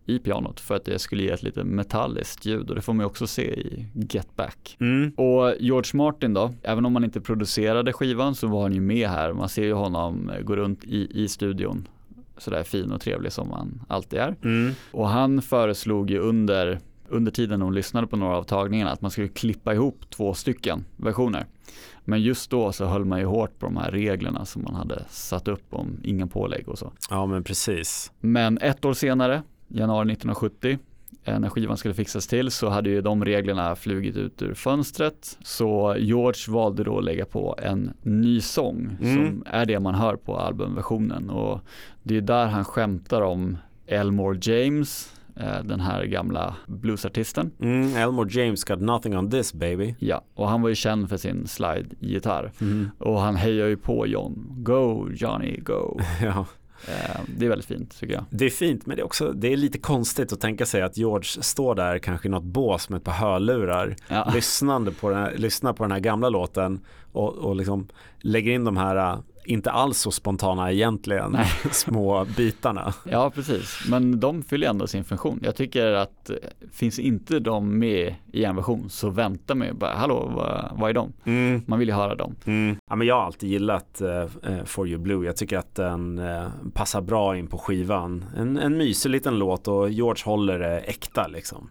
[0.06, 3.04] i pianot för att det skulle ge ett lite metalliskt ljud och det får man
[3.04, 4.76] ju också se i Get Back.
[4.80, 5.12] Mm.
[5.16, 9.08] Och George Martin då, även om han inte producerade skivan så var han ju med
[9.08, 9.32] här.
[9.32, 11.88] Man ser ju honom gå runt i, i studion
[12.38, 14.34] sådär fin och trevlig som han alltid är.
[14.44, 14.72] Mm.
[14.92, 16.78] Och han föreslog ju under
[17.08, 20.84] under tiden hon lyssnade på några av tagningarna att man skulle klippa ihop två stycken
[20.96, 21.46] versioner.
[22.04, 25.04] Men just då så höll man ju hårt på de här reglerna som man hade
[25.08, 26.92] satt upp om inga pålägg och så.
[27.10, 28.12] Ja men precis.
[28.20, 30.78] Men ett år senare, januari 1970,
[31.24, 35.38] när skivan skulle fixas till så hade ju de reglerna flugit ut ur fönstret.
[35.42, 39.14] Så George valde då att lägga på en ny sång mm.
[39.14, 41.60] som är det man hör på albumversionen och
[42.02, 43.56] det är där han skämtar om
[43.86, 45.15] Elmore James
[45.64, 47.50] den här gamla bluesartisten.
[47.60, 49.94] Mm, Elmore James got nothing on this baby.
[49.98, 52.52] Ja, och han var ju känd för sin slide-gitarr.
[52.60, 52.90] Mm.
[52.98, 54.46] Och han hejar ju på John.
[54.48, 56.00] Go Johnny, go.
[56.22, 56.46] ja.
[56.88, 58.24] Eh, det är väldigt fint tycker jag.
[58.30, 60.96] Det är fint men det är också det är lite konstigt att tänka sig att
[60.96, 64.30] George står där kanske i något bås med ett par hörlurar ja.
[64.34, 66.80] lyssnande på den här, lyssnar på den här gamla låten
[67.12, 67.88] och, och liksom
[68.18, 71.46] lägger in de här inte alls så spontana egentligen, Nej.
[71.70, 72.94] små bitarna.
[73.04, 73.80] Ja, precis.
[73.90, 75.40] Men de fyller ändå sin funktion.
[75.42, 76.36] Jag tycker att eh,
[76.72, 80.94] finns inte de med i en version så vänta med bara, hallå, vad, vad är
[80.94, 81.12] de?
[81.24, 81.62] Mm.
[81.66, 82.34] Man vill ju höra dem.
[82.44, 82.76] Mm.
[82.90, 85.26] Ja, men jag har alltid gillat uh, For You Blue.
[85.26, 88.24] Jag tycker att den uh, passar bra in på skivan.
[88.36, 91.70] En, en mysig liten låt och George håller det äkta liksom.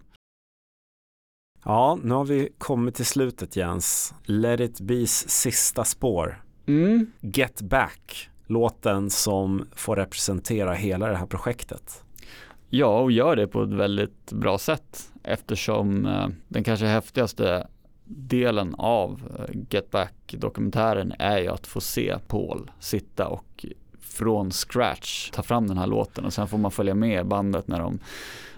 [1.64, 4.14] Ja, nu har vi kommit till slutet Jens.
[4.24, 6.42] Let it be's sista spår.
[6.66, 7.12] Mm.
[7.20, 12.04] Get Back, låten som får representera hela det här projektet.
[12.68, 17.66] Ja, och gör det på ett väldigt bra sätt eftersom eh, den kanske häftigaste
[18.04, 23.66] delen av eh, Get Back-dokumentären är ju att få se Paul sitta och
[24.00, 27.80] från scratch ta fram den här låten och sen får man följa med bandet när
[27.80, 27.98] de,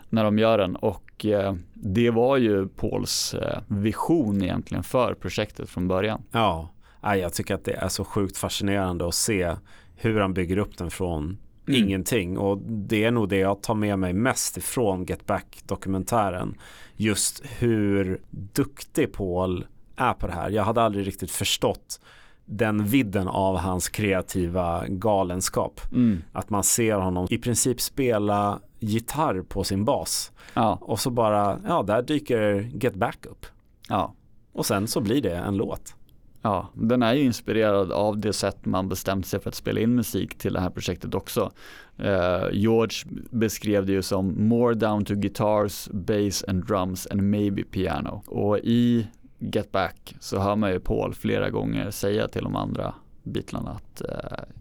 [0.08, 5.70] när de gör den och eh, det var ju Pauls eh, vision egentligen för projektet
[5.70, 6.22] från början.
[6.30, 6.68] Ja,
[7.02, 9.56] jag tycker att det är så sjukt fascinerande att se
[9.96, 11.38] hur han bygger upp den från
[11.68, 11.84] mm.
[11.84, 16.54] ingenting och det är nog det jag tar med mig mest ifrån Get Back dokumentären.
[16.96, 19.66] Just hur duktig Paul
[19.96, 20.50] är på det här.
[20.50, 22.00] Jag hade aldrig riktigt förstått
[22.44, 25.80] den vidden av hans kreativa galenskap.
[25.92, 26.22] Mm.
[26.32, 30.32] Att man ser honom i princip spela gitarr på sin bas.
[30.54, 30.78] Ja.
[30.80, 33.46] Och så bara, ja där dyker Get Back upp.
[33.88, 34.14] Ja.
[34.52, 35.94] Och sen så blir det en låt.
[36.42, 39.94] Ja, den är ju inspirerad av det sätt man bestämt sig för att spela in
[39.94, 41.52] musik till det här projektet också.
[42.00, 42.96] Uh, George
[43.30, 48.22] beskrev det ju som more down to guitars, bass and drums and maybe piano.
[48.26, 49.06] Och i
[49.38, 54.02] Get Back så hör man ju Paul flera gånger säga till de andra Beatlarna att
[54.02, 54.54] uh,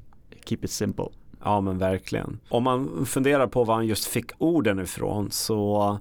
[0.46, 1.08] keep it simple.
[1.44, 2.40] Ja men verkligen.
[2.50, 6.00] Om man funderar på var han just fick orden ifrån så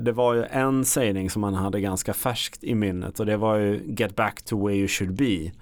[0.00, 3.56] det var ju en sägning som man hade ganska färskt i minnet och det var
[3.56, 5.52] ju Get back to where you should be.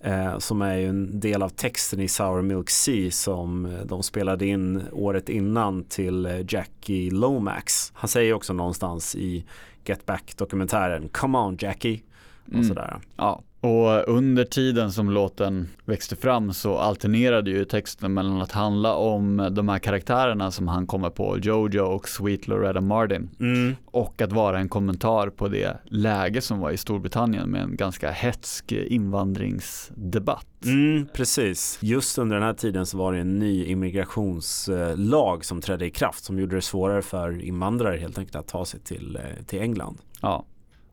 [0.00, 4.02] Eh, som är ju en del av texten i Sour Milk Sea som eh, de
[4.02, 7.92] spelade in året innan till Jackie Lomax.
[7.94, 9.44] Han säger också någonstans i
[9.84, 12.00] Get Back dokumentären Come on Jackie
[12.46, 12.64] och mm.
[12.64, 12.98] sådär.
[13.16, 18.94] Ja, och under tiden som låten växte fram så alternerade ju texten mellan att handla
[18.94, 23.30] om de här karaktärerna som han kommer på, Jojo och Sweet Loretta Martin.
[23.40, 23.76] Mm.
[23.84, 28.10] Och att vara en kommentar på det läge som var i Storbritannien med en ganska
[28.10, 30.46] hetsk invandringsdebatt.
[30.64, 35.86] Mm, precis, just under den här tiden så var det en ny immigrationslag som trädde
[35.86, 39.44] i kraft som gjorde det svårare för invandrare helt enkelt att ta sig till, eh,
[39.44, 39.98] till England.
[40.22, 40.44] Ja,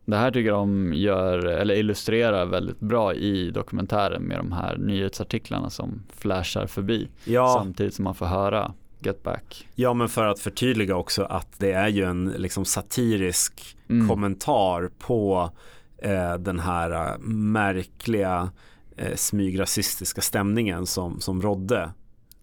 [0.05, 5.69] det här tycker de gör, eller illustrerar väldigt bra i dokumentären med de här nyhetsartiklarna
[5.69, 7.55] som flashar förbi ja.
[7.59, 9.67] samtidigt som man får höra Get Back.
[9.75, 14.09] Ja men för att förtydliga också att det är ju en liksom satirisk mm.
[14.09, 15.51] kommentar på
[15.97, 18.49] eh, den här uh, märkliga
[18.97, 21.91] eh, smygrasistiska stämningen som, som rådde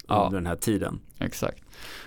[0.08, 0.24] ja.
[0.24, 1.00] under den här tiden.
[1.18, 1.64] Exakt.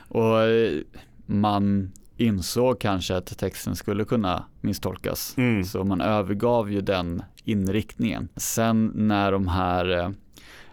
[0.08, 0.82] Och eh,
[1.26, 5.38] man insåg kanske att texten skulle kunna misstolkas.
[5.38, 5.64] Mm.
[5.64, 8.30] Så man övergav ju den inriktningen.
[8.36, 10.14] Sen när de här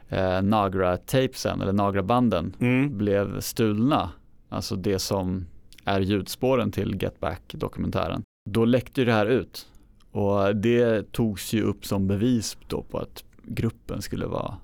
[0.08, 2.98] eh, Nagra-tapesen eller Nagra-banden mm.
[2.98, 4.10] blev stulna,
[4.48, 5.46] alltså det som
[5.84, 9.68] är ljudspåren till Get Back-dokumentären, då läckte det här ut.
[10.10, 14.54] Och det togs ju upp som bevis då på att gruppen skulle vara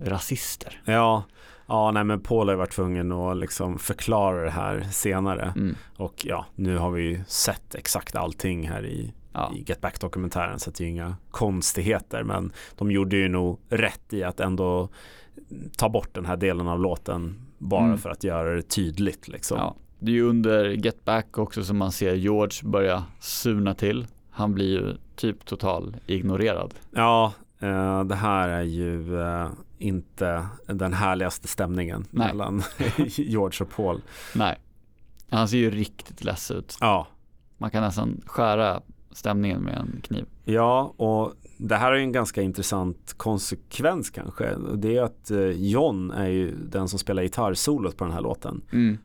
[0.00, 0.82] rasister.
[0.84, 1.24] Ja,
[1.72, 5.52] Ja, nej men Paul har varit tvungen att liksom förklara det här senare.
[5.56, 5.76] Mm.
[5.96, 9.52] Och ja, nu har vi ju sett exakt allting här i, ja.
[9.56, 12.22] i Get Back-dokumentären så det är inga konstigheter.
[12.22, 14.88] Men de gjorde ju nog rätt i att ändå
[15.76, 17.98] ta bort den här delen av låten bara mm.
[17.98, 19.28] för att göra det tydligt.
[19.28, 19.58] Liksom.
[19.58, 19.76] Ja.
[19.98, 24.06] Det är ju under Get Back också som man ser George börja surna till.
[24.30, 26.74] Han blir ju typ total ignorerad.
[26.90, 27.32] Ja,
[27.62, 29.48] uh, det här är ju uh,
[29.82, 32.26] inte den härligaste stämningen Nej.
[32.26, 32.62] mellan
[33.16, 34.00] George och Paul.
[34.34, 34.58] Nej,
[35.30, 36.76] han ser ju riktigt less ut.
[36.80, 37.06] Ja.
[37.58, 40.26] Man kan nästan skära stämningen med en kniv.
[40.44, 44.54] Ja, och det här är en ganska intressant konsekvens kanske.
[44.74, 48.62] Det är att eh, John är ju den som spelar gitarrsolot på den här låten.
[48.72, 48.98] Mm.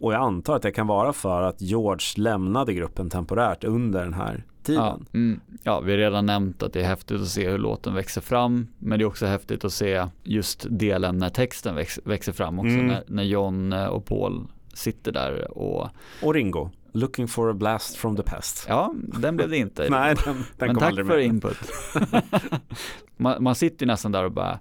[0.00, 4.14] Och jag antar att det kan vara för att George lämnade gruppen temporärt under den
[4.14, 4.82] här tiden.
[4.82, 7.94] Ja, mm, ja, vi har redan nämnt att det är häftigt att se hur låten
[7.94, 8.66] växer fram.
[8.78, 12.68] Men det är också häftigt att se just delen när texten väx, växer fram också.
[12.68, 12.86] Mm.
[12.86, 15.88] När, när John eh, och Paul sitter där och
[16.22, 16.70] Och Ringo.
[16.92, 18.66] Looking for a blast from the past.
[18.68, 19.86] Ja, den blev det inte.
[19.90, 21.24] Nej, den, den Men tack för med.
[21.24, 21.58] input.
[23.16, 24.58] man, man sitter ju nästan där och bara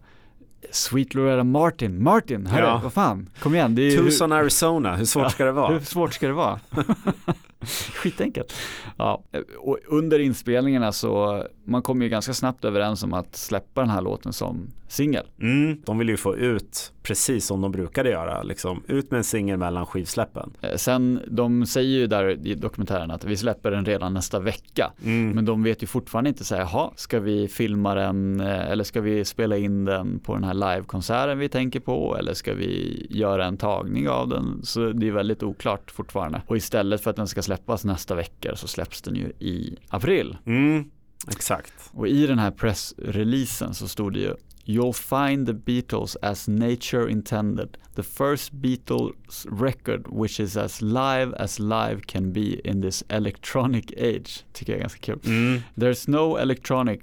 [0.71, 2.79] Sweet Loretta Martin, Martin, hörru, ja.
[2.83, 3.75] vad fan, kom igen.
[3.75, 4.39] Det Tucson, hur...
[4.39, 5.73] Arizona, hur svårt ja, ska det vara?
[5.73, 6.59] Hur svårt ska det vara?
[7.93, 8.53] Skitenkelt.
[8.97, 9.23] Ja,
[9.57, 14.01] och under inspelningarna så man kom ju ganska snabbt överens om att släppa den här
[14.01, 15.25] låten som singel.
[15.41, 19.23] Mm, de vill ju få ut precis som de brukade göra, liksom ut med en
[19.23, 20.53] singel mellan skivsläppen.
[20.61, 24.91] Eh, sen, de säger ju där i dokumentären att vi släpper den redan nästa vecka.
[25.03, 25.31] Mm.
[25.31, 28.83] Men de vet ju fortfarande inte så här, jaha, ska vi filma den eh, eller
[28.83, 33.05] ska vi spela in den på den här livekonserten vi tänker på eller ska vi
[33.09, 34.59] göra en tagning av den?
[34.63, 36.41] Så det är väldigt oklart fortfarande.
[36.47, 40.37] Och istället för att den ska släppas nästa vecka så släpps den ju i april.
[40.45, 40.91] Mm.
[41.27, 41.73] Exakt.
[41.93, 44.35] Och i den här pressreleasen så stod det ju
[44.65, 47.77] You'll find the Beatles as nature intended.
[47.95, 53.85] The first Beatles record which is as live as live can be in this electronic
[53.97, 54.45] age.
[54.53, 55.19] Tycker jag är ganska kul.
[55.25, 55.61] Mm.
[55.75, 56.99] There's no electronic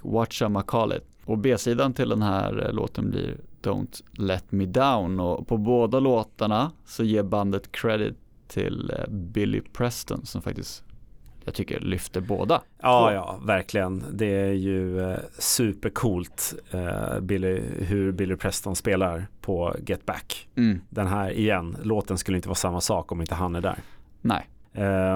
[0.67, 1.05] call it.
[1.25, 6.01] Och B-sidan till den här eh, låten blir Don't Let Me Down och på båda
[6.01, 8.17] låtarna så ger bandet credit
[8.49, 10.85] till eh, Billy Preston som faktiskt
[11.47, 12.63] jag tycker lyfter båda.
[12.83, 14.05] Ja, ja, verkligen.
[14.13, 20.49] Det är ju eh, supercoolt eh, Billy, hur Billy Preston spelar på Get Back.
[20.57, 20.81] Mm.
[20.89, 23.79] Den här igen, låten skulle inte vara samma sak om inte han är där.
[24.21, 24.47] Nej.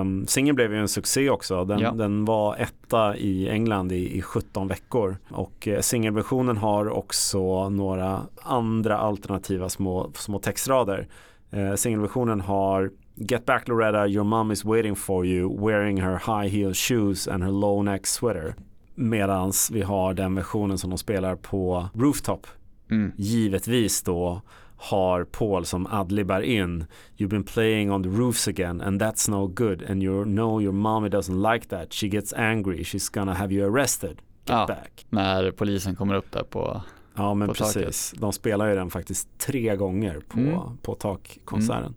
[0.00, 1.64] Um, singeln blev ju en succé också.
[1.64, 1.90] Den, Ja.
[1.90, 5.16] den var etta i England i, i 17 veckor.
[5.30, 11.08] Och uh, singelversionen har också några andra alternativa små, små textrader.
[11.56, 12.90] Uh, singelversionen har
[13.28, 17.42] Get back Loretta, your mom is waiting for you wearing her high heel shoes and
[17.44, 18.54] her low neck sweater.
[18.94, 22.46] Medans vi har den versionen som de spelar på Rooftop.
[22.90, 23.12] Mm.
[23.16, 24.42] Givetvis då
[24.76, 26.84] har Paul som adlibar in
[27.16, 30.72] You've been playing on the roofs again and that's no good and you know your
[30.72, 31.92] mommy doesn't like that.
[31.92, 32.82] She gets angry.
[32.84, 34.10] She's gonna have you arrested.
[34.10, 34.66] Get Ja.
[34.68, 35.06] back.
[35.10, 36.82] När polisen kommer upp där på,
[37.14, 38.14] Ja men precis.
[38.16, 40.58] De spelar ju den faktiskt tre gånger på, Mm.
[40.82, 41.94] på takkonserten.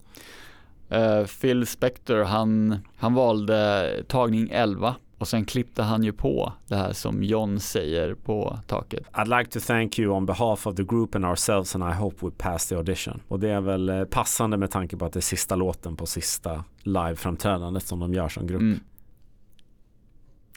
[0.93, 6.75] Eh, Phil Spector, han, han valde tagning 11 och sen klippte han ju på det
[6.75, 9.03] här som John säger på taket.
[9.11, 12.25] I'd like to thank you on behalf of the group and ourselves and I hope
[12.25, 13.21] we pass the audition.
[13.27, 16.05] Och det är väl eh, passande med tanke på att det är sista låten på
[16.05, 18.61] sista liveframträdandet som de gör som grupp.
[18.61, 18.79] Mm.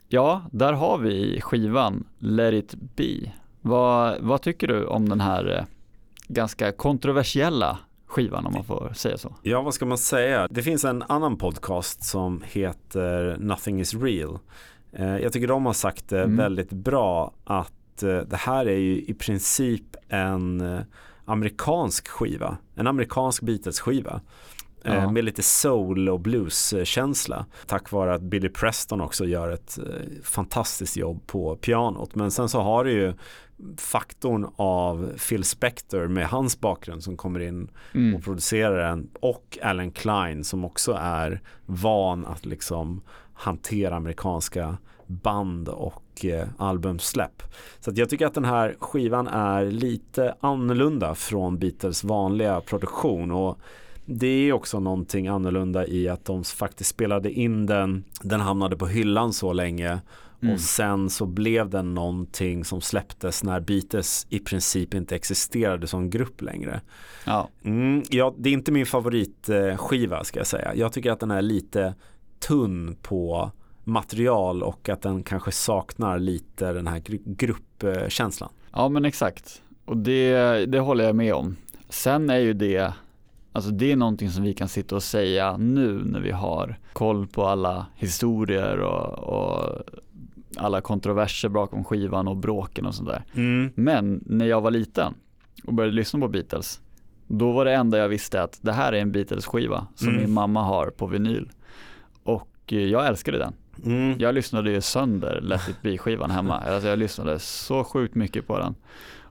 [0.09, 3.33] Ja, där har vi skivan Let it be.
[3.61, 5.65] Vad, vad tycker du om den här eh,
[6.29, 7.79] ganska kontroversiella
[8.17, 9.35] skivan om man får säga så?
[9.43, 10.49] Ja, vad ska man säga?
[10.51, 14.39] Det finns en annan podcast som heter Nothing is real.
[14.93, 16.37] Eh, jag tycker de har sagt det Mm.
[16.37, 20.81] väldigt bra att eh, det här är ju i princip en eh,
[21.25, 22.57] amerikansk skiva.
[22.75, 24.21] En amerikansk Beatles-skiva.
[24.83, 25.11] Ja.
[25.11, 27.47] med lite soul och blues-känsla.
[27.67, 29.79] Tack vare att Billy Preston också gör ett
[30.23, 32.15] fantastiskt jobb på pianot.
[32.15, 33.15] Men sen så har du ju
[33.77, 38.15] faktorn av Phil Spector med hans bakgrund som kommer in Mm.
[38.15, 43.01] och producerar den och Alan Klein som också är van att liksom
[43.35, 44.77] hantera amerikanska
[45.07, 47.43] band och eh, albumsläpp.
[47.81, 53.59] Så jag tycker att den här skivan är lite annorlunda från Beatles vanliga produktion och
[54.05, 58.87] det är också någonting annorlunda i att de faktiskt spelade in den, den hamnade på
[58.87, 59.99] hyllan så länge
[60.43, 60.55] Mm.
[60.55, 66.11] och sen så blev den någonting som släpptes när Beatles i princip inte existerade som
[66.11, 66.81] grupp längre.
[67.27, 70.75] Ja, Mm, ja, det är inte min favoritskiva ska jag säga.
[70.75, 71.95] Jag tycker att den är lite
[72.39, 73.51] tunn på
[73.85, 78.51] material och att den kanske saknar lite den här gru- gruppkänslan.
[78.73, 79.63] ja men exakt.
[79.85, 81.57] Och det, det håller jag med om.
[81.89, 82.93] Sen är ju det,
[83.53, 87.27] alltså det är någonting som vi kan sitta och säga nu när vi har koll
[87.27, 89.83] på alla historier och, och
[90.57, 93.25] alla kontroverser bakom skivan och bråken och sådär.
[93.35, 93.71] Mm.
[93.75, 95.15] Men när jag var liten
[95.67, 96.81] och började lyssna på Beatles,
[97.27, 100.21] då var det enda jag visste att det här är en Beatles-skiva som Mm.
[100.21, 101.49] min mamma har på vinyl.
[102.23, 103.53] Och eh, jag älskade den.
[103.85, 104.19] Mm.
[104.19, 106.59] Jag lyssnade ju sönder Let it be-skivan hemma.
[106.67, 108.75] Alltså jag lyssnade så sjukt mycket på den.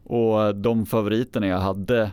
[0.04, 2.12] Och de favoriterna jag hade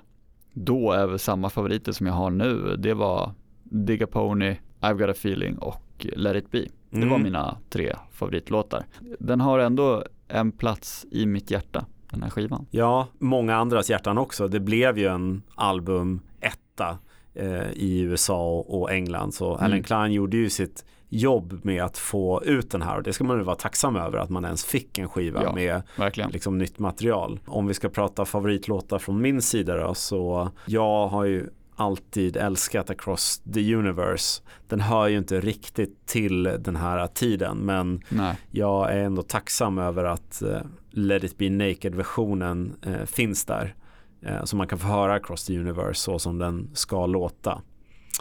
[0.52, 2.76] då är väl samma favoriter som jag har nu.
[2.78, 3.30] Det var
[3.62, 6.64] Dig a Pony, I've got a feeling och Let it be.
[7.00, 7.22] Det var Mm.
[7.22, 8.84] mina tre favoritlåtar.
[9.18, 12.66] Den har ändå en plats i mitt hjärta, den här skivan.
[12.70, 14.48] Ja, många andras hjärtan också.
[14.48, 16.98] Det blev ju en album etta
[17.34, 19.32] eh, i USA och, och England.
[19.34, 19.64] Så Mm.
[19.64, 23.24] Alan Klein gjorde ju sitt jobb med att få ut den här och det ska
[23.24, 25.52] man ju vara tacksam över att man ens fick en skiva Ja.
[25.54, 26.30] med Verkligen.
[26.30, 27.40] liksom nytt material.
[27.46, 32.90] Om vi ska prata favoritlåtar från min sida då så jag har ju alltid älskat
[32.90, 34.42] Across the Universe.
[34.68, 38.36] Den hör ju inte riktigt till den här tiden men Nej.
[38.50, 43.74] jag är ändå tacksam över att eh, Let it be naked-versionen eh, finns där.
[44.22, 47.62] Eh, så man kan få höra Across the Universe så som den ska låta.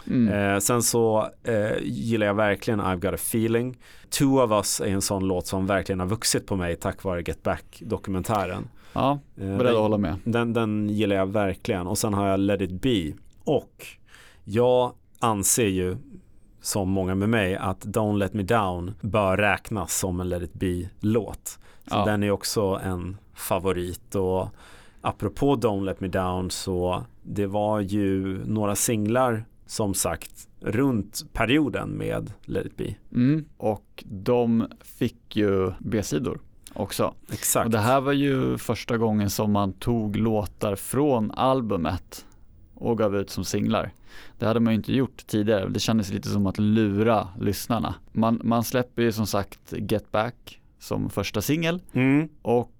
[0.06, 0.60] Mm.
[0.60, 1.28] Sen så
[1.82, 3.78] gillar jag verkligen I've got a feeling.
[4.10, 7.22] Two of us är en sån låt som verkligen har vuxit på mig tack vare
[7.22, 8.68] Get Back-dokumentären.
[8.92, 10.16] Ja, beredd att hålla med.
[10.24, 13.12] den, den gillar jag verkligen och sen har jag Let it be
[13.44, 13.86] och
[14.44, 15.96] jag anser ju
[16.60, 20.54] som många med mig att Don't let me down bör räknas som en Let it
[20.54, 21.58] be-låt.
[21.86, 22.04] Så Ja.
[22.04, 24.48] den är också en favorit och
[25.00, 31.88] apropå Don't let me down så det var ju några singlar som sagt runt perioden
[31.90, 32.94] med Let it be.
[33.12, 33.44] Mm.
[33.56, 36.40] Och de fick ju B-sidor.
[36.74, 37.14] också.
[37.32, 37.64] Exakt.
[37.64, 42.26] Och det här var ju första gången som man tog låtar från albumet
[42.82, 43.92] och gav ut som singlar.
[44.38, 45.68] Det hade man ju inte gjort tidigare.
[45.68, 47.94] Det kändes lite som att lura lyssnarna.
[48.12, 52.28] Man, man släpper ju som sagt Get Back som första singel Mm.
[52.42, 52.72] och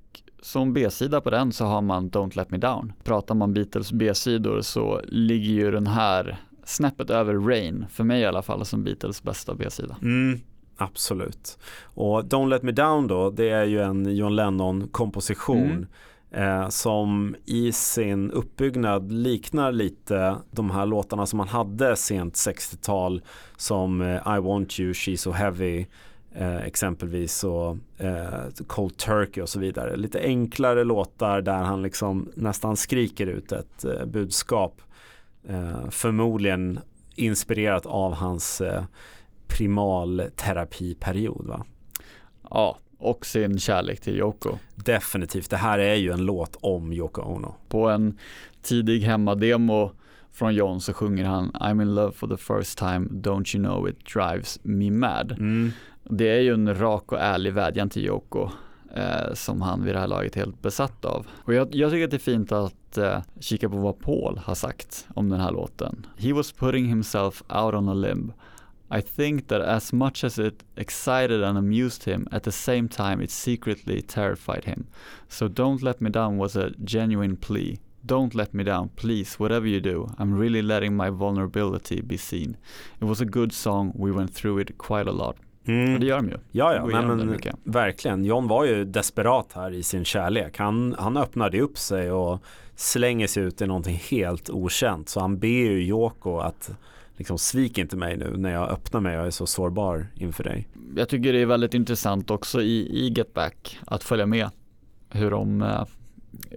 [0.43, 2.93] som B-sida på den så har man Don't Let Me Down.
[3.05, 8.27] Pratar man Beatles B-sidor så ligger ju den här snäppet över Rain, för mig i
[8.27, 9.97] alla fall, som Beatles bästa B-sida.
[10.03, 10.41] Mm,
[10.77, 11.59] absolut.
[11.85, 15.87] Och Don't Let Me Down då, det är ju en John Lennon-komposition
[16.33, 23.23] eh, som i sin uppbyggnad liknar lite de här låtarna som man hade sent 60-tal
[23.57, 25.87] som eh, I Want You, She's So Heavy
[26.35, 29.97] eh, exempelvis och eh, Cold Turkey och så vidare.
[29.97, 34.83] Lite enklare låtar där han liksom nästan skriker ut ett eh, budskap.
[35.49, 36.81] Eh, förmodligen
[37.15, 38.85] inspirerat av hans eh,
[39.47, 41.47] primalterapiperiod.
[41.47, 41.65] Va?
[42.51, 44.59] Ja, och sin kärlek till Yoko.
[44.75, 47.55] Definitivt, det här är ju en låt om Yoko Ono.
[47.69, 48.19] På en
[48.63, 49.93] tidig hemmademo
[50.33, 53.89] från John så sjunger han I'm in love for the first time, don't you know
[53.89, 55.33] it drives me mad.
[55.33, 55.71] Mm.
[56.05, 58.51] Det är ju en rak och ärlig vädjan till Yoko
[58.95, 61.27] eh, som han vid det här laget är helt besatt av.
[61.45, 64.55] Och jag, jag tycker att det är fint att eh, kika på vad Paul har
[64.55, 66.07] sagt om den här låten.
[66.19, 68.33] He was putting himself out on a limb.
[68.99, 73.23] I think that as much as it excited and amused him, at the same time
[73.23, 74.87] it secretly terrified him.
[75.29, 77.79] So Don't Let Me Down was a genuine plea.
[78.05, 80.09] Don't let me down, please, whatever you do.
[80.19, 82.57] I'm really letting my vulnerability be seen.
[83.01, 85.37] It was a good song, we went through it quite a lot.
[85.65, 85.95] Mm.
[85.95, 86.37] Och det gör de ju.
[86.51, 88.25] Ja, ja, nej, men verkligen.
[88.25, 90.59] John var ju desperat här i sin kärlek.
[90.59, 92.43] Han, han öppnade upp sig och
[92.77, 95.09] slänger sig ut i någonting helt okänt.
[95.09, 96.71] Så han ber ju Yoko att
[97.17, 100.69] liksom svik inte mig nu när jag öppnar mig och är så sårbar inför dig.
[100.97, 104.49] Jag tycker det är väldigt intressant också i, i Get Back att följa med
[105.11, 105.85] hur de eh,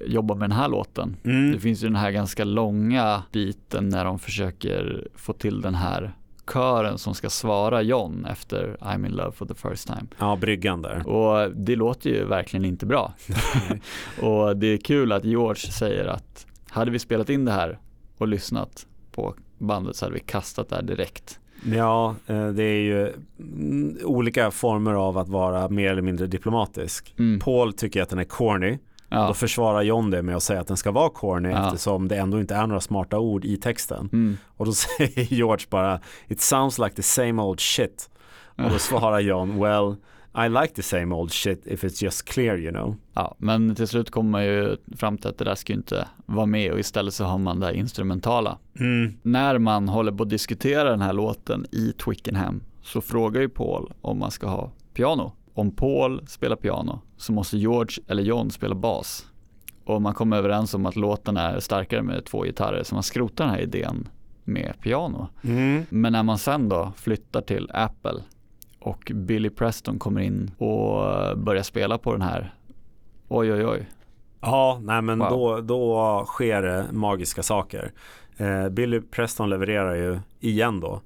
[0.06, 1.18] jobbar med den här låten.
[1.24, 1.52] Mm.
[1.52, 6.14] Det finns ju den här ganska långa biten när de försöker få till den här
[6.54, 10.08] kören som ska svara John efter I'm in love for the first time.
[10.20, 11.08] Ja, bryggan där.
[11.08, 13.14] Och det låter ju verkligen inte bra.
[14.22, 17.80] och det är kul att George säger att hade vi spelat in det här
[18.18, 21.40] och lyssnat på bandet så hade vi kastat det här direkt.
[21.66, 27.16] Ja, eh, det är ju mm, olika former av att vara mer eller mindre diplomatisk.
[27.20, 27.40] Mm.
[27.40, 28.78] Paul tycker att den är corny.
[29.10, 29.28] Ja.
[29.28, 31.66] Då försvarar John det med att säga att den ska vara corny Ja.
[31.68, 34.10] eftersom det ändå inte är några smarta ord i texten.
[34.14, 34.38] Mm.
[34.58, 38.10] Och då säger George bara It sounds like the same old shit.
[38.58, 39.96] Och då svarar John Well
[40.38, 42.96] I like the same old shit if it's just clear you know.
[43.14, 46.08] Ja, men till slut kommer man ju fram till att det där ska ju inte
[46.26, 48.58] vara med och istället så har man det instrumentala.
[48.80, 49.14] Mm.
[49.22, 53.94] När man håller på att diskutera den här låten i Twickenham så frågar ju Paul
[54.02, 55.32] om man ska ha piano.
[55.54, 59.26] Om Paul spelar piano så måste George eller John spela bas.
[59.86, 63.46] Och man kommer överens om att låten är starkare med två gitarrer så man skrotar
[63.46, 64.08] den här idén
[64.44, 65.28] med piano.
[65.44, 65.86] Mm.
[65.90, 68.22] Men när man sen då flyttar till Apple
[68.86, 72.54] och Billy Preston kommer in och börjar spela på den här.
[73.28, 73.90] Oj oj oj.
[74.42, 75.30] Ja, nej men Wow.
[75.30, 77.92] då, då sker det magiska saker.
[78.38, 81.02] Eh, Billy Preston levererar ju igen då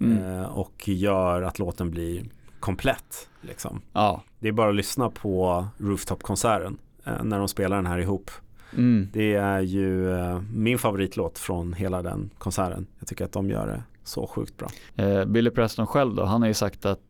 [0.00, 0.40] Mm.
[0.40, 2.24] eh, och gör att låten blir
[2.60, 3.28] komplett.
[3.40, 3.80] Liksom.
[3.92, 4.22] Ja.
[4.38, 8.30] Det är bara att lyssna på Rooftop-konserten eh, när de spelar den här ihop.
[8.76, 9.08] Mm.
[9.12, 12.86] Det är ju eh, min favoritlåt från hela den konserten.
[12.98, 14.68] Jag tycker att de gör det så sjukt bra.
[14.96, 17.00] Eh, Billy Preston själv då, han har ju sagt att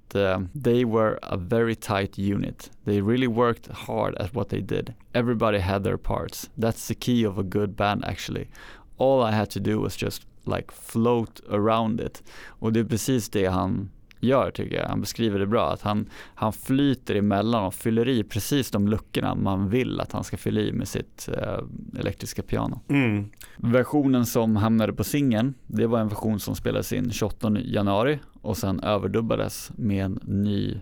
[0.55, 2.71] they were a very tight unit.
[2.85, 4.95] They really worked hard at what they did.
[5.13, 6.51] Everybody had their parts.
[6.59, 8.49] That's the key of a good band actually.
[8.97, 12.23] All I had to do was just like float around it.
[12.61, 14.89] Och det är precis det han gör tycker jag.
[14.89, 15.73] Han beskriver det bra.
[15.73, 20.25] Att han, han flyter emellan och fyller i precis de luckorna man vill att han
[20.25, 21.59] ska fylla i med sitt eh,
[21.99, 22.81] elektriska piano.
[22.89, 23.31] Mm.
[23.57, 28.57] Versionen som hamnade på singeln, det var en version som spelades in 28 januari och
[28.57, 30.81] sen överdubbades med en ny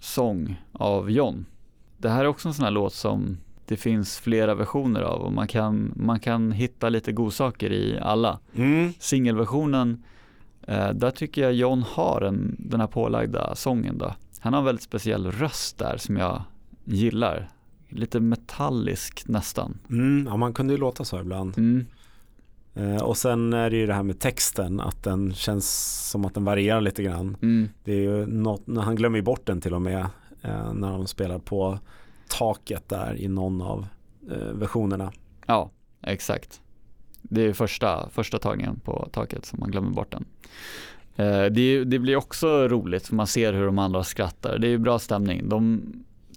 [0.00, 1.46] sång av John.
[1.98, 5.32] Det här är också en sån här låt som det finns flera versioner av och
[5.32, 8.38] man kan, man kan hitta lite godsaker i alla.
[8.54, 8.92] Mm.
[8.98, 10.02] Singelversionen,
[10.62, 14.14] eh, där tycker jag John har en, den här pålagda sången då.
[14.40, 16.42] Han har en väldigt speciell röst där som jag
[16.84, 17.48] gillar.
[17.88, 19.78] Lite metallisk nästan.
[19.90, 20.26] Mm.
[20.26, 21.58] Ja, man kunde ju låta så ibland.
[21.58, 21.86] Mm.
[22.78, 26.34] Eh, och sen är det ju det här med texten, att den känns som att
[26.34, 27.36] den varierar lite grann.
[27.42, 27.68] Mm.
[27.84, 30.06] Det är ju något, han glömmer ju bort den till och med
[30.42, 31.78] eh, när de spelar på
[32.28, 33.86] taket där i någon av
[34.30, 35.12] eh, versionerna.
[35.46, 35.70] Ja,
[36.02, 36.60] exakt.
[37.22, 40.24] Det är första, första tagningen på taket som man glömmer bort den.
[41.54, 44.58] Det, det blir också roligt för man ser hur de andra skrattar.
[44.58, 45.48] Det är ju bra stämning.
[45.48, 45.82] De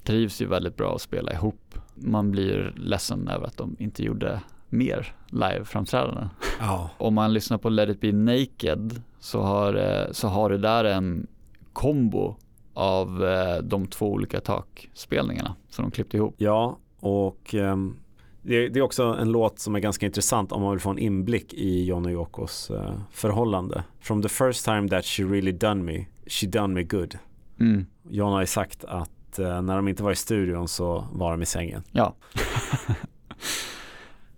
[0.03, 1.76] trivs ju väldigt bra att spela ihop.
[1.95, 4.41] Man blir ledsen över att de inte gjorde
[4.72, 6.30] mer live-framträdanden.
[6.60, 6.89] Ja.
[6.98, 10.84] Om man lyssnar på Let it be naked så har, eh, så har du där
[10.84, 11.27] en
[11.73, 12.35] kombo
[12.73, 16.35] av eh, de två olika takspelningarna som de klippte ihop.
[16.38, 17.98] Ja, och um,
[18.41, 20.99] det, det, är också en låt som är ganska intressant om man vill få en
[20.99, 23.84] inblick i John och Yokos uh, förhållande.
[23.99, 27.18] From the first time that she really done me, she done me good.
[27.60, 27.85] Mm.
[28.10, 31.41] John har ju sagt att uh, när de inte var i studion så var de
[31.41, 31.84] i sängen.
[31.91, 32.15] Ja.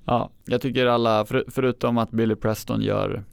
[0.06, 3.24] ja, jag tycker alla, för, förutom att Billy Preston gör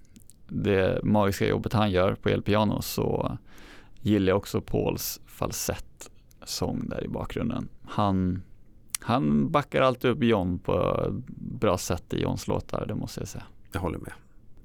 [0.48, 3.38] det magiska jobbet han gör på elpiano så
[4.01, 6.10] gillar jag också Pauls falsett
[6.44, 7.68] sång där i bakgrunden.
[7.84, 8.42] Han,
[9.01, 11.06] han backar alltid upp John på
[11.36, 13.44] bra sätt i Johns låtar, det måste jag säga.
[13.72, 14.12] Jag håller med.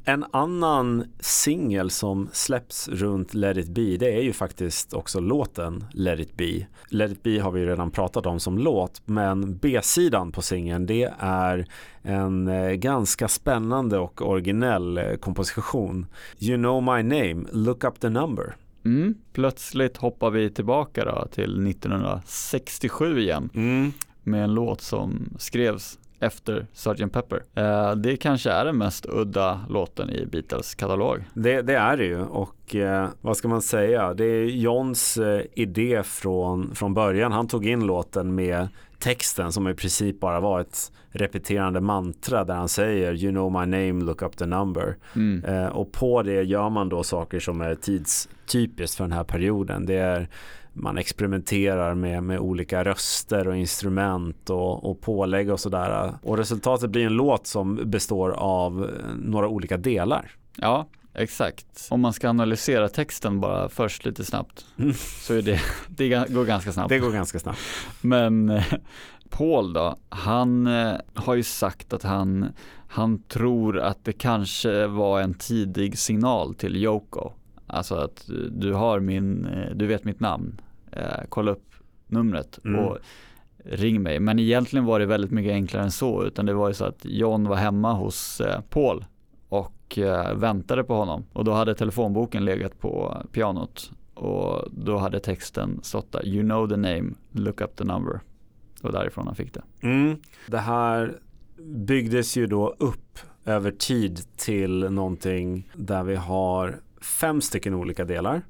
[0.07, 5.83] En annan singel som släpps runt Let it be det är ju faktiskt också låten
[5.91, 6.67] Let it be.
[6.89, 11.13] Let it be har vi redan pratat om som låt men B-sidan på singeln det
[11.19, 11.67] är
[12.01, 16.05] en eh, ganska spännande och originell eh, komposition.
[16.39, 18.55] You know my name, look up the number.
[18.85, 19.15] Mm.
[19.33, 23.91] Plötsligt hoppar vi tillbaka då till 1967 igen mm.
[24.23, 27.13] med en låt som skrevs efter Sgt.
[27.13, 27.43] Pepper.
[27.55, 31.23] Eh, det kanske är den mest udda låten i Beatles katalog.
[31.33, 35.41] Det, det är det ju och eh, vad ska man säga, det är Johns eh,
[35.53, 37.31] idé från, från början.
[37.31, 38.67] Han tog in låten med
[38.99, 43.65] texten som i princip bara var ett repeterande mantra där han säger You know my
[43.65, 44.97] name, look up the number.
[45.15, 45.45] Mm.
[45.45, 49.85] Eh, och på det gör man då saker som är tidstypiskt för den här perioden.
[49.85, 50.29] Det är
[50.77, 56.13] man experimenterar med, med olika röster och instrument och, och pålägg och sådär.
[56.23, 60.31] Och resultatet blir en låt som består av några olika delar.
[60.55, 61.87] Ja, exakt.
[61.89, 64.93] Om man ska analysera texten bara först lite snabbt mm.
[65.21, 66.89] så är det, det går ganska snabbt.
[66.89, 67.59] Det går ganska snabbt.
[68.01, 68.63] Men eh,
[69.29, 72.45] Paul då, han eh, har ju sagt att han,
[72.87, 77.31] han tror att det kanske var en tidig signal till Yoko.
[77.67, 80.61] Alltså att du har min, eh, du vet mitt namn
[80.91, 81.75] eh, kolla upp
[82.07, 82.79] numret mm.
[82.79, 82.97] och
[83.65, 84.19] ring mig.
[84.19, 87.05] Men egentligen var det väldigt mycket enklare än så utan det var ju så att
[87.05, 89.05] John var hemma hos eh, Paul
[89.49, 89.71] och
[90.35, 96.11] väntade på honom och då hade telefonboken legat på pianot och då hade texten stått
[96.11, 98.19] där You know the name, look up the number.
[98.81, 99.61] Och därifrån han fick det.
[99.81, 100.17] Mm.
[100.47, 101.19] Det här
[101.57, 108.41] byggdes ju då upp över tid till någonting där vi har fem stycken olika delar.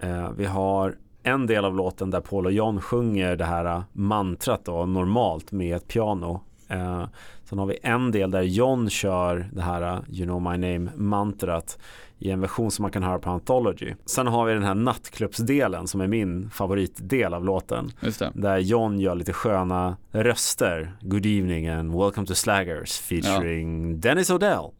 [0.00, 3.82] Eh, vi har en del av låten där Paul och John sjunger det här äh,
[3.92, 6.40] mantrat då, normalt med ett piano.
[6.68, 7.04] Eh,
[7.44, 11.78] sen har vi en del där John kör det här You know my name mantrat
[12.18, 13.94] i en version som man kan höra på Anthology.
[14.04, 17.92] Sen har vi den här nattklubbsdelen som är min favoritdel av låten.
[18.34, 20.92] Där John gör lite sköna röster.
[21.00, 23.96] Good evening and welcome to Slaggers featuring ja.
[23.96, 24.70] Dennis O'Dell.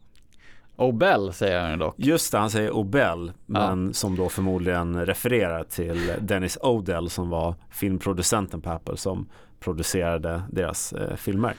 [0.79, 1.95] Obel säger han dock.
[1.97, 3.93] Just det, han säger Obel, men ja.
[3.93, 9.29] som då förmodligen refererar till Dennis Odell som var filmproducenten på Apple som
[9.59, 11.53] producerade deras eh, filmer.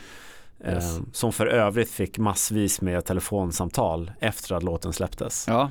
[0.67, 0.99] Yes.
[0.99, 5.45] Eh, som för övrigt fick massvis med telefonsamtal efter att låten släpptes.
[5.49, 5.71] Ja.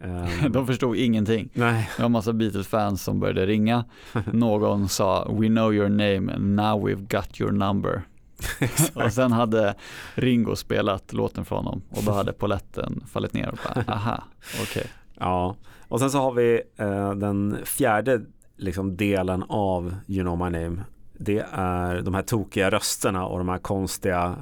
[0.00, 1.48] Um, de förstod ingenting.
[1.52, 1.90] Nej.
[1.96, 3.84] Det var en massa Beatles-fans som började ringa.
[4.32, 8.02] Någon sa “We know your name, now we've got your number”
[8.94, 9.74] och sen hade
[10.14, 14.24] Ringo spelat låten från honom och då hade poletten fallit ner och bara, aha,
[14.54, 14.62] okej.
[14.62, 14.84] Okay.
[15.18, 15.56] Ja,
[15.88, 18.20] och sen så har vi eh, den fjärde
[18.56, 20.84] liksom, delen av You know my name.
[21.18, 24.36] Det är de här tokiga rösterna och de här konstiga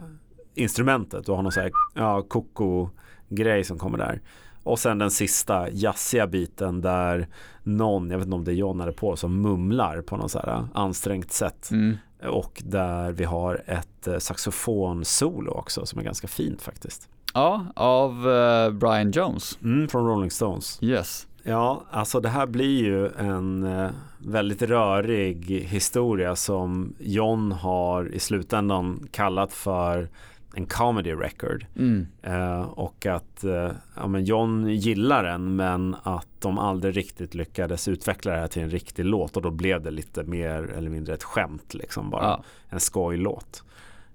[0.54, 1.26] instrumentet.
[1.26, 4.20] Du har någon sån här ja, koko-grej som kommer där.
[4.62, 7.28] Och sen den sista jazziga biten där
[7.62, 10.38] någon, jag vet inte om det är John eller på som mumlar på något så
[10.38, 11.70] här ansträngt sätt.
[11.70, 11.96] Mm.
[12.22, 17.08] Och där vi har ett eh, saxofonsolo också som är ganska fint faktiskt.
[17.34, 19.58] Ja, av uh, Brian Jones.
[19.62, 20.78] Mm, från Rolling Stones.
[20.82, 21.26] Yes.
[21.42, 28.18] Ja, alltså det här blir ju en uh, väldigt rörig historia som John har i
[28.18, 30.08] slutändan kallat för
[30.56, 31.66] en comedy record.
[31.76, 32.06] Mm.
[32.22, 37.88] Eh, och att eh, ja, men John gillar den men att de aldrig riktigt lyckades
[37.88, 41.14] utveckla det här till en riktig låt och då blev det lite mer eller mindre
[41.14, 42.22] ett skämt liksom bara.
[42.24, 42.44] Ja.
[42.68, 43.64] En skojlåt.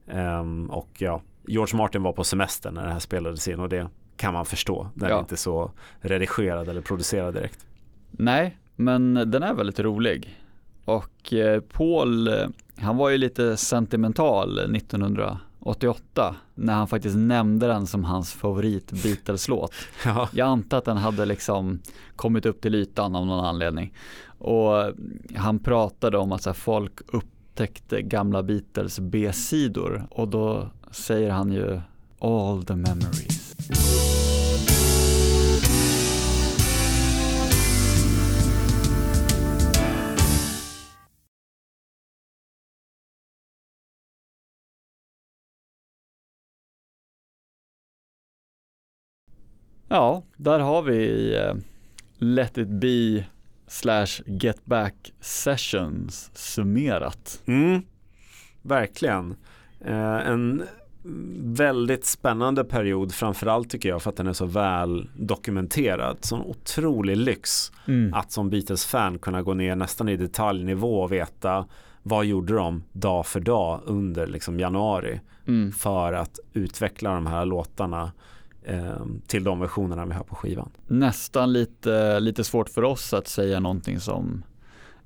[0.07, 3.87] Eh, och ja, George Martin var på semester när det här spelades in och det
[4.17, 4.87] kan man förstå.
[4.93, 5.15] Den ja.
[5.15, 7.65] är inte så redigerad eller producerad direkt.
[8.11, 10.37] Nej, men den är väldigt rolig.
[10.85, 12.47] Och eh, Paul, eh,
[12.77, 18.91] han var ju lite sentimental 1900 88 när han faktiskt nämnde den som hans favorit
[18.91, 19.73] Beatles-låt.
[20.05, 20.29] Ja.
[20.33, 21.79] Jag antar att den hade liksom
[22.15, 23.93] kommit upp till ytan av någon anledning.
[24.37, 24.93] Och
[25.35, 31.81] han pratade om att här, folk upptäckte gamla Beatles B-sidor och då säger han ju
[32.19, 33.55] all the memories.
[49.93, 51.55] Ja, där har vi uh,
[52.17, 53.25] Let it be
[53.67, 57.41] slash get back sessions summerat.
[57.45, 57.81] Mm,
[58.61, 59.35] verkligen.
[59.85, 60.63] Eh, en
[61.43, 66.17] väldigt spännande period framförallt tycker jag för att den är så väl dokumenterad.
[66.21, 68.13] Sån otrolig lyx mm.
[68.13, 71.65] att som Beatles-fan kunna gå ner nästan i detaljnivå och veta
[72.03, 75.71] vad gjorde de dag för dag under liksom januari mm.
[75.71, 78.09] för att utveckla de här låtarna eh,
[79.27, 80.69] till de versionerna vi har på skivan.
[80.87, 84.43] Nästan lite, lite svårt för oss att säga någonting som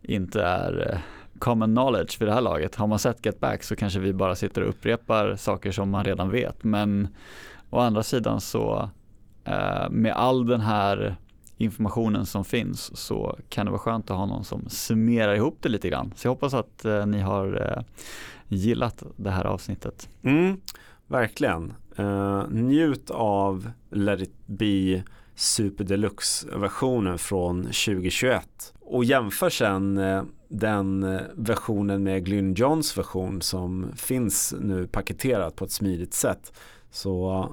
[0.01, 0.99] inte är eh,
[1.39, 2.75] common knowledge vid det här laget.
[2.75, 6.03] Har man sett Get Back så kanske vi bara sitter och upprepar saker som man
[6.03, 6.63] redan vet.
[6.63, 7.07] Men
[7.69, 8.89] å andra sidan så
[9.43, 11.15] eh, med all den här
[11.57, 15.69] informationen som finns så kan det vara skönt att ha någon som summerar ihop det
[15.69, 16.13] lite grann.
[16.15, 17.83] Så jag hoppas att eh, ni har
[18.47, 20.09] gillat det här avsnittet.
[20.23, 20.57] Mm,
[21.07, 21.73] verkligen.
[21.99, 25.03] Uh, njut av Let it be
[25.35, 33.41] Super Deluxe-versionen från 2021 och jämför sen uh, den uh, versionen med Glyn Johns version
[33.41, 36.53] som finns nu paketerat på ett smidigt sätt
[36.91, 37.49] så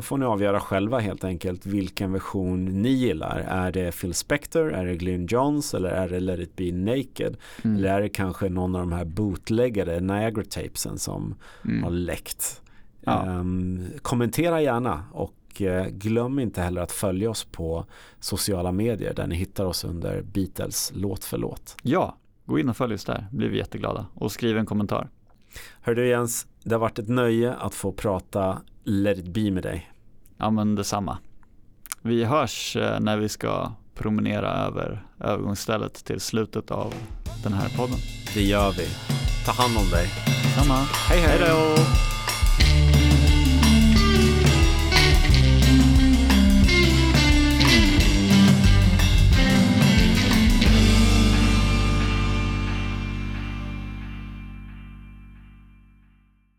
[0.00, 3.38] får ni avgöra själva helt enkelt vilken version ni gillar.
[3.48, 7.36] Är det Phil Spector, är det Glyn Johns eller är det Let it be naked?
[7.64, 7.76] Mm.
[7.76, 11.34] Eller är det kanske någon av de här bootleggade Niagara tapesen som
[11.64, 11.82] mm.
[11.82, 12.62] har läckt?
[13.04, 13.26] Ja.
[13.26, 17.86] Um, kommentera gärna och uh, glöm inte heller att följa oss på
[18.20, 21.76] sociala medier där ni hittar oss under Beatles låt för låt.
[21.82, 22.16] Ja,
[22.46, 25.08] gå in och följ oss där, blir vi jätteglada och skriv en kommentar.
[25.80, 29.62] Hör du Jens, det har varit ett nöje att få prata Let it be med
[29.62, 29.90] dig.
[30.36, 31.18] Ja men detsamma.
[32.02, 36.94] Vi hörs eh, när vi ska promenera över övergångsstället till slutet av
[37.42, 37.98] den här podden.
[38.34, 38.86] Det gör vi.
[39.46, 40.06] Ta hand om dig.
[40.56, 40.74] Samma.
[40.74, 41.38] Hej hej.
[41.38, 42.19] Hejdå.